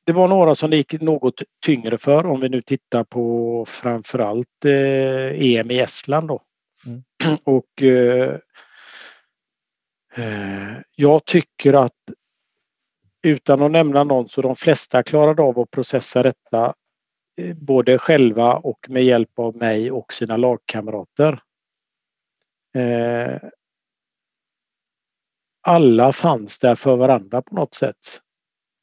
det 0.04 0.12
var 0.12 0.28
några 0.28 0.54
som 0.54 0.70
det 0.70 0.76
gick 0.76 1.00
något 1.00 1.42
tyngre 1.64 1.98
för 1.98 2.26
om 2.26 2.40
vi 2.40 2.48
nu 2.48 2.62
tittar 2.62 3.04
på 3.04 3.64
framförallt 3.68 4.64
eh, 4.64 5.42
EM 5.44 5.70
i 5.70 5.78
Estland 5.78 6.28
då. 6.28 6.42
Mm. 6.86 7.02
Och 7.44 7.82
eh, 7.82 8.38
eh, 10.14 10.76
jag 10.94 11.24
tycker 11.24 11.72
att 11.72 11.92
utan 13.22 13.62
att 13.62 13.70
nämna 13.70 14.04
någon 14.04 14.28
så 14.28 14.42
de 14.42 14.56
flesta 14.56 15.02
klarade 15.02 15.42
av 15.42 15.58
att 15.58 15.70
processa 15.70 16.22
detta 16.22 16.74
eh, 17.36 17.54
både 17.54 17.98
själva 17.98 18.54
och 18.54 18.86
med 18.88 19.04
hjälp 19.04 19.38
av 19.38 19.56
mig 19.56 19.90
och 19.90 20.12
sina 20.12 20.36
lagkamrater. 20.36 21.40
Eh, 22.74 23.38
alla 25.62 26.12
fanns 26.12 26.58
där 26.58 26.74
för 26.74 26.96
varandra 26.96 27.42
på 27.42 27.54
något 27.54 27.74
sätt. 27.74 28.20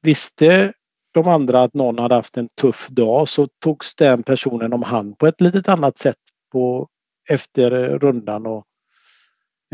Visste 0.02 0.74
de 1.12 1.28
andra 1.28 1.64
att 1.64 1.74
någon 1.74 2.00
hade 2.00 2.16
haft 2.16 2.38
en 2.38 2.50
tuff 2.62 2.88
dag 2.88 3.28
så 3.28 3.48
togs 3.48 3.96
den 3.96 4.24
personen 4.24 4.74
om 4.74 4.84
hand 4.84 5.18
på 5.18 5.28
ett 5.28 5.42
litet 5.42 5.70
annat 5.70 5.98
sätt 5.98 6.18
på, 6.52 6.88
efter 7.30 7.72
rundan. 8.00 8.46
Och, 8.46 8.66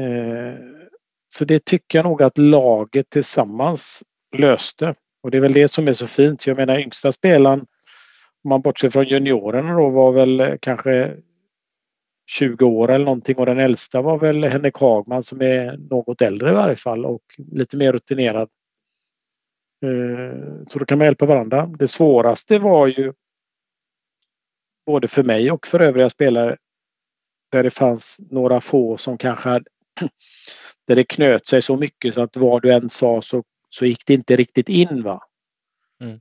eh, 0.03 0.55
så 1.27 1.45
det 1.45 1.65
tycker 1.65 1.97
jag 1.97 2.03
nog 2.03 2.23
att 2.23 2.37
laget 2.37 3.09
tillsammans 3.09 4.03
löste. 4.37 4.95
Och 5.23 5.31
det 5.31 5.37
är 5.37 5.41
väl 5.41 5.53
det 5.53 5.67
som 5.67 5.87
är 5.87 5.93
så 5.93 6.07
fint. 6.07 6.47
Jag 6.47 6.57
menar 6.57 6.79
yngsta 6.79 7.11
spelaren, 7.11 7.59
om 8.43 8.49
man 8.49 8.61
bortser 8.61 8.89
från 8.89 9.05
juniorerna 9.05 9.73
då, 9.73 9.89
var 9.89 10.11
väl 10.11 10.57
kanske 10.61 11.17
20 12.31 12.65
år 12.65 12.91
eller 12.91 13.05
någonting 13.05 13.37
och 13.37 13.45
den 13.45 13.59
äldsta 13.59 14.01
var 14.01 14.19
väl 14.19 14.43
Henrik 14.43 14.77
Hagman 14.77 15.23
som 15.23 15.41
är 15.41 15.77
något 15.77 16.21
äldre 16.21 16.49
i 16.49 16.53
varje 16.53 16.75
fall 16.75 17.05
och 17.05 17.23
lite 17.37 17.77
mer 17.77 17.93
rutinerad. 17.93 18.49
Eh, 19.85 20.65
så 20.67 20.79
då 20.79 20.85
kan 20.85 20.97
man 20.97 21.05
hjälpa 21.05 21.25
varandra. 21.25 21.65
Det 21.65 21.87
svåraste 21.87 22.59
var 22.59 22.87
ju 22.87 23.13
både 24.85 25.07
för 25.07 25.23
mig 25.23 25.51
och 25.51 25.67
för 25.67 25.79
övriga 25.79 26.09
spelare 26.09 26.57
där 27.51 27.63
det 27.63 27.71
fanns 27.71 28.19
några 28.29 28.61
få 28.61 28.97
som 28.97 29.17
kanske 29.17 29.49
hade, 29.49 29.65
där 30.87 30.95
det 30.95 31.03
knöt 31.03 31.47
sig 31.47 31.61
så 31.61 31.77
mycket 31.77 32.13
så 32.13 32.23
att 32.23 32.37
vad 32.37 32.61
du 32.61 32.73
än 32.73 32.89
sa 32.89 33.21
så, 33.21 33.43
så 33.69 33.85
gick 33.85 34.05
det 34.05 34.13
inte 34.13 34.35
riktigt 34.35 34.69
in. 34.69 35.03
va. 35.03 35.23
Mm. 36.01 36.19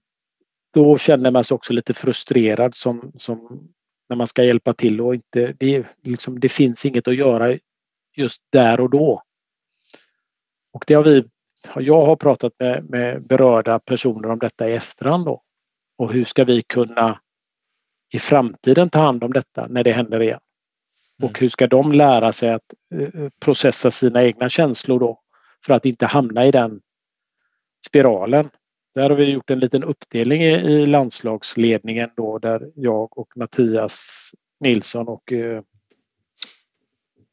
Då 0.72 0.98
kände 0.98 1.30
man 1.30 1.44
sig 1.44 1.54
också 1.54 1.72
lite 1.72 1.94
frustrerad 1.94 2.74
som, 2.74 3.12
som 3.14 3.68
när 4.10 4.16
man 4.16 4.26
ska 4.26 4.44
hjälpa 4.44 4.74
till 4.74 5.00
och 5.00 5.14
inte, 5.14 5.54
det, 5.58 5.86
liksom, 6.02 6.40
det 6.40 6.48
finns 6.48 6.86
inget 6.86 7.08
att 7.08 7.16
göra 7.16 7.58
just 8.16 8.42
där 8.52 8.80
och 8.80 8.90
då. 8.90 9.22
Och 10.72 10.84
det 10.86 10.94
har 10.94 11.04
vi, 11.04 11.24
jag 11.76 12.06
har 12.06 12.16
pratat 12.16 12.52
med, 12.58 12.90
med 12.90 13.26
berörda 13.26 13.78
personer 13.78 14.30
om 14.30 14.38
detta 14.38 14.68
i 14.68 14.72
efterhand 14.72 15.24
då. 15.24 15.42
Och 15.98 16.12
hur 16.12 16.24
ska 16.24 16.44
vi 16.44 16.62
kunna 16.62 17.20
i 18.12 18.18
framtiden 18.18 18.90
ta 18.90 18.98
hand 18.98 19.24
om 19.24 19.32
detta 19.32 19.66
när 19.66 19.84
det 19.84 19.92
händer 19.92 20.22
igen? 20.22 20.40
Mm. 21.18 21.30
Och 21.30 21.38
hur 21.38 21.48
ska 21.48 21.66
de 21.66 21.92
lära 21.92 22.32
sig 22.32 22.50
att 22.50 22.74
uh, 22.94 23.28
processa 23.40 23.90
sina 23.90 24.24
egna 24.24 24.48
känslor 24.48 25.00
då 25.00 25.20
för 25.66 25.74
att 25.74 25.86
inte 25.86 26.06
hamna 26.06 26.46
i 26.46 26.50
den 26.50 26.80
spiralen? 27.86 28.50
Där 28.94 29.10
har 29.10 29.16
vi 29.16 29.30
gjort 29.30 29.50
en 29.50 29.60
liten 29.60 29.84
uppdelning 29.84 30.42
i, 30.42 30.52
i 30.52 30.86
landslagsledningen 30.86 32.10
då 32.16 32.38
där 32.38 32.70
jag 32.74 33.18
och 33.18 33.36
Mattias 33.36 34.30
Nilsson 34.60 35.08
och 35.08 35.32
eh, 35.32 35.62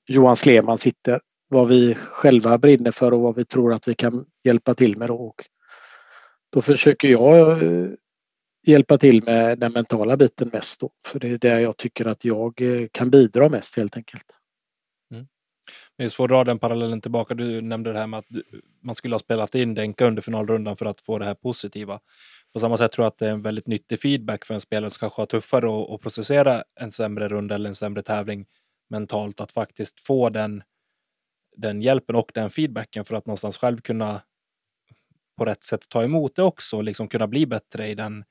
Johan 0.08 0.36
Sleman 0.36 0.78
sitter. 0.78 1.22
Vad 1.50 1.68
vi 1.68 1.96
själva 1.96 2.58
brinner 2.58 2.92
för 2.92 3.14
och 3.14 3.22
vad 3.22 3.36
vi 3.36 3.46
tror 3.46 3.74
att 3.74 3.88
vi 3.88 3.96
kan 3.96 4.26
hjälpa 4.44 4.76
till 4.76 4.98
med. 4.98 5.08
Då, 5.08 5.16
och 5.16 5.46
då 6.50 6.62
försöker 6.62 7.08
jag 7.08 7.64
eh, 7.64 7.90
hjälpa 8.68 8.98
till 8.98 9.24
med 9.24 9.60
den 9.60 9.72
mentala 9.72 10.18
biten 10.18 10.50
mest 10.54 10.80
då. 10.80 10.92
För 11.06 11.20
det 11.20 11.28
är 11.28 11.38
där 11.38 11.60
jag 11.60 11.78
tycker 11.78 12.06
att 12.06 12.26
jag 12.26 12.62
eh, 12.62 12.88
kan 12.92 13.10
bidra 13.10 13.50
mest 13.50 13.78
helt 13.78 13.98
enkelt. 13.98 14.37
Men 15.98 16.10
svårt 16.10 16.32
att 16.32 16.36
dra 16.36 16.44
den 16.44 16.60
parallellen 16.60 17.02
tillbaka, 17.02 17.34
du 17.34 17.62
nämnde 17.62 17.94
det 17.94 18.00
här 18.00 18.08
med 18.08 18.18
att 18.18 18.26
man 18.84 18.96
skulle 18.96 19.14
ha 19.14 19.20
spelat 19.20 19.56
in 19.56 19.74
Denka 19.74 20.06
under 20.06 20.22
finalrundan 20.22 20.76
för 20.76 20.86
att 20.86 21.02
få 21.02 21.20
det 21.20 21.26
här 21.26 21.36
positiva. 21.36 22.00
På 22.54 22.60
samma 22.60 22.78
sätt 22.78 22.92
tror 22.92 23.04
jag 23.04 23.08
att 23.08 23.18
det 23.18 23.28
är 23.28 23.32
en 23.32 23.42
väldigt 23.42 23.68
nyttig 23.68 24.00
feedback 24.00 24.46
för 24.46 24.54
en 24.54 24.62
spelare 24.62 24.90
som 24.90 25.00
kanske 25.00 25.22
har 25.22 25.26
tuffare 25.26 25.96
att, 25.96 26.02
processera 26.02 26.64
en 26.80 26.92
sämre 26.92 27.28
runda 27.28 27.56
eller 27.56 27.70
en 27.70 27.76
sämre 27.76 28.02
tävling 28.04 28.46
mentalt, 28.90 29.40
att 29.42 29.52
faktiskt 29.52 30.00
få 30.00 30.30
den, 30.30 30.64
den 31.58 31.82
hjälpen 31.82 32.16
och 32.16 32.32
den 32.34 32.50
feedbacken 32.50 33.06
för 33.06 33.16
att 33.16 33.26
någonstans 33.26 33.58
själv 33.58 33.78
kunna 33.78 34.22
på 35.38 35.46
rätt 35.46 35.64
sätt 35.64 35.90
ta 35.90 36.04
emot 36.04 36.36
det 36.36 36.44
också, 36.44 36.82
liksom 36.82 37.08
kunna 37.08 37.28
bli 37.28 37.46
bättre 37.46 37.88
i 37.88 37.96
den, 37.96 38.26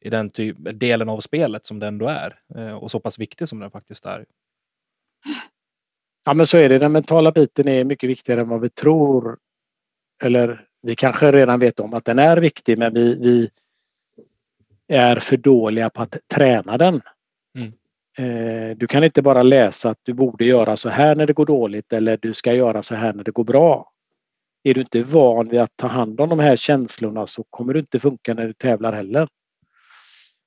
i 0.00 0.10
den 0.10 0.30
typ, 0.30 0.56
delen 0.72 1.08
av 1.08 1.20
spelet 1.20 1.66
som 1.66 1.78
det 1.78 1.86
ändå 1.86 2.08
är 2.08 2.40
eh, 2.54 2.72
och 2.72 2.90
så 2.90 3.00
pass 3.00 3.18
viktig 3.18 3.48
som 3.48 3.58
den 3.60 3.70
faktiskt 3.70 4.04
är. 4.04 4.26
Ja 6.28 6.34
men 6.34 6.46
så 6.46 6.56
är 6.56 6.68
det. 6.68 6.78
Den 6.78 6.92
mentala 6.92 7.32
biten 7.32 7.68
är 7.68 7.84
mycket 7.84 8.10
viktigare 8.10 8.40
än 8.40 8.48
vad 8.48 8.60
vi 8.60 8.70
tror. 8.70 9.38
Eller 10.22 10.66
vi 10.82 10.96
kanske 10.96 11.32
redan 11.32 11.60
vet 11.60 11.80
om 11.80 11.94
att 11.94 12.04
den 12.04 12.18
är 12.18 12.36
viktig 12.36 12.78
men 12.78 12.94
vi, 12.94 13.14
vi 13.14 13.50
är 14.88 15.18
för 15.18 15.36
dåliga 15.36 15.90
på 15.90 16.02
att 16.02 16.16
träna 16.34 16.78
den. 16.78 17.00
Mm. 17.58 17.72
Eh, 18.18 18.76
du 18.76 18.86
kan 18.86 19.04
inte 19.04 19.22
bara 19.22 19.42
läsa 19.42 19.90
att 19.90 19.98
du 20.02 20.12
borde 20.12 20.44
göra 20.44 20.76
så 20.76 20.88
här 20.88 21.14
när 21.16 21.26
det 21.26 21.32
går 21.32 21.46
dåligt 21.46 21.92
eller 21.92 22.16
du 22.16 22.34
ska 22.34 22.54
göra 22.54 22.82
så 22.82 22.94
här 22.94 23.12
när 23.12 23.24
det 23.24 23.30
går 23.30 23.44
bra. 23.44 23.92
Är 24.62 24.74
du 24.74 24.80
inte 24.80 25.02
van 25.02 25.48
vid 25.48 25.60
att 25.60 25.76
ta 25.76 25.86
hand 25.86 26.20
om 26.20 26.28
de 26.28 26.38
här 26.38 26.56
känslorna 26.56 27.26
så 27.26 27.44
kommer 27.50 27.72
det 27.72 27.78
inte 27.78 28.00
funka 28.00 28.34
när 28.34 28.46
du 28.46 28.52
tävlar 28.52 28.92
heller. 28.92 29.28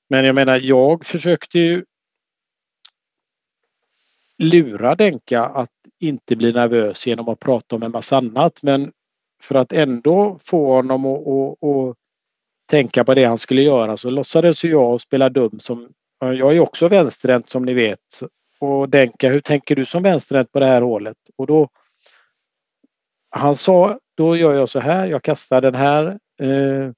Men 0.09 0.25
jag 0.25 0.35
menar, 0.35 0.59
jag 0.59 1.05
försökte 1.05 1.59
ju 1.59 1.85
lura 4.41 4.95
Denka 4.95 5.41
att 5.41 5.69
inte 5.99 6.35
bli 6.35 6.53
nervös 6.53 7.07
genom 7.07 7.29
att 7.29 7.39
prata 7.39 7.75
om 7.75 7.83
en 7.83 7.91
massa 7.91 8.17
annat. 8.17 8.63
Men 8.63 8.91
för 9.41 9.55
att 9.55 9.73
ändå 9.73 10.37
få 10.43 10.73
honom 10.73 11.05
att, 11.05 11.27
att, 11.27 11.63
att 11.63 11.95
tänka 12.69 13.03
på 13.03 13.13
det 13.13 13.25
han 13.25 13.37
skulle 13.37 13.61
göra 13.61 13.97
så 13.97 14.09
låtsades 14.09 14.63
jag 14.63 15.01
spela 15.01 15.29
dum 15.29 15.59
som 15.59 15.89
jag 16.19 16.55
är 16.55 16.59
också 16.59 16.87
vänsterhänt 16.87 17.49
som 17.49 17.65
ni 17.65 17.73
vet. 17.73 17.99
Och 18.59 18.89
Denka, 18.89 19.29
hur 19.29 19.41
tänker 19.41 19.75
du 19.75 19.85
som 19.85 20.03
vänsterhänt 20.03 20.51
på 20.51 20.59
det 20.59 20.65
här 20.65 20.81
hålet? 20.81 21.17
Och 21.37 21.47
då 21.47 21.69
han 23.29 23.55
sa, 23.55 23.99
då 24.17 24.35
gör 24.35 24.53
jag 24.53 24.69
så 24.69 24.79
här, 24.79 25.07
jag 25.07 25.23
kastar 25.23 25.61
den 25.61 25.75
här 25.75 26.05
eh, 26.41 26.91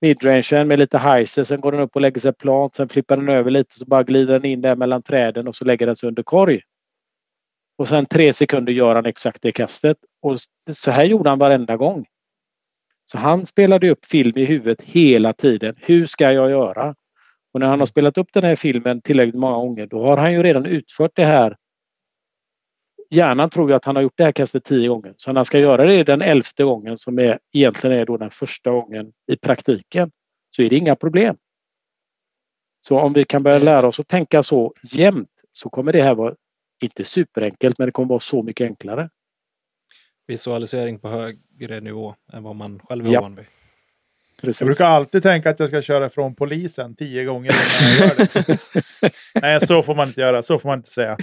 midrangen 0.00 0.68
med 0.68 0.78
lite 0.78 0.98
heiser, 0.98 1.44
sen 1.44 1.60
går 1.60 1.72
den 1.72 1.80
upp 1.80 1.96
och 1.96 2.00
lägger 2.00 2.20
sig 2.20 2.32
plant, 2.32 2.74
sen 2.74 2.88
flippar 2.88 3.16
den 3.16 3.28
över 3.28 3.50
lite 3.50 3.78
så 3.78 3.84
bara 3.84 4.02
glider 4.02 4.32
den 4.32 4.44
in 4.44 4.60
där 4.60 4.76
mellan 4.76 5.02
träden 5.02 5.48
och 5.48 5.56
så 5.56 5.64
lägger 5.64 5.86
den 5.86 5.96
sig 5.96 6.08
under 6.08 6.22
korg. 6.22 6.62
Och 7.78 7.88
sen 7.88 8.06
tre 8.06 8.32
sekunder 8.32 8.72
gör 8.72 8.94
han 8.94 9.06
exakt 9.06 9.42
det 9.42 9.52
kastet. 9.52 9.96
Och 10.22 10.38
så 10.72 10.90
här 10.90 11.04
gjorde 11.04 11.30
han 11.30 11.38
varenda 11.38 11.76
gång. 11.76 12.06
Så 13.04 13.18
han 13.18 13.46
spelade 13.46 13.90
upp 13.90 14.04
film 14.04 14.32
i 14.36 14.44
huvudet 14.44 14.82
hela 14.82 15.32
tiden. 15.32 15.74
Hur 15.78 16.06
ska 16.06 16.32
jag 16.32 16.50
göra? 16.50 16.94
Och 17.52 17.60
när 17.60 17.66
han 17.66 17.78
har 17.78 17.86
spelat 17.86 18.18
upp 18.18 18.32
den 18.32 18.44
här 18.44 18.56
filmen 18.56 19.00
tillräckligt 19.00 19.34
många 19.34 19.56
gånger 19.56 19.86
då 19.86 20.02
har 20.02 20.16
han 20.16 20.32
ju 20.32 20.42
redan 20.42 20.66
utfört 20.66 21.10
det 21.14 21.24
här. 21.24 21.56
Hjärnan 23.10 23.50
tror 23.50 23.70
ju 23.70 23.76
att 23.76 23.84
han 23.84 23.96
har 23.96 24.02
gjort 24.02 24.16
det 24.16 24.24
här 24.24 24.32
kastet 24.32 24.64
tio 24.64 24.88
gånger. 24.88 25.14
Så 25.16 25.32
när 25.32 25.38
han 25.38 25.44
ska 25.44 25.58
göra 25.58 25.84
det 25.84 26.04
den 26.04 26.22
elfte 26.22 26.64
gången 26.64 26.98
som 26.98 27.18
är, 27.18 27.38
egentligen 27.52 27.96
är 27.96 28.06
då 28.06 28.16
den 28.16 28.30
första 28.30 28.70
gången 28.70 29.12
i 29.32 29.36
praktiken 29.36 30.10
så 30.56 30.62
är 30.62 30.70
det 30.70 30.76
inga 30.76 30.96
problem. 30.96 31.36
Så 32.80 32.98
om 32.98 33.12
vi 33.12 33.24
kan 33.24 33.42
börja 33.42 33.58
lära 33.58 33.86
oss 33.86 34.00
att 34.00 34.08
tänka 34.08 34.42
så 34.42 34.74
jämt 34.82 35.30
så 35.52 35.70
kommer 35.70 35.92
det 35.92 36.02
här 36.02 36.14
vara 36.14 36.34
inte 36.82 37.04
superenkelt, 37.04 37.78
men 37.78 37.86
det 37.86 37.92
kommer 37.92 38.08
vara 38.08 38.20
så 38.20 38.42
mycket 38.42 38.64
enklare. 38.64 39.10
Visualisering 40.26 40.98
på 40.98 41.08
högre 41.08 41.80
nivå 41.80 42.14
än 42.32 42.42
vad 42.42 42.56
man 42.56 42.80
själv 42.80 43.06
är 43.06 43.10
ja. 43.10 43.20
van 43.20 43.36
vid. 43.36 43.46
Precis. 44.40 44.60
Jag 44.60 44.66
brukar 44.66 44.86
alltid 44.86 45.22
tänka 45.22 45.50
att 45.50 45.60
jag 45.60 45.68
ska 45.68 45.82
köra 45.82 46.08
från 46.08 46.34
polisen 46.34 46.96
tio 46.96 47.24
gånger 47.24 47.50
innan 47.50 47.98
jag 47.98 48.18
gör 48.18 48.28
det. 48.34 49.12
Nej, 49.42 49.60
så 49.60 49.82
får 49.82 49.94
man 49.94 50.08
inte 50.08 50.20
göra. 50.20 50.42
Så 50.42 50.58
får 50.58 50.68
man 50.68 50.78
inte 50.78 50.90
säga. 50.90 51.16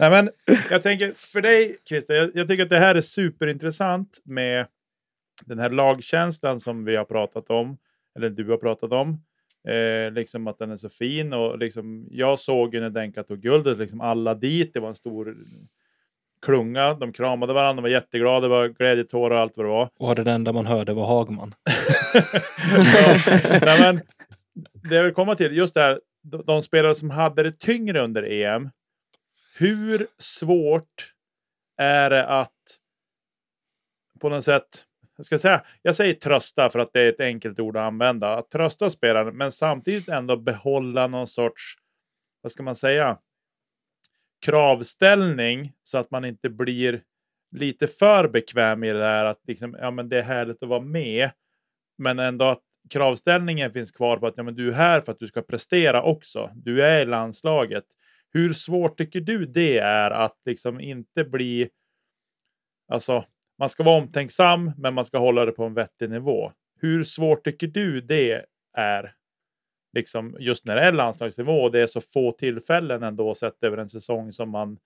Nej, 0.00 0.10
men 0.10 0.30
jag 0.70 0.82
tänker 0.82 1.12
för 1.16 1.40
dig, 1.40 1.76
Christer, 1.88 2.14
jag, 2.14 2.30
jag 2.34 2.48
tycker 2.48 2.62
att 2.62 2.70
det 2.70 2.78
här 2.78 2.94
är 2.94 3.00
superintressant 3.00 4.20
med 4.24 4.66
den 5.44 5.58
här 5.58 5.70
lagkänslan 5.70 6.60
som 6.60 6.84
vi 6.84 6.96
har 6.96 7.04
pratat 7.04 7.50
om, 7.50 7.78
eller 8.16 8.30
du 8.30 8.50
har 8.50 8.56
pratat 8.56 8.92
om. 8.92 9.22
Eh, 9.68 10.12
liksom 10.12 10.46
att 10.46 10.58
den 10.58 10.70
är 10.70 10.76
så 10.76 10.88
fin 10.88 11.32
och 11.32 11.58
liksom, 11.58 12.08
jag 12.10 12.38
såg 12.38 12.74
ju 12.74 12.80
när 12.80 12.90
Denka 12.90 13.22
tog 13.22 13.40
guldet, 13.40 13.78
liksom 13.78 14.00
alla 14.00 14.34
dit, 14.34 14.74
det 14.74 14.80
var 14.80 14.88
en 14.88 14.94
stor 14.94 15.36
klunga, 16.42 16.94
de 16.94 17.12
kramade 17.12 17.52
varandra, 17.52 17.74
de 17.74 17.82
var 17.82 17.88
jätteglada, 17.88 18.40
det 18.40 18.48
var 18.48 18.68
glädjetårar 18.68 19.36
och 19.36 19.42
allt 19.42 19.56
vad 19.56 19.66
det 19.66 19.70
var. 19.70 19.90
Och 19.98 20.14
det 20.14 20.30
enda 20.30 20.52
man 20.52 20.66
hörde 20.66 20.92
var 20.92 21.06
Hagman. 21.06 21.54
ja, 22.94 23.16
nej, 23.62 23.80
men, 23.80 24.00
det 24.72 24.94
jag 24.94 25.04
vill 25.04 25.14
komma 25.14 25.34
till, 25.34 25.56
just 25.56 25.74
det 25.74 25.80
här, 25.80 26.00
de, 26.22 26.42
de 26.46 26.62
spelare 26.62 26.94
som 26.94 27.10
hade 27.10 27.42
det 27.42 27.58
tyngre 27.58 28.00
under 28.00 28.22
EM, 28.22 28.70
hur 29.58 30.06
svårt 30.18 31.14
är 31.76 32.10
det 32.10 32.26
att 32.26 32.78
på 34.20 34.28
något 34.28 34.44
sätt 34.44 34.84
jag 35.20 35.26
ska 35.26 35.38
säga, 35.38 35.64
jag 35.82 35.96
säger 35.96 36.14
trösta 36.14 36.70
för 36.70 36.78
att 36.78 36.92
det 36.92 37.00
är 37.00 37.08
ett 37.08 37.20
enkelt 37.20 37.60
ord 37.60 37.76
att 37.76 37.82
använda. 37.82 38.36
Att 38.36 38.50
trösta 38.50 38.90
spelaren, 38.90 39.36
men 39.36 39.52
samtidigt 39.52 40.08
ändå 40.08 40.36
behålla 40.36 41.06
någon 41.06 41.26
sorts, 41.26 41.74
vad 42.42 42.52
ska 42.52 42.62
man 42.62 42.74
säga, 42.74 43.18
kravställning 44.46 45.72
så 45.82 45.98
att 45.98 46.10
man 46.10 46.24
inte 46.24 46.50
blir 46.50 47.02
lite 47.56 47.86
för 47.86 48.28
bekväm 48.28 48.84
i 48.84 48.92
det 48.92 48.98
där 48.98 49.24
att 49.24 49.40
liksom, 49.46 49.76
ja, 49.80 49.90
men 49.90 50.08
det 50.08 50.18
är 50.18 50.22
härligt 50.22 50.62
att 50.62 50.68
vara 50.68 50.80
med. 50.80 51.30
Men 51.98 52.18
ändå 52.18 52.44
att 52.44 52.62
kravställningen 52.90 53.72
finns 53.72 53.92
kvar 53.92 54.16
på 54.16 54.26
att 54.26 54.34
ja, 54.36 54.42
men 54.42 54.54
du 54.54 54.68
är 54.68 54.72
här 54.72 55.00
för 55.00 55.12
att 55.12 55.18
du 55.18 55.26
ska 55.26 55.42
prestera 55.42 56.02
också. 56.02 56.50
Du 56.54 56.84
är 56.84 57.02
i 57.02 57.04
landslaget. 57.04 57.84
Hur 58.32 58.52
svårt 58.52 58.98
tycker 58.98 59.20
du 59.20 59.46
det 59.46 59.78
är 59.78 60.10
att 60.10 60.36
liksom 60.44 60.80
inte 60.80 61.24
bli, 61.24 61.70
alltså 62.88 63.24
man 63.60 63.68
ska 63.68 63.82
vara 63.82 64.02
omtänksam, 64.02 64.72
men 64.76 64.94
man 64.94 65.04
ska 65.04 65.18
hålla 65.18 65.44
det 65.44 65.52
på 65.52 65.64
en 65.64 65.74
vettig 65.74 66.10
nivå. 66.10 66.52
Hur 66.80 67.04
svårt 67.04 67.44
tycker 67.44 67.66
du 67.66 68.00
det 68.00 68.46
är? 68.76 69.14
Liksom 69.92 70.36
just 70.38 70.66
när 70.66 70.76
det 70.76 70.82
är 70.82 70.92
landslagsnivå 70.92 71.52
och 71.52 71.72
det 71.72 71.80
är 71.80 71.86
så 71.86 72.00
få 72.00 72.32
tillfällen 72.32 73.02
ändå 73.02 73.34
sett 73.34 73.64
över 73.64 73.76
en 73.76 73.88
säsong 73.88 74.32
som 74.32 74.50
man 74.50 74.78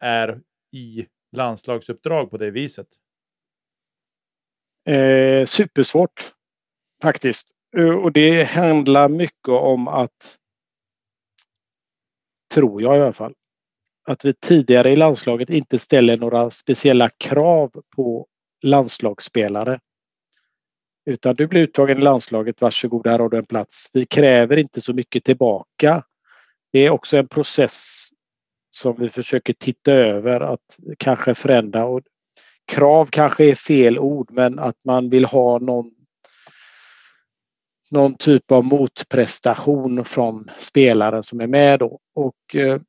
är 0.00 0.40
i 0.72 1.06
landslagsuppdrag 1.32 2.30
på 2.30 2.36
det 2.36 2.50
viset. 2.50 2.88
Eh, 4.88 5.44
supersvårt 5.46 6.34
faktiskt. 7.02 7.50
Eh, 7.76 7.94
och 7.94 8.12
det 8.12 8.44
handlar 8.44 9.08
mycket 9.08 9.48
om 9.48 9.88
att, 9.88 10.38
tror 12.54 12.82
jag 12.82 12.96
i 12.96 13.00
alla 13.00 13.12
fall, 13.12 13.34
att 14.06 14.24
vi 14.24 14.34
tidigare 14.34 14.90
i 14.90 14.96
landslaget 14.96 15.50
inte 15.50 15.78
ställer 15.78 16.16
några 16.16 16.50
speciella 16.50 17.10
krav 17.10 17.82
på 17.96 18.26
landslagsspelare. 18.62 19.80
Utan 21.06 21.34
du 21.34 21.46
blir 21.46 21.62
uttagen 21.62 21.98
i 21.98 22.02
landslaget, 22.02 22.60
varsågod, 22.60 23.06
här 23.06 23.18
har 23.18 23.28
du 23.28 23.36
en 23.36 23.46
plats. 23.46 23.90
Vi 23.92 24.06
kräver 24.06 24.56
inte 24.56 24.80
så 24.80 24.92
mycket 24.92 25.24
tillbaka. 25.24 26.02
Det 26.72 26.78
är 26.78 26.90
också 26.90 27.16
en 27.16 27.28
process 27.28 28.08
som 28.70 28.96
vi 28.98 29.08
försöker 29.08 29.52
titta 29.52 29.92
över 29.92 30.40
att 30.40 30.78
kanske 30.98 31.34
förändra. 31.34 31.86
Och 31.86 32.02
krav 32.66 33.06
kanske 33.06 33.44
är 33.44 33.54
fel 33.54 33.98
ord 33.98 34.30
men 34.32 34.58
att 34.58 34.76
man 34.84 35.10
vill 35.10 35.24
ha 35.24 35.58
någon 35.58 35.92
någon 37.90 38.14
typ 38.14 38.52
av 38.52 38.64
motprestation 38.64 40.04
från 40.04 40.50
spelaren 40.58 41.22
som 41.22 41.40
är 41.40 41.46
med 41.46 41.78
då. 41.78 41.98
Och 42.14 42.56
eh, 42.56 42.80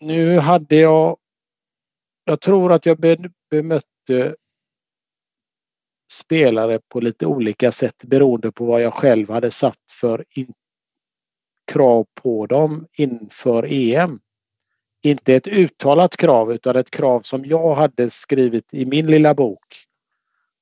nu 0.00 0.38
hade 0.38 0.76
jag, 0.76 1.16
jag 2.24 2.40
tror 2.40 2.72
att 2.72 2.86
jag 2.86 2.98
bemötte 3.50 4.36
spelare 6.12 6.80
på 6.88 7.00
lite 7.00 7.26
olika 7.26 7.72
sätt 7.72 8.04
beroende 8.04 8.52
på 8.52 8.64
vad 8.64 8.82
jag 8.82 8.94
själv 8.94 9.30
hade 9.30 9.50
satt 9.50 9.92
för 10.00 10.24
in, 10.30 10.52
krav 11.66 12.06
på 12.14 12.46
dem 12.46 12.86
inför 12.92 13.72
EM. 13.72 14.20
Inte 15.02 15.34
ett 15.34 15.46
uttalat 15.46 16.16
krav 16.16 16.52
utan 16.52 16.76
ett 16.76 16.90
krav 16.90 17.20
som 17.20 17.44
jag 17.44 17.74
hade 17.74 18.10
skrivit 18.10 18.74
i 18.74 18.86
min 18.86 19.06
lilla 19.06 19.34
bok. 19.34 19.86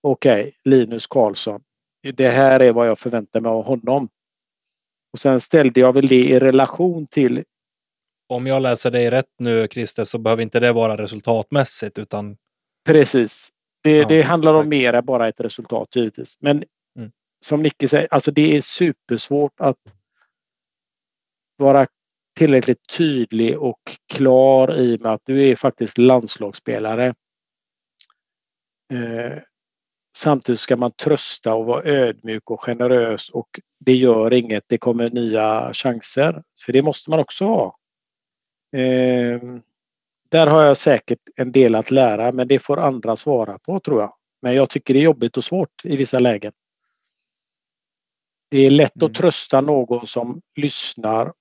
Okej, 0.01 0.41
okay, 0.41 0.53
Linus 0.65 1.07
Karlsson. 1.07 1.63
Det 2.15 2.29
här 2.29 2.61
är 2.61 2.73
vad 2.73 2.89
jag 2.89 2.99
förväntar 2.99 3.41
mig 3.41 3.51
av 3.51 3.65
honom. 3.65 4.09
Och 5.13 5.19
sen 5.19 5.41
ställde 5.41 5.81
jag 5.81 5.93
väl 5.93 6.09
det 6.09 6.25
i 6.25 6.41
relation 6.41 7.07
till 7.07 7.45
om 8.27 8.47
jag 8.47 8.63
läser 8.63 8.91
dig 8.91 9.11
rätt 9.11 9.33
nu, 9.39 9.69
Christer, 9.69 10.05
så 10.05 10.19
behöver 10.19 10.43
inte 10.43 10.61
det 10.61 10.73
vara 10.73 10.97
resultatmässigt 10.97 11.99
utan... 11.99 12.37
Precis. 12.85 13.49
Det, 13.83 13.97
ja, 13.97 14.09
det 14.09 14.23
handlar 14.23 14.55
om 14.55 14.69
mer 14.69 14.93
än 14.93 15.05
bara 15.05 15.29
ett 15.29 15.41
resultat 15.41 15.97
givetvis. 15.97 16.37
Men 16.41 16.65
mm. 16.99 17.13
som 17.45 17.63
Nicke 17.63 17.89
säger, 17.89 18.09
alltså 18.11 18.31
det 18.31 18.57
är 18.57 18.61
supersvårt 18.61 19.61
att 19.61 19.77
vara 21.57 21.87
tillräckligt 22.37 22.89
tydlig 22.97 23.59
och 23.59 23.81
klar 24.13 24.79
i 24.79 24.99
med 24.99 25.13
att 25.13 25.23
du 25.25 25.49
är 25.49 25.57
faktiskt 25.57 25.99
landslagsspelare. 25.99 27.15
Eh, 28.93 29.39
samtidigt 30.17 30.61
ska 30.61 30.77
man 30.77 30.93
trösta 30.93 31.55
och 31.55 31.67
vara 31.67 31.85
ödmjuk 31.85 32.51
och 32.51 32.61
generös 32.61 33.31
och 33.31 33.61
det 33.81 33.95
gör 33.95 34.33
inget, 34.33 34.65
det 34.67 34.79
kommer 34.79 35.11
nya 35.11 35.73
chanser. 35.73 36.43
För 36.65 36.73
det 36.73 36.83
måste 36.83 37.11
man 37.11 37.19
också 37.19 37.45
ha. 37.45 37.77
Eh, 38.75 39.41
där 40.29 40.47
har 40.47 40.63
jag 40.63 40.77
säkert 40.77 41.19
en 41.37 41.53
del 41.53 41.75
att 41.75 41.91
lära 41.91 42.33
men 42.33 42.49
det 42.49 42.59
får 42.59 42.81
andra 42.81 43.17
svara 43.17 43.59
på 43.59 43.81
tror 43.81 44.01
jag. 44.01 44.15
Men 44.43 44.55
jag 44.55 44.71
tycker 44.71 44.95
det 44.95 45.01
är 45.01 45.05
jobbigt 45.05 45.37
och 45.37 45.45
svårt 45.45 45.85
i 45.85 45.97
vissa 45.97 46.19
lägen. 46.19 46.53
Det 48.51 48.59
är 48.59 48.71
lätt 48.71 48.97
mm. 48.97 49.07
att 49.07 49.15
trösta 49.15 49.61
någon 49.61 50.07
som 50.07 50.41
lyssnar 50.57 51.33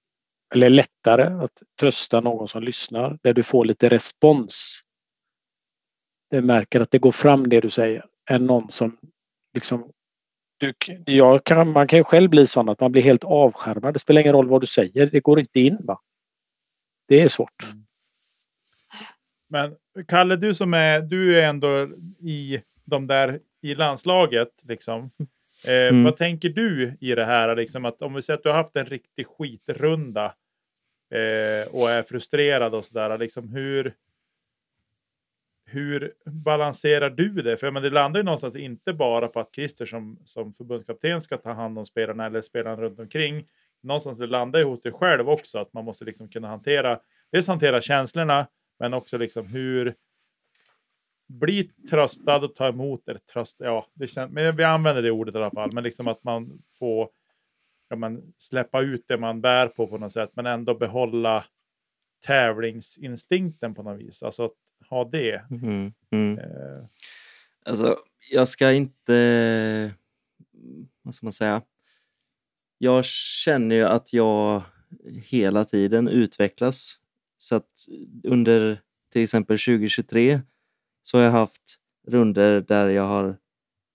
eller 0.54 0.70
lättare 0.70 1.44
att 1.44 1.64
trösta 1.80 2.22
någon 2.22 2.48
som 2.48 2.64
lyssnar 2.64 3.20
där 3.24 3.34
du 3.34 3.44
får 3.44 3.66
lite 3.66 3.90
respons. 3.90 4.82
Du 6.30 6.42
märker 6.42 6.82
att 6.82 6.92
det 6.92 7.00
går 7.00 7.12
fram 7.12 7.50
det 7.50 7.60
du 7.60 7.70
säger 7.70 8.06
än 8.30 8.46
någon 8.46 8.70
som 8.70 8.98
liksom 9.54 9.92
du, 10.58 10.74
jag 11.06 11.44
kan, 11.44 11.72
man 11.72 11.88
kan 11.88 12.00
ju 12.00 12.04
själv 12.04 12.30
bli 12.30 12.48
sån 12.48 12.70
att 12.70 12.80
man 12.80 12.92
blir 12.92 13.02
helt 13.02 13.24
avskärmad. 13.24 13.94
Det 13.94 14.00
spelar 14.00 14.22
ingen 14.22 14.34
roll 14.34 14.50
vad 14.50 14.62
du 14.62 14.68
säger. 14.68 15.06
Det 15.06 15.20
går 15.20 15.40
inte 15.40 15.60
in. 15.60 15.78
Va? 15.80 16.00
Det 17.14 17.22
är 17.22 17.28
svårt. 17.28 17.64
Mm. 17.64 17.86
Men 19.48 19.76
Kalle, 20.08 20.36
du 20.36 20.54
som 20.54 20.74
är, 20.74 21.02
du 21.02 21.40
är 21.40 21.50
ändå 21.50 21.90
i 22.20 22.62
de 22.84 23.08
där 23.08 23.40
i 23.62 23.76
landslaget. 23.76 24.50
Liksom. 24.64 25.12
Eh, 25.68 25.74
mm. 25.74 26.04
Vad 26.04 26.18
tänker 26.18 26.50
du 26.50 26.98
i 27.00 27.16
det 27.16 27.26
här? 27.26 27.56
Liksom, 27.56 27.86
att 27.86 28.02
om 28.02 28.14
vi 28.14 28.22
säger 28.22 28.38
att 28.38 28.44
du 28.44 28.50
har 28.50 28.56
haft 28.56 28.76
en 28.76 28.86
riktig 28.86 29.28
skitrunda 29.28 30.26
eh, 31.12 31.74
och 31.74 31.90
är 31.90 32.04
frustrerad 32.04 32.76
och 32.76 32.86
sådär. 32.86 33.18
Liksom, 33.18 33.50
hur, 33.50 33.94
hur 35.66 36.14
balanserar 36.26 37.10
du 37.10 37.30
det? 37.30 37.58
För 37.58 37.72
men 37.72 37.84
det 37.84 37.90
landar 37.90 38.20
ju 38.20 38.24
någonstans 38.24 38.56
inte 38.56 38.94
bara 38.94 39.28
på 39.28 39.40
att 39.40 39.56
Christer 39.56 39.86
som, 39.86 40.20
som 40.26 40.54
förbundskapten 40.54 41.22
ska 41.22 41.38
ta 41.38 41.54
hand 41.54 41.80
om 41.80 41.86
spelarna 41.86 42.26
eller 42.26 42.42
spelarna 42.42 42.82
runt 42.82 43.00
omkring 43.00 43.48
någonstans 43.84 44.20
det 44.20 44.28
landar 44.28 44.60
ju 44.60 44.66
hos 44.66 44.82
dig 44.82 44.92
själv 44.92 45.30
också, 45.30 45.60
att 45.60 45.74
man 45.74 45.86
måste 45.86 46.06
liksom 46.06 46.30
kunna 46.30 46.48
hantera, 46.48 47.00
dels 47.32 47.48
hantera 47.48 47.82
känslorna, 47.82 48.48
men 48.80 48.94
också 48.94 49.18
liksom 49.18 49.48
hur 49.48 49.96
bli 51.28 51.64
tröstad 51.90 52.46
och 52.46 52.56
ta 52.56 52.68
emot, 52.68 53.08
eller 53.08 53.20
tröst, 53.20 53.58
ja, 53.60 53.88
det 53.94 54.08
känns, 54.08 54.32
men 54.32 54.56
vi 54.56 54.64
använder 54.64 55.02
det 55.02 55.12
ordet 55.12 55.36
i 55.36 55.38
alla 55.38 55.52
fall, 55.52 55.72
men 55.74 55.84
liksom 55.84 56.08
att 56.08 56.24
man 56.24 56.62
får 56.80 57.10
ja, 57.90 57.96
man, 57.96 58.34
släppa 58.38 58.82
ut 58.82 59.06
det 59.08 59.18
man 59.18 59.42
bär 59.42 59.68
på 59.68 59.88
på 59.88 59.98
något 59.98 60.14
sätt, 60.14 60.32
men 60.34 60.46
ändå 60.46 60.76
behålla 60.76 61.46
tävlingsinstinkten 62.26 63.76
på 63.76 63.84
något 63.84 64.00
vis. 64.00 64.24
Alltså 64.24 64.46
att 64.46 64.52
ha 64.90 65.04
det. 65.04 65.46
Mm, 65.52 65.94
mm. 66.12 66.40
Eh. 66.40 66.86
Alltså, 67.66 67.98
jag 68.32 68.48
ska 68.48 68.72
inte, 68.72 69.94
vad 71.02 71.16
ska 71.16 71.26
man 71.26 71.34
säga, 71.34 71.62
jag 72.84 73.06
känner 73.06 73.76
ju 73.76 73.84
att 73.84 74.14
jag 74.14 74.62
hela 75.16 75.66
tiden 75.66 76.08
utvecklas. 76.08 76.96
Så 77.38 77.56
att 77.56 77.88
under 78.24 78.82
till 79.12 79.24
exempel 79.24 79.60
2023 79.60 80.42
så 81.04 81.18
har 81.18 81.24
jag 81.24 81.32
haft 81.32 81.80
runder 82.08 82.62
där 82.62 82.90
jag 82.90 83.04
har 83.04 83.38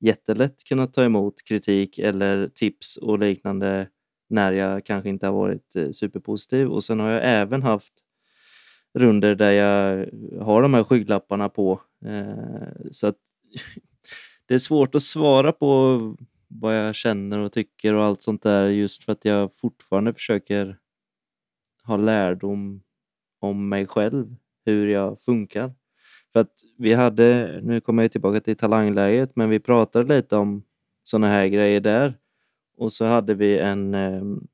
jättelätt 0.01 0.65
kunnat 0.65 0.93
ta 0.93 1.05
emot 1.05 1.45
kritik 1.45 1.99
eller 1.99 2.49
tips 2.49 2.97
och 2.97 3.19
liknande 3.19 3.89
när 4.31 4.53
jag 4.53 4.87
kanske 4.87 5.09
inte 5.09 5.27
har 5.27 5.33
varit 5.33 5.77
eh, 5.77 5.91
superpositiv. 5.91 6.69
Och 6.69 6.85
sen 6.85 7.01
har 7.01 7.11
jag 7.11 7.23
även 7.25 7.63
haft 7.63 7.95
runder 8.95 9.35
där 9.35 9.53
jag 9.53 10.09
har 10.41 10.63
de 10.63 10.75
här 10.75 10.85
skygglapparna 10.85 11.49
på. 11.49 11.81
Eh, 12.05 12.91
så 12.91 13.07
att 13.07 13.19
det 14.47 14.55
är 14.55 14.59
svårt 14.59 14.95
att 14.95 15.03
svara 15.03 15.53
på 15.53 16.01
vad 16.49 16.79
jag 16.79 16.95
känner 16.95 17.39
och 17.39 17.53
tycker 17.53 17.95
och 17.95 18.05
allt 18.05 18.23
sånt 18.23 18.43
där 18.43 18.69
just 18.69 19.05
för 19.05 19.13
att 19.13 19.25
jag 19.25 19.55
fortfarande 19.55 20.15
försöker 20.15 20.79
ha 21.85 21.97
lärdom 21.97 22.83
om 23.41 23.69
mig 23.69 23.87
själv, 23.87 24.37
hur 24.65 24.87
jag 24.87 25.23
funkar. 25.23 25.75
För 26.33 26.41
att 26.41 26.53
vi 26.79 26.95
hade, 26.95 27.61
nu 27.63 27.81
kommer 27.81 28.03
jag 28.03 28.13
tillbaka 28.13 28.41
till 28.41 28.57
talangläget, 28.57 29.37
men 29.37 29.51
vi 29.51 29.61
pratade 29.61 30.17
lite 30.17 30.37
om 30.37 30.63
sådana 31.03 31.29
här 31.29 31.47
grejer 31.47 31.81
där. 31.81 32.15
Och 32.77 32.93
så 32.93 33.05
hade 33.05 33.35
vi 33.35 33.59
en, 33.59 33.95
ehm, 33.95 34.47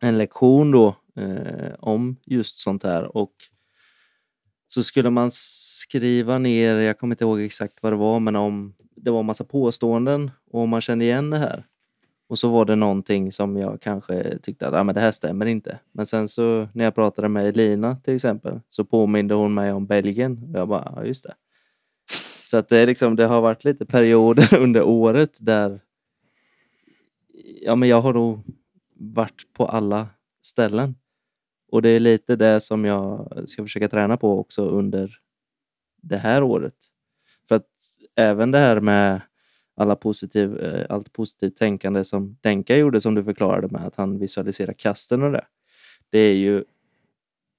en 0.00 0.18
lektion 0.18 0.70
då 0.70 0.96
eh, 1.16 1.74
om 1.78 2.16
just 2.24 2.58
sånt 2.58 2.82
här 2.82 3.16
och 3.16 3.34
så 4.66 4.82
skulle 4.82 5.10
man 5.10 5.30
skriva 5.32 6.38
ner, 6.38 6.76
jag 6.76 6.98
kommer 6.98 7.14
inte 7.14 7.24
ihåg 7.24 7.40
exakt 7.40 7.82
vad 7.82 7.92
det 7.92 7.96
var, 7.96 8.20
men 8.20 8.36
om 8.36 8.74
det 9.04 9.10
var 9.10 9.20
en 9.20 9.26
massa 9.26 9.44
påståenden 9.44 10.30
och 10.50 10.68
man 10.68 10.80
kände 10.80 11.04
igen 11.04 11.30
det 11.30 11.38
här. 11.38 11.64
Och 12.26 12.38
så 12.38 12.48
var 12.48 12.64
det 12.64 12.76
någonting 12.76 13.32
som 13.32 13.56
jag 13.56 13.80
kanske 13.80 14.38
tyckte 14.38 14.68
att 14.68 14.74
ah, 14.74 14.84
men 14.84 14.94
det 14.94 15.00
här 15.00 15.12
stämmer 15.12 15.46
inte. 15.46 15.78
Men 15.92 16.06
sen 16.06 16.28
så 16.28 16.68
när 16.72 16.84
jag 16.84 16.94
pratade 16.94 17.28
med 17.28 17.46
Elina 17.46 17.96
till 17.96 18.14
exempel 18.14 18.60
så 18.70 18.84
påminde 18.84 19.34
hon 19.34 19.54
mig 19.54 19.72
om 19.72 19.86
Belgien. 19.86 20.50
Och 20.52 20.58
jag 20.58 20.68
bara, 20.68 20.92
ja 20.96 21.04
just 21.04 21.24
det. 21.24 21.34
Så 22.44 22.56
att 22.56 22.68
det, 22.68 22.78
är 22.78 22.86
liksom, 22.86 23.16
det 23.16 23.26
har 23.26 23.40
varit 23.40 23.64
lite 23.64 23.86
perioder 23.86 24.54
under 24.58 24.82
året 24.82 25.38
där 25.40 25.80
ja, 27.62 27.76
men 27.76 27.88
jag 27.88 28.00
har 28.00 28.12
nog 28.12 28.40
varit 28.94 29.52
på 29.52 29.66
alla 29.66 30.08
ställen. 30.42 30.94
Och 31.72 31.82
det 31.82 31.88
är 31.88 32.00
lite 32.00 32.36
det 32.36 32.60
som 32.60 32.84
jag 32.84 33.42
ska 33.46 33.62
försöka 33.62 33.88
träna 33.88 34.16
på 34.16 34.38
också 34.38 34.68
under 34.68 35.18
det 36.02 36.16
här 36.16 36.42
året. 36.42 36.74
För 37.48 37.54
att 37.54 37.68
även 38.16 38.50
det 38.50 38.58
här 38.58 38.80
med 38.80 39.20
alla 39.76 39.96
positiv, 39.96 40.58
eh, 40.58 40.86
allt 40.88 41.12
positivt 41.12 41.56
tänkande 41.56 42.04
som 42.04 42.36
Denka 42.40 42.76
gjorde 42.76 43.00
som 43.00 43.14
du 43.14 43.24
förklarade 43.24 43.68
med 43.68 43.86
att 43.86 43.96
han 43.96 44.18
visualiserar 44.18 44.72
kasten 44.72 45.22
och 45.22 45.32
det. 45.32 45.46
Det 46.10 46.18
är 46.18 46.34
ju, 46.34 46.64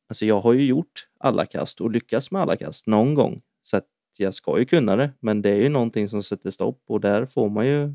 alltså 0.10 0.26
jag 0.26 0.40
har 0.40 0.54
ju 0.54 0.66
gjort 0.66 1.08
alla 1.20 1.46
kast 1.46 1.82
och 1.82 1.92
lyckats 1.92 2.32
med 2.32 2.42
alla 2.42 2.56
kast 2.56 2.88
någon 2.88 3.14
gång. 3.14 3.42
Så 3.64 3.78
att 3.78 3.88
jag 4.18 4.34
ska 4.34 4.60
ju 4.60 4.66
kunna 4.66 4.96
det, 4.96 5.12
men 5.20 5.42
det 5.42 5.50
är 5.50 5.62
ju 5.62 5.70
någonting 5.70 6.10
som 6.10 6.24
sätter 6.24 6.52
stopp 6.52 6.84
och 6.88 7.02
där 7.02 7.26
får 7.26 7.50
man 7.50 7.68
ju 7.68 7.94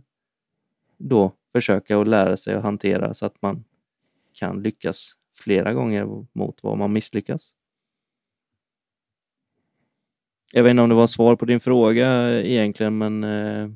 då 0.99 1.33
försöka 1.53 1.99
att 2.01 2.09
lära 2.09 2.37
sig 2.37 2.55
att 2.55 2.63
hantera 2.63 3.15
så 3.15 3.27
att 3.27 3.43
man 3.43 3.65
kan 4.33 4.63
lyckas 4.63 5.13
flera 5.35 5.73
gånger 5.73 6.27
mot 6.33 6.63
vad 6.63 6.79
man 6.79 6.93
misslyckas. 6.93 7.55
Jag 10.53 10.63
vet 10.63 10.71
inte 10.71 10.83
om 10.83 10.89
det 10.89 10.95
var 10.95 11.07
svar 11.07 11.37
på 11.37 11.45
din 11.45 11.61
fråga 11.61 12.31
egentligen, 12.41 12.99
men 12.99 13.25
eh, 13.25 13.69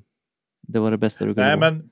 det 0.63 0.79
var 0.79 0.91
det 0.91 0.99
bästa 0.99 1.25
du 1.25 1.35
kunde 1.35 1.57
Nej, 1.57 1.59
men, 1.59 1.91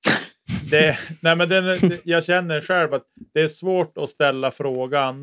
det, 0.70 0.98
nej, 1.22 1.36
men 1.36 1.48
den, 1.48 1.92
jag 2.04 2.24
känner 2.24 2.60
själv 2.60 2.94
att 2.94 3.06
det 3.34 3.40
är 3.40 3.48
svårt 3.48 3.98
att 3.98 4.10
ställa 4.10 4.50
frågan 4.50 5.22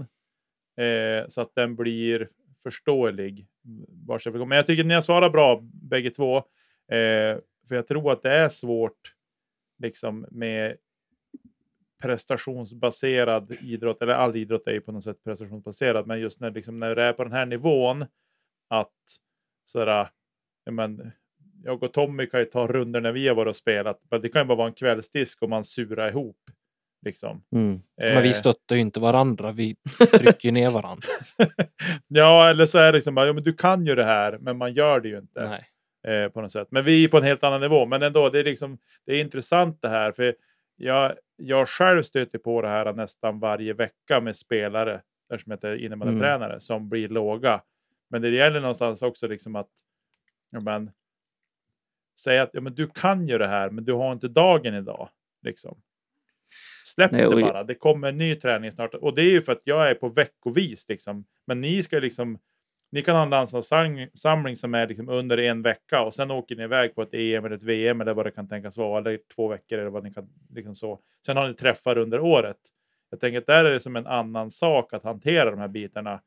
eh, 0.77 1.27
så 1.27 1.41
att 1.41 1.55
den 1.55 1.75
blir 1.75 2.29
förståelig. 2.63 3.47
Men 4.33 4.51
jag 4.51 4.67
tycker 4.67 4.83
att 4.83 4.87
ni 4.87 4.93
har 4.93 5.01
svarat 5.01 5.31
bra 5.31 5.59
bägge 5.63 6.09
två. 6.09 6.37
Eh, 6.91 7.37
för 7.67 7.75
jag 7.75 7.87
tror 7.87 8.11
att 8.11 8.21
det 8.21 8.31
är 8.31 8.49
svårt 8.49 9.13
liksom 9.79 10.25
med 10.31 10.75
prestationsbaserad 12.01 13.51
idrott, 13.61 14.01
eller 14.01 14.13
all 14.13 14.35
idrott 14.35 14.67
är 14.67 14.71
ju 14.71 14.81
på 14.81 14.91
något 14.91 15.03
sätt 15.03 15.23
prestationsbaserad, 15.23 16.07
men 16.07 16.19
just 16.19 16.39
när, 16.39 16.51
liksom, 16.51 16.79
när 16.79 16.95
det 16.95 17.03
är 17.03 17.13
på 17.13 17.23
den 17.23 17.33
här 17.33 17.45
nivån 17.45 18.05
att 18.69 18.91
sådär, 19.65 20.09
men, 20.71 21.11
jag 21.63 21.83
och 21.83 21.93
Tommy 21.93 22.25
kan 22.25 22.39
ju 22.39 22.45
ta 22.45 22.67
runder 22.67 23.01
när 23.01 23.11
vi 23.11 23.27
har 23.27 23.35
varit 23.35 23.49
och 23.49 23.55
spelat, 23.55 24.01
men 24.11 24.21
det 24.21 24.29
kan 24.29 24.41
ju 24.41 24.47
bara 24.47 24.57
vara 24.57 24.67
en 24.67 24.73
kvällsdisk 24.73 25.41
och 25.41 25.49
man 25.49 25.63
surar 25.63 26.09
ihop. 26.09 26.37
Liksom. 27.05 27.43
Mm. 27.55 27.81
Men 27.97 28.23
vi 28.23 28.29
Eh, 28.29 28.33
stöttar 28.33 28.75
ju 28.75 28.81
inte 28.81 28.99
varandra. 28.99 29.51
Vi 29.51 29.75
trycker 30.19 30.51
ner 30.51 30.71
varandra. 30.71 31.07
ja, 32.07 32.49
eller 32.49 32.65
så 32.65 32.77
är 32.77 32.85
det 32.85 32.97
liksom 32.97 33.15
bara, 33.15 33.27
ja, 33.27 33.33
men 33.33 33.43
du 33.43 33.53
kan 33.53 33.85
ju 33.85 33.95
det 33.95 34.03
här, 34.03 34.37
men 34.41 34.57
man 34.57 34.73
gör 34.73 34.99
det 34.99 35.09
ju 35.09 35.17
inte. 35.17 35.63
Eh, 36.07 36.29
på 36.29 36.41
något 36.41 36.51
sätt. 36.51 36.67
Men 36.71 36.85
vi 36.85 37.03
är 37.03 37.09
på 37.09 37.17
en 37.17 37.23
helt 37.23 37.43
annan 37.43 37.61
nivå. 37.61 37.85
Men 37.85 38.03
ändå, 38.03 38.29
det 38.29 38.39
är, 38.39 38.43
liksom, 38.43 38.77
det 39.05 39.11
är 39.11 39.21
intressant 39.21 39.81
det 39.81 39.89
här. 39.89 40.11
För 40.11 40.35
jag, 40.75 41.13
jag 41.35 41.69
själv 41.69 42.03
stöter 42.03 42.39
på 42.39 42.61
det 42.61 42.67
här 42.67 42.93
nästan 42.93 43.39
varje 43.39 43.73
vecka 43.73 44.21
med 44.21 44.35
spelare, 44.35 45.01
eftersom 45.33 45.57
jag 45.61 45.71
är 45.71 45.75
innebandytränare, 45.75 46.59
som 46.59 46.89
blir 46.89 47.09
låga. 47.09 47.61
Men 48.13 48.21
det 48.21 48.29
gäller 48.29 48.59
någonstans 48.59 49.01
också 49.01 49.27
liksom 49.27 49.55
att 49.55 49.69
ja, 50.49 50.59
men, 50.65 50.91
säga 52.19 52.43
att 52.43 52.49
ja, 52.53 52.61
men 52.61 52.75
du 52.75 52.87
kan 52.87 53.27
ju 53.27 53.37
det 53.37 53.47
här, 53.47 53.69
men 53.69 53.85
du 53.85 53.93
har 53.93 54.13
inte 54.13 54.27
dagen 54.27 54.73
idag. 54.73 55.09
Liksom. 55.41 55.81
Släpp 56.85 57.11
Nej, 57.11 57.21
det 57.21 57.41
bara. 57.41 57.63
Det 57.63 57.75
kommer 57.75 58.07
en 58.07 58.17
ny 58.17 58.35
träning 58.35 58.71
snart. 58.71 58.93
Och 58.93 59.15
det 59.15 59.21
är 59.21 59.31
ju 59.31 59.41
för 59.41 59.51
att 59.51 59.61
jag 59.63 59.89
är 59.89 59.95
på 59.95 60.09
veckovis. 60.09 60.89
Liksom. 60.89 61.25
Men 61.45 61.61
ni 61.61 61.83
ska 61.83 61.99
liksom 61.99 62.39
ni 62.91 63.01
kan 63.01 63.15
ha 63.15 63.23
en 63.23 63.29
landslagssamling 63.29 64.55
som 64.55 64.73
är 64.73 64.87
liksom 64.87 65.09
under 65.09 65.37
en 65.37 65.61
vecka 65.61 66.01
och 66.01 66.13
sen 66.13 66.31
åker 66.31 66.55
ni 66.55 66.63
iväg 66.63 66.95
på 66.95 67.01
ett 67.01 67.13
EM 67.13 67.45
eller 67.45 67.55
ett 67.55 67.63
VM 67.63 68.01
eller 68.01 68.13
vad 68.13 68.25
det 68.25 68.31
kan 68.31 68.47
tänkas 68.47 68.77
vara. 68.77 68.97
Eller 68.99 69.19
två 69.35 69.47
veckor 69.47 69.79
eller 69.79 69.89
vad 69.89 70.03
ni 70.03 70.13
kan 70.13 70.29
liksom 70.49 70.75
så. 70.75 70.99
Sen 71.25 71.37
har 71.37 71.47
ni 71.47 71.53
träffar 71.53 71.97
under 71.97 72.19
året. 72.19 72.59
Jag 73.09 73.19
tänker 73.19 73.37
att 73.37 73.47
där 73.47 73.65
är 73.65 73.71
det 73.71 73.79
som 73.79 73.95
en 73.95 74.07
annan 74.07 74.51
sak 74.51 74.93
att 74.93 75.03
hantera 75.03 75.51
de 75.51 75.59
här 75.59 75.67
bitarna. 75.67 76.21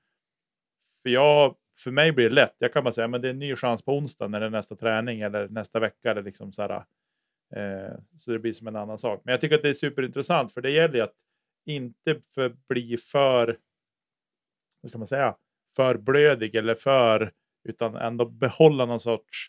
För, 1.02 1.10
jag, 1.10 1.56
för 1.80 1.90
mig 1.90 2.12
blir 2.12 2.28
det 2.28 2.34
lätt. 2.34 2.54
Jag 2.58 2.72
kan 2.72 2.84
bara 2.84 2.92
säga 2.92 3.08
men 3.08 3.20
det 3.20 3.28
är 3.28 3.30
en 3.30 3.38
ny 3.38 3.56
chans 3.56 3.82
på 3.82 3.96
onsdag 3.96 4.28
när 4.28 4.40
det 4.40 4.46
är 4.46 4.50
nästa 4.50 4.76
träning 4.76 5.20
eller 5.20 5.48
nästa 5.48 5.80
vecka. 5.80 6.10
Eller 6.10 6.22
liksom 6.22 6.52
så, 6.52 6.62
här, 6.62 6.84
eh, 7.54 7.94
så 8.16 8.30
det 8.30 8.38
blir 8.38 8.52
som 8.52 8.66
en 8.66 8.76
annan 8.76 8.98
sak. 8.98 9.20
Men 9.24 9.32
jag 9.32 9.40
tycker 9.40 9.56
att 9.56 9.62
det 9.62 9.68
är 9.68 9.74
superintressant 9.74 10.52
för 10.52 10.60
det 10.60 10.70
gäller 10.70 10.94
ju 10.94 11.00
att 11.00 11.14
inte 11.66 12.20
för, 12.34 12.56
bli 12.68 12.96
för, 12.96 13.58
vad 14.80 14.88
ska 14.88 14.98
man 14.98 15.06
säga, 15.06 15.36
för 15.76 15.96
blödig 15.96 16.54
eller 16.54 16.74
för, 16.74 17.32
utan 17.64 17.96
ändå 17.96 18.24
behålla 18.24 18.86
någon 18.86 19.00
sorts 19.00 19.46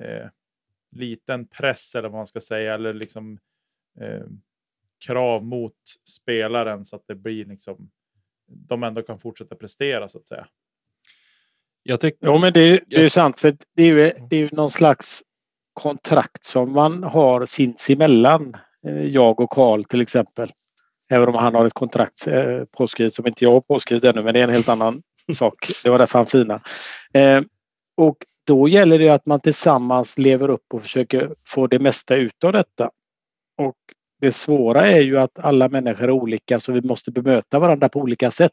eh, 0.00 0.28
liten 0.90 1.46
press 1.46 1.94
eller 1.94 2.08
vad 2.08 2.18
man 2.18 2.26
ska 2.26 2.40
säga, 2.40 2.74
eller 2.74 2.94
liksom 2.94 3.38
eh, 4.00 4.26
krav 5.06 5.44
mot 5.44 5.76
spelaren 6.04 6.84
så 6.84 6.96
att 6.96 7.06
det 7.06 7.14
blir 7.14 7.44
liksom, 7.44 7.90
de 8.46 8.82
ändå 8.82 9.02
kan 9.02 9.18
fortsätta 9.18 9.56
prestera 9.56 10.08
så 10.08 10.18
att 10.18 10.28
säga. 10.28 10.48
Jag 11.88 12.00
tycker... 12.00 12.18
Jo, 12.26 12.38
men 12.38 12.52
det, 12.52 12.60
är- 12.60 12.80
det 12.86 12.96
är 12.96 13.02
ju 13.02 13.10
sant. 13.10 13.40
För 13.40 13.56
det 13.76 13.82
är 13.82 13.86
ju, 13.86 14.12
det 14.30 14.36
är 14.36 14.40
ju 14.40 14.48
någon 14.52 14.70
slags 14.70 15.22
kontrakt 15.72 16.44
som 16.44 16.72
man 16.72 17.02
har 17.02 17.46
sinsemellan. 17.46 18.56
Eh, 18.86 19.02
Jag 19.02 19.40
och 19.40 19.50
Karl 19.50 19.84
till 19.84 20.00
exempel. 20.00 20.52
Även 21.10 21.28
om 21.28 21.34
han 21.34 21.54
har 21.54 21.66
ett 21.66 21.72
kontrakt 21.72 22.26
eh, 22.26 22.64
påskrivet 22.64 23.14
som 23.14 23.26
inte 23.26 23.44
jag 23.44 23.52
har 23.52 23.60
påskrivet 23.60 24.04
ännu, 24.04 24.22
men 24.22 24.34
det 24.34 24.40
är 24.40 24.44
en 24.44 24.50
helt 24.54 24.68
annan 24.68 25.02
sak. 25.34 25.54
Det 25.84 25.90
var 25.90 25.98
därför 25.98 26.18
han 26.18 26.26
fina. 26.26 26.60
Eh, 27.12 27.40
och 27.96 28.16
då 28.46 28.68
gäller 28.68 28.98
det 28.98 29.08
att 29.08 29.26
man 29.26 29.40
tillsammans 29.40 30.18
lever 30.18 30.50
upp 30.50 30.64
och 30.74 30.82
försöker 30.82 31.34
få 31.46 31.66
det 31.66 31.78
mesta 31.78 32.16
ut 32.16 32.44
av 32.44 32.52
detta. 32.52 32.90
Och 33.58 33.76
det 34.20 34.32
svåra 34.32 34.86
är 34.86 35.00
ju 35.00 35.18
att 35.18 35.38
alla 35.38 35.68
människor 35.68 36.04
är 36.04 36.10
olika 36.10 36.60
så 36.60 36.72
vi 36.72 36.80
måste 36.82 37.10
bemöta 37.10 37.58
varandra 37.58 37.88
på 37.88 38.00
olika 38.00 38.30
sätt. 38.30 38.52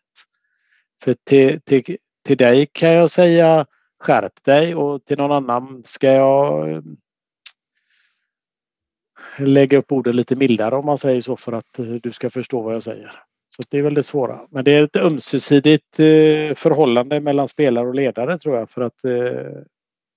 För 1.03 1.15
till, 1.23 1.61
till, 1.61 1.97
till 2.25 2.37
dig 2.37 2.67
kan 2.71 2.91
jag 2.91 3.11
säga 3.11 3.65
skärp 3.99 4.43
dig 4.43 4.75
och 4.75 5.05
till 5.05 5.17
någon 5.17 5.31
annan 5.31 5.83
ska 5.85 6.11
jag 6.11 6.71
eh, 6.71 6.81
lägga 9.39 9.77
upp 9.77 9.91
orden 9.91 10.15
lite 10.15 10.35
mildare 10.35 10.75
om 10.75 10.85
man 10.85 10.97
säger 10.97 11.21
så 11.21 11.37
för 11.37 11.51
att 11.53 11.79
eh, 11.79 11.85
du 11.85 12.11
ska 12.11 12.29
förstå 12.29 12.61
vad 12.61 12.75
jag 12.75 12.83
säger. 12.83 13.21
Så 13.55 13.63
det 13.69 13.77
är 13.77 13.81
väl 13.81 13.93
det 13.93 14.03
svåra. 14.03 14.47
Men 14.51 14.65
det 14.65 14.71
är 14.71 14.83
ett 14.83 14.95
ömsesidigt 14.95 15.99
eh, 15.99 16.55
förhållande 16.55 17.19
mellan 17.19 17.47
spelare 17.47 17.87
och 17.87 17.95
ledare 17.95 18.39
tror 18.39 18.57
jag 18.57 18.69
för 18.69 18.81
att 18.81 18.99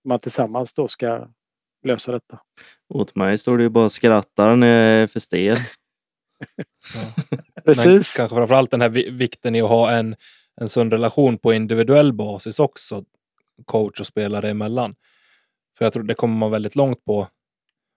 man 0.04 0.20
tillsammans 0.20 0.74
då 0.74 0.88
ska 0.88 1.28
lösa 1.84 2.12
detta. 2.12 2.40
Åt 2.94 3.14
mig 3.14 3.38
står 3.38 3.56
det 3.56 3.62
ju 3.62 3.68
bara 3.68 3.88
skrattar 3.88 4.56
när 4.56 4.66
jag 4.66 5.02
är 5.02 5.06
för 5.06 5.20
stel. 5.20 5.56
Men 7.64 7.74
Precis. 7.74 8.12
kanske 8.14 8.36
framförallt 8.36 8.70
den 8.70 8.80
här 8.80 8.88
vi- 8.88 9.10
vikten 9.10 9.54
i 9.54 9.60
att 9.62 9.68
ha 9.68 9.90
en, 9.90 10.16
en 10.60 10.68
sund 10.68 10.92
relation 10.92 11.38
på 11.38 11.52
individuell 11.52 12.12
basis 12.12 12.60
också. 12.60 13.04
Coach 13.64 14.00
och 14.00 14.06
spelare 14.06 14.50
emellan. 14.50 14.96
För 15.78 15.84
jag 15.84 15.92
tror 15.92 16.02
det 16.02 16.14
kommer 16.14 16.36
man 16.36 16.50
väldigt 16.50 16.76
långt 16.76 17.04
på 17.04 17.28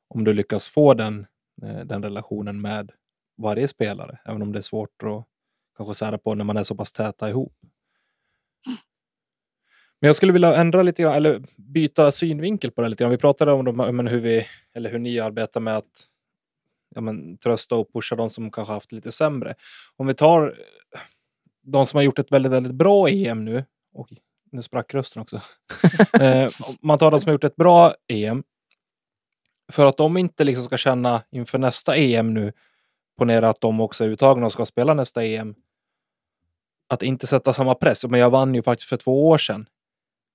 om 0.08 0.24
du 0.24 0.34
lyckas 0.34 0.70
få 0.70 0.94
den, 0.94 1.26
eh, 1.64 1.80
den 1.80 2.04
relationen 2.04 2.62
med 2.62 2.92
varje 3.38 3.68
spelare. 3.68 4.20
Även 4.26 4.42
om 4.42 4.52
det 4.52 4.60
är 4.60 4.64
svårt 4.64 5.04
att 5.04 5.26
kanske 5.78 5.96
sära 5.96 6.18
på 6.18 6.36
när 6.36 6.44
man 6.44 6.58
är 6.58 6.64
så 6.64 6.76
pass 6.76 6.92
täta 6.92 7.30
ihop. 7.30 7.54
Men 10.02 10.08
jag 10.08 10.16
skulle 10.16 10.34
vilja 10.34 10.56
ändra 10.56 10.84
lite 10.84 11.02
grann, 11.02 11.14
eller 11.14 11.44
byta 11.56 12.12
synvinkel 12.12 12.72
på 12.72 12.82
det 12.82 12.88
lite 12.90 13.04
grann. 13.04 13.12
Vi 13.12 13.18
pratade 13.18 13.52
om 13.52 13.66
de, 13.66 13.96
men 13.96 14.08
hur, 14.08 14.22
vi, 14.22 14.48
eller 14.74 14.90
hur 14.90 15.00
ni 15.00 15.20
arbetar 15.20 15.60
med 15.60 15.78
att 15.78 16.08
ja, 16.96 17.02
men, 17.02 17.38
trösta 17.38 17.76
och 17.76 17.94
pusha 17.94 18.16
de 18.16 18.30
som 18.30 18.52
kanske 18.52 18.74
haft 18.74 18.90
det 18.90 18.96
lite 18.96 19.12
sämre. 19.12 19.56
Om 19.96 20.08
vi 20.08 20.14
tar 20.14 20.58
de 21.62 21.86
som 21.86 21.98
har 21.98 22.04
gjort 22.04 22.20
ett 22.20 22.32
väldigt, 22.32 22.52
väldigt 22.52 22.74
bra 22.74 23.10
EM 23.10 23.46
nu. 23.46 23.66
Och 23.94 24.14
nu 24.52 24.62
sprack 24.62 24.94
rösten 24.94 25.22
också. 25.22 25.42
eh, 26.20 26.50
man 26.82 26.98
tar 26.98 27.12
de 27.12 27.20
som 27.20 27.28
har 27.28 27.34
gjort 27.34 27.44
ett 27.44 27.56
bra 27.56 27.96
EM. 28.08 28.44
För 29.72 29.86
att 29.86 29.98
de 29.98 30.18
inte 30.18 30.44
liksom 30.44 30.66
ska 30.66 30.78
känna 30.78 31.24
inför 31.30 31.58
nästa 31.58 31.96
EM 31.96 32.34
nu, 32.34 32.54
ponera 33.18 33.50
att 33.50 33.62
de 33.62 33.82
också 33.82 34.04
är 34.04 34.08
uttagna 34.08 34.46
och 34.46 34.52
ska 34.52 34.66
spela 34.66 34.94
nästa 34.94 35.26
EM. 35.26 35.56
Att 36.88 37.04
inte 37.04 37.28
sätta 37.28 37.54
samma 37.54 37.76
press. 37.76 38.06
Men 38.06 38.20
jag 38.20 38.30
vann 38.30 38.56
ju 38.56 38.64
faktiskt 38.64 38.90
för 38.90 38.98
två 38.98 39.30
år 39.30 39.38
sedan. 39.38 39.66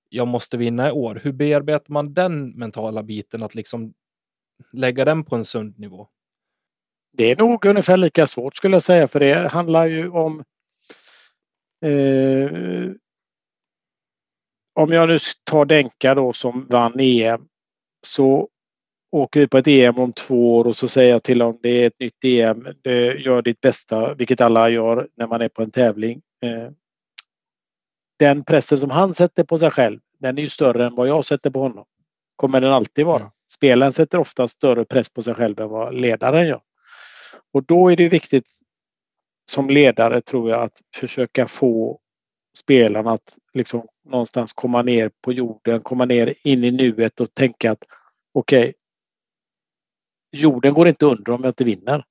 Jag 0.09 0.27
måste 0.27 0.57
vinna 0.57 0.89
i 0.89 0.91
år. 0.91 1.21
Hur 1.23 1.31
bearbetar 1.31 1.93
man 1.93 2.13
den 2.13 2.49
mentala 2.49 3.03
biten? 3.03 3.43
Att 3.43 3.55
liksom 3.55 3.93
lägga 4.71 5.05
den 5.05 5.23
på 5.23 5.35
en 5.35 5.45
sund 5.45 5.79
nivå? 5.79 6.07
Det 7.13 7.31
är 7.31 7.35
nog 7.35 7.65
ungefär 7.65 7.97
lika 7.97 8.27
svårt 8.27 8.55
skulle 8.55 8.75
jag 8.75 8.83
säga 8.83 9.07
för 9.07 9.19
det 9.19 9.47
handlar 9.47 9.85
ju 9.85 10.09
om 10.09 10.43
eh, 11.81 12.91
om 14.73 14.91
jag 14.91 15.09
nu 15.09 15.19
tar 15.43 15.65
Denka 15.65 16.15
då 16.15 16.33
som 16.33 16.67
vann 16.69 16.99
EM 16.99 17.47
så 18.07 18.49
åker 19.11 19.39
vi 19.39 19.47
på 19.47 19.57
ett 19.57 19.67
EM 19.67 19.99
om 19.99 20.13
två 20.13 20.57
år 20.57 20.67
och 20.67 20.75
så 20.75 20.87
säger 20.87 21.11
jag 21.11 21.23
till 21.23 21.41
honom 21.41 21.59
det 21.63 21.69
är 21.69 21.87
ett 21.87 21.99
nytt 21.99 22.23
EM. 22.23 22.67
Gör 23.17 23.41
ditt 23.41 23.61
bästa, 23.61 24.13
vilket 24.13 24.41
alla 24.41 24.69
gör 24.69 25.07
när 25.15 25.27
man 25.27 25.41
är 25.41 25.49
på 25.49 25.63
en 25.63 25.71
tävling. 25.71 26.21
Eh, 26.41 26.71
den 28.19 28.43
pressen 28.43 28.77
som 28.77 28.89
han 28.89 29.13
sätter 29.13 29.43
på 29.43 29.57
sig 29.57 29.71
själv, 29.71 29.99
den 30.19 30.37
är 30.37 30.41
ju 30.41 30.49
större 30.49 30.85
än 30.85 30.95
vad 30.95 31.07
jag 31.07 31.25
sätter 31.25 31.49
på 31.49 31.59
honom. 31.59 31.85
Kommer 32.35 32.61
den 32.61 32.73
alltid 32.73 33.05
vara. 33.05 33.31
Spelaren 33.49 33.93
sätter 33.93 34.17
ofta 34.17 34.47
större 34.47 34.85
press 34.85 35.09
på 35.09 35.21
sig 35.21 35.33
själv 35.33 35.59
än 35.61 35.69
vad 35.69 35.95
ledaren 35.95 36.47
gör. 36.47 36.61
Och 37.53 37.63
då 37.63 37.91
är 37.91 37.95
det 37.95 38.09
viktigt 38.09 38.47
som 39.49 39.69
ledare 39.69 40.21
tror 40.21 40.49
jag 40.49 40.61
att 40.61 40.81
försöka 40.95 41.47
få 41.47 41.99
spelarna 42.57 43.11
att 43.11 43.37
liksom 43.53 43.87
någonstans 44.05 44.53
komma 44.53 44.81
ner 44.81 45.11
på 45.21 45.33
jorden, 45.33 45.81
komma 45.81 46.05
ner 46.05 46.35
in 46.43 46.63
i 46.63 46.71
nuet 46.71 47.19
och 47.19 47.33
tänka 47.33 47.71
att 47.71 47.83
okej, 48.33 48.73
jorden 50.31 50.73
går 50.73 50.87
inte 50.87 51.05
under 51.05 51.31
om 51.31 51.43
jag 51.43 51.49
inte 51.49 51.63
vinner. 51.63 52.05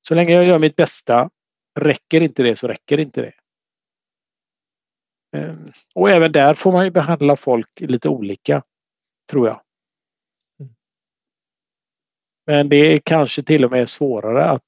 Så 0.00 0.14
länge 0.14 0.32
jag 0.32 0.44
gör 0.44 0.58
mitt 0.58 0.76
bästa, 0.76 1.30
räcker 1.80 2.20
inte 2.20 2.42
det 2.42 2.56
så 2.56 2.68
räcker 2.68 2.98
inte 2.98 3.20
det. 3.20 3.32
Eh, 5.38 5.56
och 5.94 6.10
även 6.10 6.32
där 6.32 6.54
får 6.54 6.72
man 6.72 6.84
ju 6.84 6.90
behandla 6.90 7.36
folk 7.36 7.80
lite 7.80 8.08
olika, 8.08 8.62
tror 9.30 9.48
jag. 9.48 9.62
Mm. 10.60 10.74
Men 12.46 12.68
det 12.68 12.76
är 12.76 12.98
kanske 12.98 13.42
till 13.42 13.64
och 13.64 13.70
med 13.70 13.88
svårare 13.88 14.44
att 14.44 14.67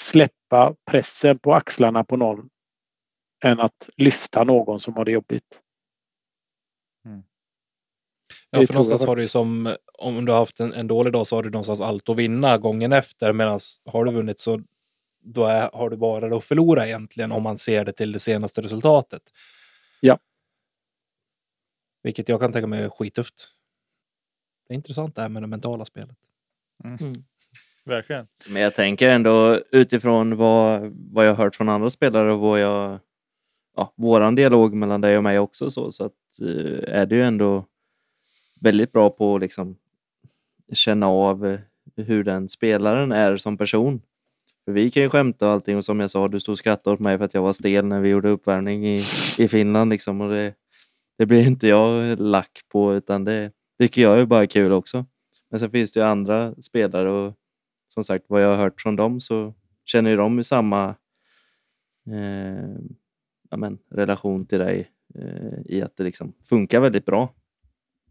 släppa 0.00 0.74
pressen 0.90 1.38
på 1.38 1.54
axlarna 1.54 2.04
på 2.04 2.16
någon 2.16 2.50
än 3.44 3.60
att 3.60 3.88
lyfta 3.96 4.44
någon 4.44 4.80
som 4.80 4.94
har 4.94 5.04
det 5.04 5.12
jobbigt. 5.12 5.62
Ja, 8.50 8.58
Det 8.58 8.66
för 8.66 8.72
tror 8.72 8.74
någonstans 8.74 9.04
har 9.04 9.16
du 9.16 9.28
som, 9.28 9.76
om 9.92 10.24
du 10.24 10.32
har 10.32 10.38
haft 10.38 10.60
en, 10.60 10.72
en 10.72 10.86
dålig 10.86 11.12
dag 11.12 11.26
så 11.26 11.36
har 11.36 11.42
du 11.42 11.50
någonstans 11.50 11.80
allt 11.80 12.08
att 12.08 12.16
vinna 12.16 12.58
gången 12.58 12.92
efter. 12.92 13.32
Medan 13.32 13.60
har 13.84 14.04
du 14.04 14.12
vunnit 14.12 14.40
så 14.40 14.60
då 15.22 15.44
är, 15.44 15.70
har 15.72 15.90
du 15.90 15.96
bara 15.96 16.28
det 16.28 16.36
att 16.36 16.44
förlora 16.44 16.86
egentligen 16.86 17.32
om 17.32 17.42
man 17.42 17.58
ser 17.58 17.84
det 17.84 17.92
till 17.92 18.12
det 18.12 18.20
senaste 18.20 18.62
resultatet. 18.62 19.22
Ja. 20.00 20.18
Vilket 22.02 22.28
jag 22.28 22.40
kan 22.40 22.52
tänka 22.52 22.66
mig 22.66 22.82
är 22.82 22.88
skittufft. 22.88 23.48
Det 24.68 24.74
är 24.74 24.76
intressant 24.76 25.14
det 25.14 25.22
här 25.22 25.28
med 25.28 25.42
det 25.42 25.46
mentala 25.46 25.84
spelet. 25.84 26.16
Verkligen. 27.90 28.26
Men 28.48 28.62
jag 28.62 28.74
tänker 28.74 29.08
ändå 29.08 29.60
utifrån 29.72 30.36
vad, 30.36 30.92
vad 31.12 31.26
jag 31.26 31.34
hört 31.34 31.54
från 31.54 31.68
andra 31.68 31.90
spelare 31.90 32.32
och 32.32 32.40
vad 32.40 32.60
jag, 32.60 32.98
ja, 33.76 33.94
våran 33.96 34.34
dialog 34.34 34.74
mellan 34.74 35.00
dig 35.00 35.16
och 35.16 35.22
mig 35.22 35.38
också 35.38 35.70
så, 35.70 35.92
så 35.92 36.04
att, 36.04 36.12
eh, 36.40 36.94
är 37.00 37.06
det 37.06 37.14
ju 37.14 37.22
ändå 37.22 37.64
väldigt 38.60 38.92
bra 38.92 39.10
på 39.10 39.34
att 39.34 39.40
liksom 39.40 39.76
känna 40.72 41.08
av 41.08 41.58
hur 41.96 42.24
den 42.24 42.48
spelaren 42.48 43.12
är 43.12 43.36
som 43.36 43.58
person. 43.58 44.02
För 44.64 44.72
vi 44.72 44.90
kan 44.90 45.02
ju 45.02 45.08
skämta 45.10 45.46
och 45.46 45.52
allting 45.52 45.76
och 45.76 45.84
som 45.84 46.00
jag 46.00 46.10
sa, 46.10 46.28
du 46.28 46.40
stod 46.40 46.52
och 46.52 46.58
skrattade 46.58 46.94
åt 46.94 47.00
mig 47.00 47.18
för 47.18 47.24
att 47.24 47.34
jag 47.34 47.42
var 47.42 47.52
stel 47.52 47.84
när 47.84 48.00
vi 48.00 48.08
gjorde 48.08 48.28
uppvärmning 48.28 48.86
i, 48.86 49.04
i 49.38 49.48
Finland 49.48 49.90
liksom 49.90 50.20
och 50.20 50.30
det, 50.30 50.54
det 51.18 51.26
blir 51.26 51.46
inte 51.46 51.68
jag 51.68 52.20
lack 52.20 52.60
på 52.68 52.94
utan 52.94 53.24
det 53.24 53.52
tycker 53.78 54.02
jag 54.02 54.20
är 54.20 54.24
bara 54.24 54.46
kul 54.46 54.72
också. 54.72 55.04
Men 55.50 55.60
sen 55.60 55.70
finns 55.70 55.92
det 55.92 56.00
ju 56.00 56.06
andra 56.06 56.54
spelare 56.54 57.10
och 57.10 57.34
som 57.94 58.04
sagt, 58.04 58.24
vad 58.28 58.42
jag 58.42 58.48
har 58.48 58.56
hört 58.56 58.80
från 58.80 58.96
dem 58.96 59.20
så 59.20 59.54
känner 59.84 60.10
ju 60.10 60.16
de 60.16 60.36
ju 60.36 60.44
samma 60.44 60.94
eh, 62.10 62.78
ja, 63.50 63.56
men, 63.56 63.78
relation 63.90 64.46
till 64.46 64.58
dig 64.58 64.90
eh, 65.14 65.60
i 65.66 65.82
att 65.82 65.96
det 65.96 66.04
liksom 66.04 66.32
funkar 66.48 66.80
väldigt 66.80 67.04
bra. 67.06 67.34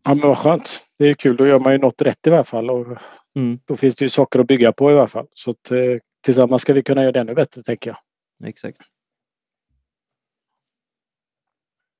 Ja 0.03 0.13
men 0.13 0.27
vad 0.27 0.37
skönt. 0.37 0.85
Det 0.97 1.05
är 1.05 1.13
kul. 1.13 1.37
Då 1.37 1.47
gör 1.47 1.59
man 1.59 1.71
ju 1.71 1.77
något 1.77 2.01
rätt 2.01 2.27
i 2.27 2.29
alla 2.29 2.43
fall. 2.43 2.69
Och 2.69 2.97
Mm. 3.35 3.59
då 3.65 3.77
finns 3.77 3.95
det 3.95 4.05
ju 4.05 4.09
saker 4.09 4.39
att 4.39 4.47
bygga 4.47 4.71
på 4.71 4.91
i 4.91 4.93
alla 4.93 5.07
fall. 5.07 5.27
Så 5.33 5.51
att, 5.51 5.71
eh, 5.71 5.77
tillsammans 6.21 6.61
ska 6.61 6.73
vi 6.73 6.83
kunna 6.83 7.01
göra 7.01 7.11
det 7.11 7.19
ännu 7.19 7.33
bättre 7.33 7.63
tänker 7.63 7.89
jag. 7.89 8.49
Exakt. 8.49 8.81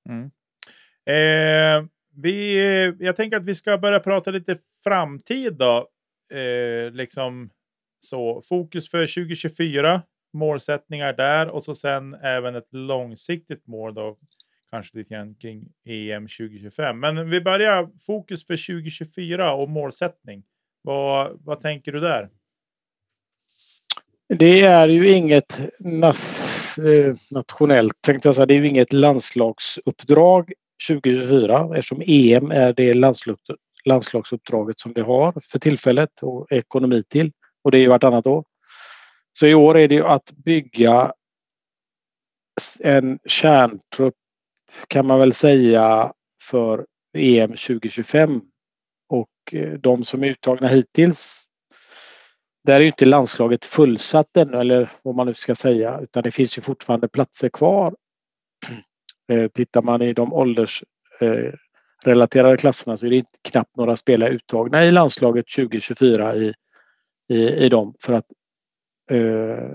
Mm. 0.09 0.31
Eh, 1.05 1.87
vi, 2.15 2.55
jag 2.99 3.15
tänker 3.15 3.37
att 3.37 3.45
vi 3.45 3.55
ska 3.55 3.77
börja 3.77 3.99
prata 3.99 4.31
lite 4.31 4.57
framtid 4.83 5.53
då. 5.53 5.87
Eh, 6.37 6.91
liksom 6.91 7.49
så 7.99 8.41
fokus 8.41 8.91
för 8.91 9.07
2024, 9.07 10.01
målsättningar 10.33 11.13
där 11.13 11.47
och 11.47 11.63
så 11.63 11.75
sen 11.75 12.13
även 12.13 12.55
ett 12.55 12.73
långsiktigt 12.73 13.67
mål 13.67 13.93
då. 13.93 14.17
Kanske 14.71 14.97
lite 14.97 15.13
grann 15.13 15.35
kring 15.35 15.67
EM 15.85 16.27
2025. 16.27 16.99
Men 16.99 17.29
vi 17.29 17.41
börjar 17.41 17.89
fokus 18.05 18.47
för 18.47 18.67
2024 18.67 19.53
och 19.53 19.69
målsättning. 19.69 20.43
Vad, 20.81 21.39
vad 21.43 21.61
tänker 21.61 21.91
du 21.91 21.99
där? 21.99 22.29
Det 24.27 24.61
är 24.61 24.87
ju 24.87 25.09
inget 25.09 25.59
eh, 25.59 27.15
nationellt, 27.31 28.01
tänkte 28.01 28.27
jag 28.27 28.35
säga, 28.35 28.45
det 28.45 28.53
är 28.53 28.59
ju 28.59 28.67
inget 28.67 28.93
landslagsuppdrag 28.93 30.53
2024 30.87 31.77
eftersom 31.77 32.03
EM 32.05 32.51
är 32.51 32.73
det 32.73 32.93
landslagsuppdraget 33.85 34.79
som 34.79 34.93
vi 34.93 35.01
har 35.01 35.33
för 35.51 35.59
tillfället 35.59 36.09
och 36.21 36.51
ekonomi 36.51 37.03
till. 37.09 37.31
Och 37.63 37.71
det 37.71 37.77
är 37.77 37.81
ju 37.81 37.87
vartannat 37.87 38.27
år. 38.27 38.43
Så 39.31 39.47
i 39.47 39.53
år 39.53 39.77
är 39.77 39.87
det 39.87 39.95
ju 39.95 40.05
att 40.05 40.31
bygga 40.31 41.13
en 42.79 43.19
kärntrupp 43.25 44.15
kan 44.87 45.07
man 45.07 45.19
väl 45.19 45.33
säga 45.33 46.13
för 46.43 46.85
EM 47.17 47.49
2025. 47.49 48.41
Och 49.09 49.29
eh, 49.51 49.73
de 49.73 50.05
som 50.05 50.23
är 50.23 50.27
uttagna 50.27 50.67
hittills 50.67 51.49
där 52.63 52.75
är 52.75 52.79
ju 52.79 52.87
inte 52.87 53.05
landslaget 53.05 53.65
fullsatt 53.65 54.37
ännu 54.37 54.57
eller 54.57 54.91
vad 55.01 55.15
man 55.15 55.27
nu 55.27 55.33
ska 55.33 55.55
säga 55.55 55.99
utan 55.99 56.23
det 56.23 56.31
finns 56.31 56.57
ju 56.57 56.61
fortfarande 56.61 57.07
platser 57.07 57.49
kvar. 57.49 57.95
Eh, 59.31 59.47
tittar 59.47 59.81
man 59.81 60.01
i 60.01 60.13
de 60.13 60.33
åldersrelaterade 60.33 62.51
eh, 62.51 62.57
klasserna 62.57 62.97
så 62.97 63.05
är 63.05 63.09
det 63.09 63.25
knappt 63.41 63.75
några 63.75 63.95
spelare 63.95 64.29
uttagna 64.29 64.85
i 64.85 64.91
landslaget 64.91 65.45
2024 65.55 66.35
i, 66.35 66.53
i, 67.29 67.47
i 67.65 67.69
dem 67.69 67.93
för 67.99 68.13
att 68.13 68.25
eh, 69.11 69.69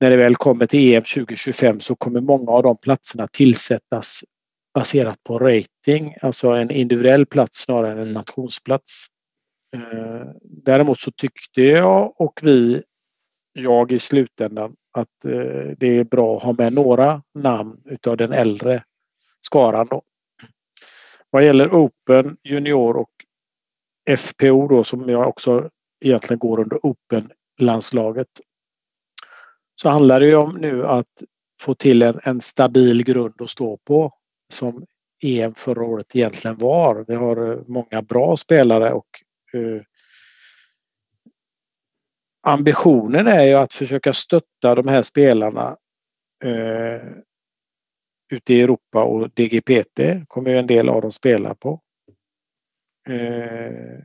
när 0.00 0.10
det 0.10 0.16
väl 0.16 0.36
kommer 0.36 0.66
till 0.66 0.94
EM 0.94 1.02
2025 1.02 1.80
så 1.80 1.96
kommer 1.96 2.20
många 2.20 2.52
av 2.52 2.62
de 2.62 2.76
platserna 2.76 3.28
tillsättas 3.28 4.24
baserat 4.74 5.24
på 5.24 5.38
rating, 5.38 6.16
alltså 6.22 6.48
en 6.48 6.70
individuell 6.70 7.26
plats 7.26 7.58
snarare 7.58 7.92
än 7.92 7.98
en 7.98 8.02
Mm. 8.02 8.14
nationsplats. 8.14 9.06
Eh, 9.76 10.26
Däremot 10.42 10.98
så 10.98 11.10
tyckte 11.10 11.62
jag 11.62 12.20
och 12.20 12.40
vi, 12.42 12.82
jag 13.52 13.92
i 13.92 13.98
slutändan, 13.98 14.76
att 14.92 15.24
eh, 15.24 15.70
det 15.78 15.86
är 15.98 16.04
bra 16.04 16.36
att 16.36 16.42
ha 16.42 16.52
med 16.52 16.72
några 16.72 17.22
namn 17.34 17.82
utav 17.84 18.16
den 18.16 18.32
äldre 18.32 18.84
skaran. 19.40 19.86
Då. 19.90 20.02
Vad 21.30 21.44
gäller 21.44 21.68
Open, 21.68 22.36
Junior 22.44 22.96
och 22.96 23.10
FPO 24.10 24.68
då 24.68 24.84
som 24.84 25.08
jag 25.08 25.28
också 25.28 25.70
egentligen 26.00 26.38
går 26.38 26.60
under 26.60 26.78
Open-landslaget 26.82 28.28
så 29.74 29.88
handlar 29.88 30.20
det 30.20 30.26
ju 30.26 30.36
om 30.36 30.56
nu 30.56 30.86
att 30.86 31.22
få 31.60 31.74
till 31.74 32.02
en, 32.02 32.20
en 32.22 32.40
stabil 32.40 33.04
grund 33.04 33.42
att 33.42 33.50
stå 33.50 33.76
på 33.76 34.12
som 34.52 34.86
EM 35.22 35.54
förra 35.54 35.82
året 35.82 36.16
egentligen 36.16 36.58
var. 36.58 37.04
Vi 37.08 37.14
har 37.14 37.52
eh, 37.52 37.58
många 37.66 38.02
bra 38.02 38.36
spelare 38.36 38.92
och 38.92 39.08
eh, 39.52 39.82
ambitionen 42.42 43.26
är 43.26 43.44
ju 43.44 43.54
att 43.54 43.74
försöka 43.74 44.12
stötta 44.12 44.74
de 44.74 44.88
här 44.88 45.02
spelarna 45.02 45.76
eh, 46.44 47.08
ute 48.28 48.54
i 48.54 48.60
Europa 48.60 49.04
och 49.04 49.30
DGPT 49.30 50.00
kommer 50.28 50.50
ju 50.50 50.58
en 50.58 50.66
del 50.66 50.88
av 50.88 51.02
dem 51.02 51.12
spela 51.12 51.54
på. 51.54 51.80
Eh, 53.08 53.98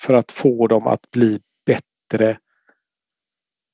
för 0.00 0.14
att 0.14 0.32
få 0.32 0.66
dem 0.66 0.86
att 0.86 1.10
bli 1.10 1.40
bättre 1.66 2.38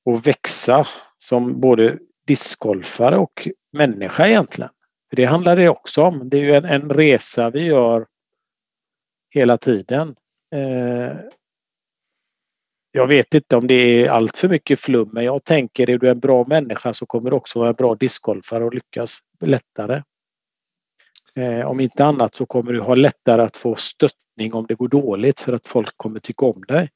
och 0.05 0.27
växa 0.27 0.87
som 1.19 1.61
både 1.61 1.99
discgolfare 2.27 3.17
och 3.17 3.49
människa 3.73 4.27
egentligen. 4.27 4.71
För 5.11 5.17
det 5.17 5.25
handlar 5.25 5.57
det 5.57 5.69
också 5.69 6.03
om. 6.03 6.29
Det 6.29 6.37
är 6.37 6.43
ju 6.43 6.55
en, 6.55 6.65
en 6.65 6.91
resa 6.91 7.51
vi 7.51 7.61
gör 7.61 8.07
hela 9.31 9.59
tiden. 9.59 10.17
Eh, 10.55 11.17
jag 12.91 13.07
vet 13.07 13.35
inte 13.35 13.57
om 13.57 13.67
det 13.67 13.75
är 13.75 14.09
allt 14.09 14.37
för 14.37 14.49
mycket 14.49 14.81
flum 14.81 15.11
men 15.13 15.25
jag 15.25 15.45
tänker 15.45 15.91
är 15.91 15.99
du 15.99 16.11
en 16.11 16.21
bra 16.21 16.45
människa 16.45 16.95
så 16.95 17.07
kommer 17.07 17.31
du 17.31 17.37
också 17.37 17.59
vara 17.59 17.69
en 17.69 17.75
bra 17.75 17.95
discgolfare 17.95 18.65
och 18.65 18.75
lyckas 18.75 19.19
lättare. 19.41 20.03
Eh, 21.37 21.67
om 21.67 21.81
inte 21.81 22.05
annat 22.05 22.35
så 22.35 22.47
kommer 22.47 22.73
du 22.73 22.81
ha 22.81 22.95
lättare 22.95 23.43
att 23.43 23.57
få 23.57 23.77
stöttning 23.77 24.55
om 24.55 24.67
det 24.67 24.75
går 24.75 24.89
dåligt 24.89 25.41
för 25.41 25.53
att 25.53 25.67
folk 25.67 25.97
kommer 25.97 26.21
tycka 26.21 26.47
om 26.47 26.63
dig. 26.69 26.91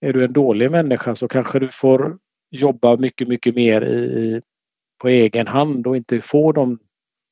Är 0.00 0.12
du 0.12 0.24
en 0.24 0.32
dålig 0.32 0.70
människa 0.70 1.14
så 1.14 1.28
kanske 1.28 1.58
du 1.58 1.68
får 1.68 2.18
jobba 2.50 2.96
mycket, 2.96 3.28
mycket 3.28 3.54
mer 3.54 3.82
i, 3.82 3.94
i, 3.94 4.42
på 4.98 5.08
egen 5.08 5.46
hand 5.46 5.86
och 5.86 5.96
inte 5.96 6.20
få 6.20 6.52
dem. 6.52 6.78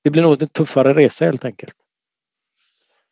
Det 0.04 0.10
blir 0.10 0.22
nog 0.22 0.42
en 0.42 0.48
tuffare 0.48 0.94
resa 0.94 1.24
helt 1.24 1.44
enkelt. 1.44 1.74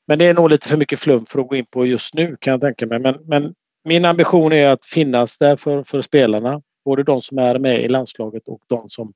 Men 0.07 0.19
det 0.19 0.25
är 0.25 0.35
nog 0.35 0.51
lite 0.51 0.69
för 0.69 0.77
mycket 0.77 1.01
flum 1.01 1.27
för 1.27 1.41
att 1.41 1.49
gå 1.49 1.57
in 1.57 1.67
på 1.67 1.87
just 1.87 2.15
nu 2.15 2.37
kan 2.41 2.51
jag 2.51 2.61
tänka 2.61 2.87
mig. 2.87 2.99
Men, 2.99 3.19
men 3.25 3.55
min 3.85 4.05
ambition 4.05 4.53
är 4.53 4.67
att 4.67 4.87
finnas 4.87 5.39
där 5.39 5.57
för, 5.57 5.85
för 5.85 6.03
spelarna. 6.03 6.63
Både 6.85 7.03
de 7.03 7.23
som 7.23 7.39
är 7.39 7.59
med 7.59 7.85
i 7.85 7.89
landslaget 7.89 8.43
och 8.49 8.63
de 8.67 8.91
som, 8.91 9.13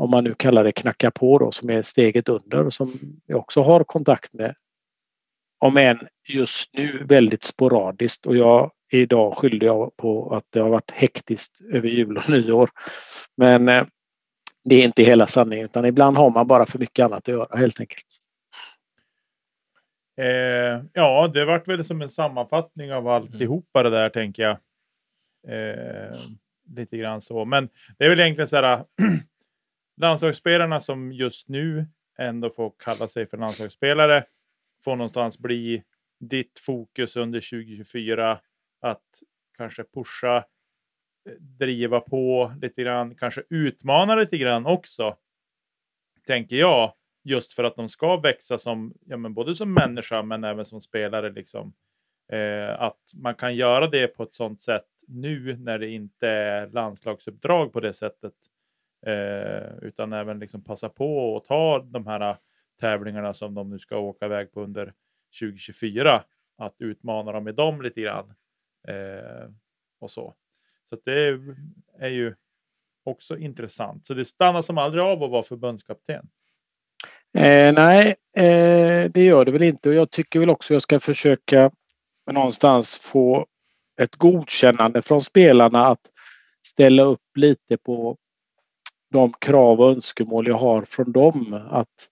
om 0.00 0.10
man 0.10 0.24
nu 0.24 0.34
kallar 0.34 0.64
det 0.64 0.72
knacka 0.72 1.10
på 1.10 1.38
då, 1.38 1.52
som 1.52 1.70
är 1.70 1.82
steget 1.82 2.28
under 2.28 2.70
som 2.70 2.92
jag 3.26 3.38
också 3.38 3.62
har 3.62 3.84
kontakt 3.84 4.32
med. 4.32 4.54
Om 5.58 5.76
än 5.76 6.08
just 6.28 6.74
nu 6.74 7.04
väldigt 7.04 7.42
sporadiskt 7.42 8.26
och 8.26 8.36
jag 8.36 8.70
idag 8.92 9.36
skyllde 9.36 9.66
jag 9.66 9.96
på 9.96 10.34
att 10.34 10.44
det 10.50 10.60
har 10.60 10.68
varit 10.68 10.90
hektiskt 10.90 11.60
över 11.72 11.88
jul 11.88 12.16
och 12.16 12.30
nyår. 12.30 12.70
Men 13.36 13.68
eh, 13.68 13.84
det 14.64 14.74
är 14.74 14.84
inte 14.84 15.02
hela 15.02 15.26
sanningen 15.26 15.64
utan 15.64 15.84
ibland 15.84 16.16
har 16.16 16.30
man 16.30 16.46
bara 16.46 16.66
för 16.66 16.78
mycket 16.78 17.04
annat 17.04 17.18
att 17.18 17.28
göra 17.28 17.56
helt 17.56 17.80
enkelt. 17.80 18.06
Eh, 20.20 20.84
ja, 20.92 21.30
det 21.34 21.44
vart 21.44 21.68
väl 21.68 21.84
som 21.84 22.02
en 22.02 22.10
sammanfattning 22.10 22.92
av 22.92 23.08
alltihopa 23.08 23.82
det 23.82 23.90
där 23.90 24.08
tänker 24.08 24.42
jag. 24.42 24.56
Eh, 25.48 26.20
lite 26.76 26.96
grann 26.96 27.20
så. 27.20 27.44
Men 27.44 27.68
det 27.98 28.04
är 28.04 28.08
väl 28.08 28.20
egentligen 28.20 28.48
så 28.48 28.56
här. 28.56 28.84
landslagsspelarna 30.00 30.80
som 30.80 31.12
just 31.12 31.48
nu 31.48 31.86
ändå 32.18 32.50
får 32.50 32.72
kalla 32.78 33.08
sig 33.08 33.26
för 33.26 33.36
landslagsspelare 33.36 34.24
får 34.84 34.96
någonstans 34.96 35.38
bli 35.38 35.84
ditt 36.20 36.58
fokus 36.58 37.16
under 37.16 37.40
2024 37.40 38.40
att 38.80 39.04
kanske 39.56 39.84
pusha, 39.84 40.36
eh, 41.28 41.32
driva 41.38 42.00
på 42.00 42.52
lite 42.62 42.82
grann, 42.82 43.14
kanske 43.14 43.42
utmana 43.50 44.14
lite 44.14 44.38
grann 44.38 44.66
också. 44.66 45.16
Tänker 46.26 46.56
jag, 46.56 46.92
just 47.24 47.52
för 47.52 47.64
att 47.64 47.76
de 47.76 47.88
ska 47.88 48.16
växa 48.16 48.58
som, 48.58 48.94
ja, 49.06 49.16
men 49.16 49.34
både 49.34 49.54
som 49.54 49.74
människa 49.74 50.22
men 50.22 50.44
även 50.44 50.64
som 50.64 50.80
spelare. 50.80 51.30
Liksom. 51.30 51.72
Eh, 52.32 52.80
att 52.80 53.00
man 53.16 53.34
kan 53.34 53.56
göra 53.56 53.86
det 53.86 54.08
på 54.08 54.22
ett 54.22 54.34
sånt 54.34 54.60
sätt 54.60 54.86
nu 55.08 55.56
när 55.56 55.78
det 55.78 55.88
inte 55.88 56.28
är 56.28 56.66
landslagsuppdrag 56.66 57.72
på 57.72 57.80
det 57.80 57.92
sättet. 57.92 58.34
Eh, 59.06 59.78
utan 59.82 60.12
även 60.12 60.38
liksom 60.38 60.64
passa 60.64 60.88
på 60.88 61.36
att 61.36 61.44
ta 61.44 61.78
de 61.78 62.06
här 62.06 62.30
äh, 62.30 62.36
tävlingarna 62.80 63.34
som 63.34 63.54
de 63.54 63.70
nu 63.70 63.78
ska 63.78 63.96
åka 63.96 64.26
iväg 64.26 64.52
på 64.52 64.62
under 64.62 64.92
2024. 65.40 66.24
Att 66.58 66.74
utmana 66.78 67.32
dem 67.32 67.44
med 67.44 67.54
dem 67.54 67.82
lite 67.82 68.00
grann. 68.00 68.34
Eh, 68.88 69.50
och 70.00 70.10
så. 70.10 70.34
Så 70.90 70.96
det 71.04 71.38
är 71.98 72.08
ju 72.08 72.34
också 73.04 73.38
intressant. 73.38 74.06
Så 74.06 74.14
det 74.14 74.24
stannar 74.24 74.62
som 74.62 74.78
aldrig 74.78 75.04
av 75.04 75.22
att 75.22 75.30
vara 75.30 75.42
förbundskapten. 75.42 76.28
Eh, 77.34 77.72
nej, 77.72 78.16
eh, 78.36 79.10
det 79.10 79.24
gör 79.24 79.44
det 79.44 79.50
väl 79.50 79.62
inte 79.62 79.88
och 79.88 79.94
jag 79.94 80.10
tycker 80.10 80.40
väl 80.40 80.50
också 80.50 80.74
jag 80.74 80.82
ska 80.82 81.00
försöka 81.00 81.70
någonstans 82.32 82.98
få 82.98 83.46
ett 84.00 84.16
godkännande 84.16 85.02
från 85.02 85.24
spelarna 85.24 85.86
att 85.86 86.00
ställa 86.62 87.02
upp 87.02 87.36
lite 87.36 87.76
på 87.76 88.16
de 89.10 89.32
krav 89.32 89.80
och 89.80 89.90
önskemål 89.90 90.46
jag 90.46 90.58
har 90.58 90.82
från 90.82 91.12
dem. 91.12 91.60
Att 91.70 92.08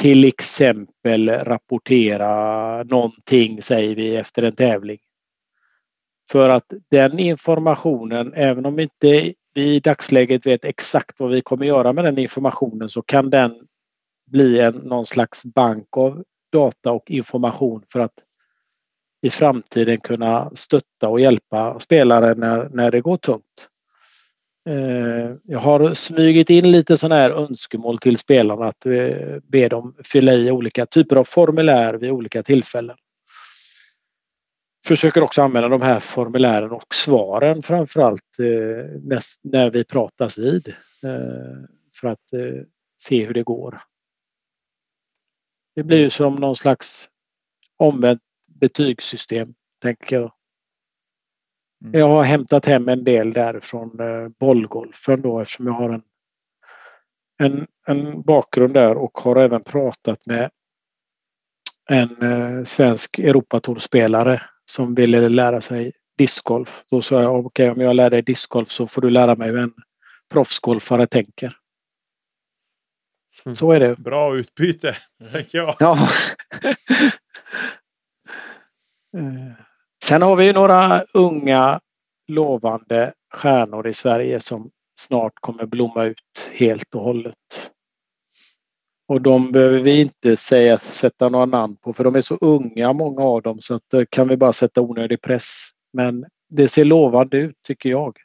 till 0.00 0.24
exempel 0.24 1.30
rapportera 1.30 2.82
någonting, 2.82 3.62
säger 3.62 3.96
vi, 3.96 4.16
efter 4.16 4.42
en 4.42 4.56
tävling. 4.56 4.98
För 6.30 6.50
att 6.50 6.72
den 6.90 7.18
informationen, 7.18 8.32
även 8.34 8.66
om 8.66 8.78
inte 8.78 9.32
vi 9.54 9.74
i 9.74 9.80
dagsläget 9.80 10.46
vet 10.46 10.64
exakt 10.64 11.20
vad 11.20 11.30
vi 11.30 11.42
kommer 11.42 11.66
göra 11.66 11.92
med 11.92 12.04
den 12.04 12.18
informationen 12.18 12.88
så 12.88 13.02
kan 13.02 13.30
den 13.30 13.54
bli 14.26 14.60
en, 14.60 14.74
någon 14.74 15.06
slags 15.06 15.44
bank 15.44 15.96
av 15.96 16.24
data 16.52 16.92
och 16.92 17.10
information 17.10 17.82
för 17.92 18.00
att 18.00 18.14
i 19.22 19.30
framtiden 19.30 20.00
kunna 20.00 20.50
stötta 20.54 21.08
och 21.08 21.20
hjälpa 21.20 21.80
spelare 21.80 22.34
när, 22.34 22.68
när 22.68 22.90
det 22.90 23.00
går 23.00 23.16
tungt. 23.16 23.69
Eh, 24.66 25.36
jag 25.44 25.58
har 25.58 25.94
smugit 25.94 26.50
in 26.50 26.72
lite 26.72 26.96
sådana 26.96 27.14
här 27.14 27.30
önskemål 27.30 27.98
till 27.98 28.18
spelarna 28.18 28.68
att 28.68 28.86
eh, 28.86 29.38
be 29.42 29.68
dem 29.68 29.94
fylla 30.04 30.34
i 30.34 30.50
olika 30.50 30.86
typer 30.86 31.16
av 31.16 31.24
formulär 31.24 31.94
vid 31.94 32.10
olika 32.10 32.42
tillfällen. 32.42 32.96
Försöker 34.86 35.22
också 35.22 35.42
använda 35.42 35.68
de 35.68 35.82
här 35.82 36.00
formulären 36.00 36.70
och 36.70 36.94
svaren 36.94 37.62
framförallt 37.62 38.38
eh, 38.38 39.26
när 39.42 39.70
vi 39.70 39.84
pratas 39.84 40.38
vid 40.38 40.74
för 42.00 42.08
att 42.08 42.30
se 43.00 43.26
hur 43.26 43.34
det 43.34 43.42
går. 43.42 43.82
Det 45.74 45.82
blir 45.82 45.98
ju 45.98 46.10
som 46.10 46.34
någon 46.34 46.56
slags 46.56 47.10
omvänt 47.76 48.22
betygssystem, 48.46 49.54
tänker 49.82 50.16
jag. 50.16 50.32
Mm. 51.84 52.00
Jag 52.00 52.08
har 52.08 52.22
hämtat 52.22 52.66
hem 52.66 52.88
en 52.88 53.04
del 53.04 53.32
där 53.32 53.60
från 53.60 54.00
eh, 54.00 54.28
bollgolfen 54.28 55.22
då 55.22 55.40
eftersom 55.40 55.66
jag 55.66 55.72
har 55.72 55.90
en, 55.90 56.02
en, 57.38 57.66
en 57.86 58.22
bakgrund 58.22 58.74
där 58.74 58.96
och 58.96 59.18
har 59.18 59.36
även 59.36 59.62
pratat 59.62 60.26
med 60.26 60.50
en 61.90 62.22
eh, 62.22 62.64
svensk 62.64 63.18
Europatourspelare 63.18 64.42
som 64.64 64.94
ville 64.94 65.28
lära 65.28 65.60
sig 65.60 65.92
discgolf. 66.18 66.84
Då 66.90 67.02
sa 67.02 67.22
jag 67.22 67.46
okej 67.46 67.70
okay, 67.70 67.70
om 67.70 67.80
jag 67.80 67.96
lär 67.96 68.10
dig 68.10 68.22
discgolf 68.22 68.70
så 68.70 68.86
får 68.86 69.02
du 69.02 69.10
lära 69.10 69.34
mig 69.34 69.50
hur 69.50 69.58
en 69.58 69.74
proffsgolfare 70.30 71.06
tänker. 71.06 71.56
Mm. 73.44 73.56
Så 73.56 73.72
är 73.72 73.80
det. 73.80 73.96
Bra 73.96 74.36
utbyte, 74.36 74.96
mm. 75.20 75.32
tänker 75.32 75.58
jag. 75.58 75.76
Ja. 75.78 76.08
Sen 80.10 80.22
har 80.22 80.36
vi 80.36 80.44
ju 80.44 80.52
några 80.52 81.04
unga 81.12 81.80
lovande 82.28 83.14
stjärnor 83.32 83.88
i 83.88 83.94
Sverige 83.94 84.40
som 84.40 84.70
snart 85.00 85.32
kommer 85.34 85.66
blomma 85.66 86.04
ut 86.04 86.50
helt 86.52 86.94
och 86.94 87.02
hållet. 87.02 87.70
Och 89.08 89.20
de 89.20 89.52
behöver 89.52 89.78
vi 89.78 90.00
inte 90.00 90.36
säga, 90.36 90.78
sätta 90.78 91.28
några 91.28 91.46
namn 91.46 91.76
på 91.76 91.92
för 91.92 92.04
de 92.04 92.16
är 92.16 92.20
så 92.20 92.34
unga 92.34 92.92
många 92.92 93.22
av 93.22 93.42
dem 93.42 93.60
så 93.60 93.74
att 93.74 93.94
eh, 93.94 94.02
kan 94.10 94.28
vi 94.28 94.36
bara 94.36 94.52
sätta 94.52 94.80
onödig 94.80 95.22
press. 95.22 95.68
Men 95.92 96.26
det 96.48 96.68
ser 96.68 96.84
lovande 96.84 97.36
ut 97.36 97.56
tycker 97.62 97.90
jag. 97.90 98.18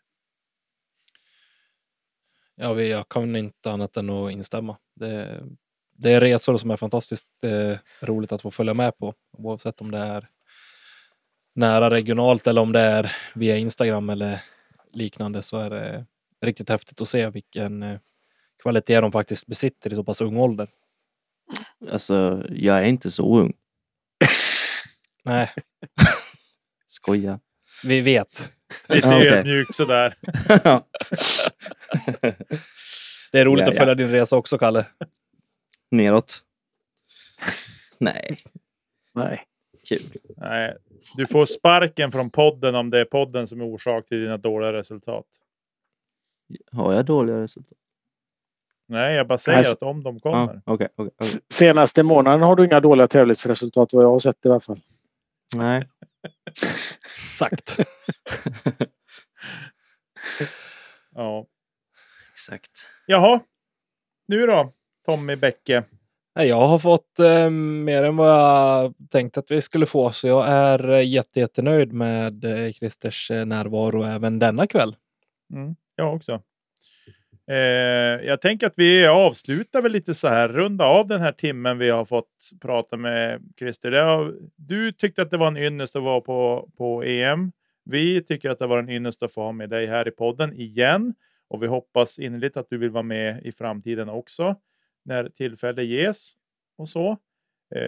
Ja, 2.55 2.81
jag 2.81 3.09
kan 3.09 3.35
inte 3.35 3.71
annat 3.71 3.97
än 3.97 4.09
att 4.09 4.31
instämma. 4.31 4.77
Det, 4.95 5.43
det 5.97 6.11
är 6.11 6.19
resor 6.19 6.57
som 6.57 6.71
är 6.71 6.77
fantastiskt 6.77 7.27
eh, 7.43 7.77
roligt 8.07 8.31
att 8.31 8.41
få 8.41 8.51
följa 8.51 8.73
med 8.73 8.97
på 8.97 9.13
oavsett 9.37 9.81
om 9.81 9.91
det 9.91 9.97
är 9.97 10.29
nära 11.55 11.89
regionalt 11.89 12.47
eller 12.47 12.61
om 12.61 12.71
det 12.71 12.79
är 12.79 13.15
via 13.33 13.57
Instagram 13.57 14.09
eller 14.09 14.41
liknande 14.93 15.41
så 15.41 15.57
är 15.57 15.69
det 15.69 16.05
riktigt 16.41 16.69
häftigt 16.69 17.01
att 17.01 17.07
se 17.07 17.29
vilken 17.29 17.83
eh, 17.83 17.99
kvalitet 18.63 19.01
de 19.01 19.11
faktiskt 19.11 19.47
besitter 19.47 19.93
i 19.93 19.95
så 19.95 20.03
pass 20.03 20.21
ung 20.21 20.37
ålder. 20.37 20.67
Alltså, 21.91 22.45
jag 22.49 22.77
är 22.77 22.83
inte 22.83 23.11
så 23.11 23.39
ung. 23.39 23.53
Nej. 25.23 25.53
Skoja. 26.87 27.39
Vi 27.83 28.01
vet. 28.01 28.51
Lite 28.87 29.07
ah, 29.07 29.17
okay. 29.17 29.27
ödmjuk 29.27 29.75
sådär. 29.75 30.17
det 33.31 33.39
är 33.39 33.45
roligt 33.45 33.65
ja, 33.65 33.71
att 33.71 33.77
följa 33.77 33.91
ja. 33.91 33.95
din 33.95 34.11
resa 34.11 34.35
också, 34.35 34.57
Kalle. 34.57 34.85
Neråt. 35.91 36.41
Nej. 37.97 38.43
Nej. 39.13 39.43
Kul. 39.85 39.99
Nej, 40.37 40.77
du 41.17 41.27
får 41.27 41.45
sparken 41.45 42.11
från 42.11 42.29
podden 42.29 42.75
om 42.75 42.89
det 42.89 42.99
är 42.99 43.05
podden 43.05 43.47
som 43.47 43.61
är 43.61 43.65
orsak 43.65 44.05
till 44.05 44.21
dina 44.21 44.37
dåliga 44.37 44.73
resultat. 44.73 45.25
Har 46.71 46.93
jag 46.93 47.05
dåliga 47.05 47.41
resultat? 47.41 47.77
Nej, 48.87 49.15
jag 49.15 49.27
bara 49.27 49.37
säger 49.37 49.59
att 49.59 49.81
om 49.81 50.03
de 50.03 50.19
kommer. 50.19 50.61
Ah, 50.65 50.73
okay, 50.73 50.87
okay, 50.95 51.11
okay. 51.19 51.39
Senaste 51.49 52.03
månaden 52.03 52.41
har 52.41 52.55
du 52.55 52.65
inga 52.65 52.79
dåliga 52.79 53.07
tävlingsresultat 53.07 53.93
vad 53.93 54.03
jag 54.03 54.11
har 54.11 54.19
sett 54.19 54.45
i 54.45 54.49
alla 54.49 54.59
fall. 54.59 54.79
Nej. 55.55 55.89
Exakt. 57.15 57.77
ja. 61.15 61.45
Exakt. 62.31 62.71
Jaha. 63.05 63.39
Nu 64.27 64.45
då, 64.45 64.73
Tommy 65.05 65.35
Bäcke. 65.35 65.83
Jag 66.43 66.67
har 66.67 66.79
fått 66.79 67.19
eh, 67.19 67.49
mer 67.49 68.03
än 68.03 68.17
vad 68.17 68.29
jag 68.29 68.93
tänkte 69.09 69.39
att 69.39 69.51
vi 69.51 69.61
skulle 69.61 69.85
få, 69.85 70.11
så 70.11 70.27
jag 70.27 70.47
är 70.47 70.89
eh, 70.89 71.09
jätte, 71.09 71.39
jättenöjd 71.39 71.93
med 71.93 72.43
eh, 72.45 72.71
Christers 72.71 73.31
eh, 73.31 73.45
närvaro 73.45 74.03
även 74.03 74.39
denna 74.39 74.67
kväll. 74.67 74.95
Mm, 75.53 75.75
jag 75.95 76.15
också. 76.15 76.41
Eh, 77.51 77.55
jag 78.27 78.41
tänker 78.41 78.67
att 78.67 78.73
vi 78.77 79.07
avslutar 79.07 79.81
väl 79.81 79.91
lite 79.91 80.13
så 80.13 80.27
här, 80.27 80.49
runda 80.49 80.85
av 80.85 81.07
den 81.07 81.21
här 81.21 81.31
timmen 81.31 81.77
vi 81.77 81.89
har 81.89 82.05
fått 82.05 82.49
prata 82.61 82.97
med 82.97 83.41
Christer. 83.59 83.91
Har, 83.91 84.35
du 84.55 84.91
tyckte 84.91 85.21
att 85.21 85.31
det 85.31 85.37
var 85.37 85.47
en 85.47 85.57
ynnest 85.57 85.95
att 85.95 86.03
vara 86.03 86.21
på, 86.21 86.69
på 86.77 87.03
EM. 87.03 87.51
Vi 87.85 88.23
tycker 88.23 88.49
att 88.49 88.59
det 88.59 88.67
var 88.67 88.79
en 88.79 88.89
ynnest 88.89 89.23
att 89.23 89.33
få 89.33 89.41
ha 89.41 89.51
med 89.51 89.69
dig 89.69 89.87
här 89.87 90.07
i 90.07 90.11
podden 90.11 90.53
igen 90.53 91.13
och 91.47 91.63
vi 91.63 91.67
hoppas 91.67 92.19
innerligt 92.19 92.57
att 92.57 92.69
du 92.69 92.77
vill 92.77 92.89
vara 92.89 93.03
med 93.03 93.45
i 93.45 93.51
framtiden 93.51 94.09
också 94.09 94.55
när 95.05 95.29
tillfälle 95.29 95.83
ges 95.83 96.33
och 96.77 96.89
så. 96.89 97.17
Eh, 97.75 97.81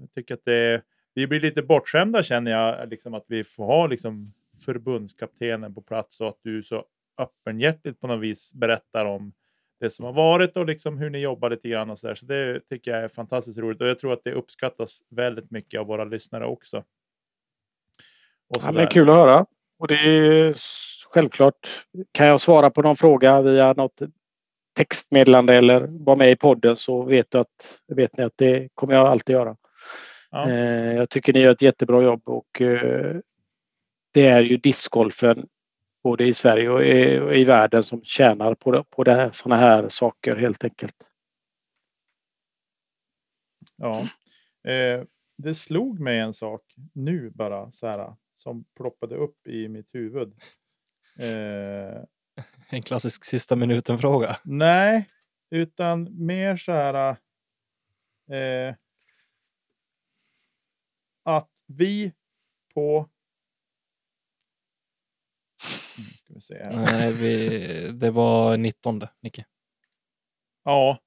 jag 0.00 0.12
tycker 0.14 0.34
att 0.34 0.44
det, 0.44 0.82
vi 1.14 1.26
blir 1.26 1.40
lite 1.40 1.62
bortskämda 1.62 2.22
känner 2.22 2.50
jag, 2.50 2.88
liksom 2.88 3.14
att 3.14 3.24
vi 3.26 3.44
får 3.44 3.66
ha 3.66 3.86
liksom 3.86 4.34
förbundskaptenen 4.64 5.74
på 5.74 5.82
plats 5.82 6.20
och 6.20 6.28
att 6.28 6.38
du 6.42 6.62
så 6.62 6.84
öppenhjärtigt 7.18 8.00
på 8.00 8.06
något 8.06 8.20
vis 8.20 8.52
berättar 8.54 9.04
om 9.04 9.32
det 9.80 9.90
som 9.90 10.04
har 10.04 10.12
varit 10.12 10.56
och 10.56 10.66
liksom 10.66 10.98
hur 10.98 11.10
ni 11.10 11.18
jobbar 11.18 11.50
lite 11.50 11.68
grann 11.68 11.90
och 11.90 11.98
så 11.98 12.06
där. 12.06 12.14
Så 12.14 12.26
det 12.26 12.60
tycker 12.68 12.90
jag 12.90 13.04
är 13.04 13.08
fantastiskt 13.08 13.58
roligt 13.58 13.80
och 13.80 13.88
jag 13.88 13.98
tror 13.98 14.12
att 14.12 14.24
det 14.24 14.32
uppskattas 14.32 15.02
väldigt 15.08 15.50
mycket 15.50 15.80
av 15.80 15.86
våra 15.86 16.04
lyssnare 16.04 16.46
också. 16.46 16.84
ja, 18.48 18.72
det 18.72 18.82
är 18.82 18.90
kul 18.90 19.10
att 19.10 19.16
höra 19.16 19.46
och 19.78 19.88
det 19.88 19.94
är 19.94 20.54
självklart. 21.10 21.86
Kan 22.12 22.26
jag 22.26 22.40
svara 22.40 22.70
på 22.70 22.82
någon 22.82 22.96
fråga 22.96 23.42
via 23.42 23.72
något 23.72 24.02
textmeddelande 24.72 25.54
eller 25.54 25.80
vara 25.80 26.16
med 26.16 26.30
i 26.30 26.36
podden 26.36 26.76
så 26.76 27.02
vet, 27.02 27.30
du 27.30 27.38
att, 27.38 27.80
vet 27.88 28.16
ni 28.16 28.24
att 28.24 28.36
det 28.36 28.68
kommer 28.74 28.94
jag 28.94 29.06
alltid 29.06 29.34
göra. 29.34 29.56
Ja. 30.30 30.50
Eh, 30.50 30.94
jag 30.94 31.10
tycker 31.10 31.32
ni 31.32 31.40
gör 31.40 31.52
ett 31.52 31.62
jättebra 31.62 32.02
jobb 32.02 32.22
och 32.24 32.60
eh, 32.60 33.16
det 34.12 34.26
är 34.26 34.40
ju 34.40 34.56
discgolfen 34.56 35.48
både 36.02 36.24
i 36.24 36.34
Sverige 36.34 36.70
och 36.70 36.84
i, 36.84 37.18
och 37.18 37.36
i 37.36 37.44
världen 37.44 37.82
som 37.82 38.04
tjänar 38.04 38.54
på, 38.54 38.72
det, 38.72 38.84
på 38.90 39.04
det 39.04 39.30
sådana 39.32 39.60
här 39.60 39.88
saker 39.88 40.36
helt 40.36 40.64
enkelt. 40.64 40.96
Ja. 43.76 44.00
Eh, 44.70 45.04
det 45.36 45.54
slog 45.54 46.00
mig 46.00 46.18
en 46.18 46.34
sak 46.34 46.62
nu 46.92 47.30
bara 47.30 47.72
så 47.72 47.86
här 47.86 48.14
som 48.36 48.64
ploppade 48.76 49.16
upp 49.16 49.46
i 49.46 49.68
mitt 49.68 49.94
huvud. 49.94 50.34
Eh, 51.18 52.02
En 52.72 52.82
klassisk 52.82 53.24
sista 53.24 53.56
minuten-fråga. 53.56 54.36
nej, 54.44 55.08
utan 55.50 56.26
mer 56.26 56.56
så 56.56 56.72
här. 56.72 57.16
Eh, 58.30 58.74
att 61.22 61.50
vi 61.66 62.12
på. 62.74 63.10
Nu 65.98 66.04
ska 66.04 66.34
vi 66.34 66.40
se 66.40 66.54
här. 66.54 66.72
Nej, 66.72 67.12
vi, 67.12 67.92
det 67.92 68.10
var 68.10 68.56
19, 68.56 69.02
Nicke. 69.20 69.44
Ja, 70.64 70.98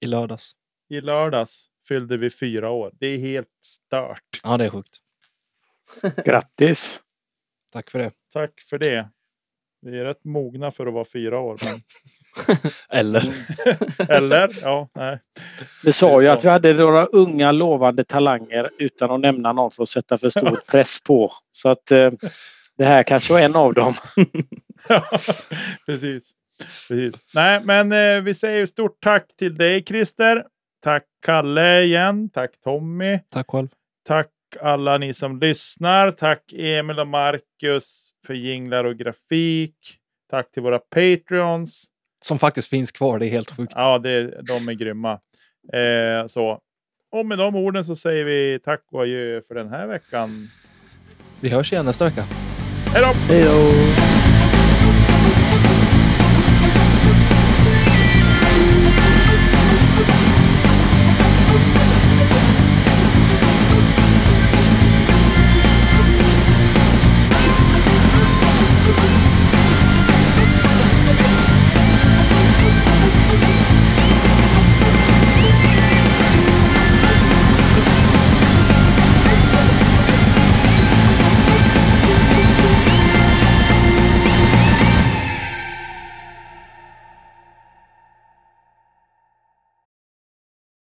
I 0.00 0.06
lördags. 0.06 0.52
i 0.88 1.00
lördags 1.00 1.70
fyllde 1.88 2.16
vi 2.16 2.30
fyra 2.30 2.70
år. 2.70 2.90
Det 2.94 3.06
är 3.06 3.18
helt 3.18 3.56
stört. 3.60 4.40
Ja, 4.42 4.56
det 4.56 4.64
är 4.64 4.70
sjukt. 4.70 4.98
Grattis! 6.24 7.02
Tack 7.72 7.90
för 7.90 7.98
det. 7.98 8.12
Tack 8.32 8.60
för 8.60 8.78
det. 8.78 9.10
Vi 9.82 9.98
är 9.98 10.04
rätt 10.04 10.24
mogna 10.24 10.70
för 10.70 10.86
att 10.86 10.94
vara 10.94 11.04
fyra 11.04 11.38
år. 11.38 11.58
Men... 11.64 11.80
Eller? 12.98 13.34
Eller? 14.08 14.50
Ja, 14.62 14.88
nej. 14.94 15.18
Vi 15.84 15.92
sa 15.92 16.20
ju 16.20 16.26
Så. 16.26 16.32
att 16.32 16.44
vi 16.44 16.48
hade 16.48 16.74
några 16.74 17.06
unga 17.06 17.52
lovande 17.52 18.04
talanger 18.04 18.70
utan 18.78 19.10
att 19.10 19.20
nämna 19.20 19.52
någon 19.52 19.70
för 19.70 19.82
att 19.82 19.88
sätta 19.88 20.18
för 20.18 20.30
stor 20.30 20.60
press 20.68 21.00
på. 21.02 21.32
Så 21.52 21.68
att 21.68 21.90
eh, 21.90 22.10
det 22.78 22.84
här 22.84 23.02
kanske 23.02 23.32
var 23.32 23.40
en 23.40 23.56
av 23.56 23.74
dem. 23.74 23.94
Precis. 25.86 26.32
Precis. 26.88 27.20
Nej, 27.34 27.60
men 27.64 27.92
eh, 27.92 28.22
vi 28.22 28.34
säger 28.34 28.66
stort 28.66 28.96
tack 29.00 29.36
till 29.38 29.56
dig 29.56 29.84
Christer. 29.84 30.44
Tack 30.82 31.04
Kalle 31.26 31.80
igen. 31.82 32.30
Tack 32.30 32.60
Tommy. 32.64 33.18
Tack 33.32 33.46
själv. 33.50 33.68
Tack 34.06 34.28
alla 34.60 34.98
ni 34.98 35.14
som 35.14 35.38
lyssnar. 35.38 36.12
Tack 36.12 36.52
Emil 36.52 36.98
och 36.98 37.08
Marcus 37.08 38.10
för 38.26 38.34
jinglar 38.34 38.84
och 38.84 38.96
grafik. 38.96 39.76
Tack 40.30 40.50
till 40.50 40.62
våra 40.62 40.78
Patreons. 40.78 41.84
Som 42.24 42.38
faktiskt 42.38 42.68
finns 42.68 42.92
kvar. 42.92 43.18
Det 43.18 43.26
är 43.26 43.30
helt 43.30 43.56
sjukt. 43.56 43.72
Ja, 43.76 43.98
det, 43.98 44.42
de 44.42 44.68
är 44.68 44.72
grymma. 44.72 45.12
Eh, 45.72 46.26
så. 46.26 46.60
Och 47.12 47.26
med 47.26 47.38
de 47.38 47.56
orden 47.56 47.84
så 47.84 47.96
säger 47.96 48.24
vi 48.24 48.58
tack 48.64 48.82
och 48.92 49.02
adjö 49.02 49.40
för 49.48 49.54
den 49.54 49.68
här 49.68 49.86
veckan. 49.86 50.50
Vi 51.40 51.48
hörs 51.48 51.72
igen 51.72 51.84
nästa 51.84 52.04
vecka. 52.04 52.24
Hej 52.94 53.02
då! 53.02 53.34
Hej 53.34 53.42
då! 53.42 54.09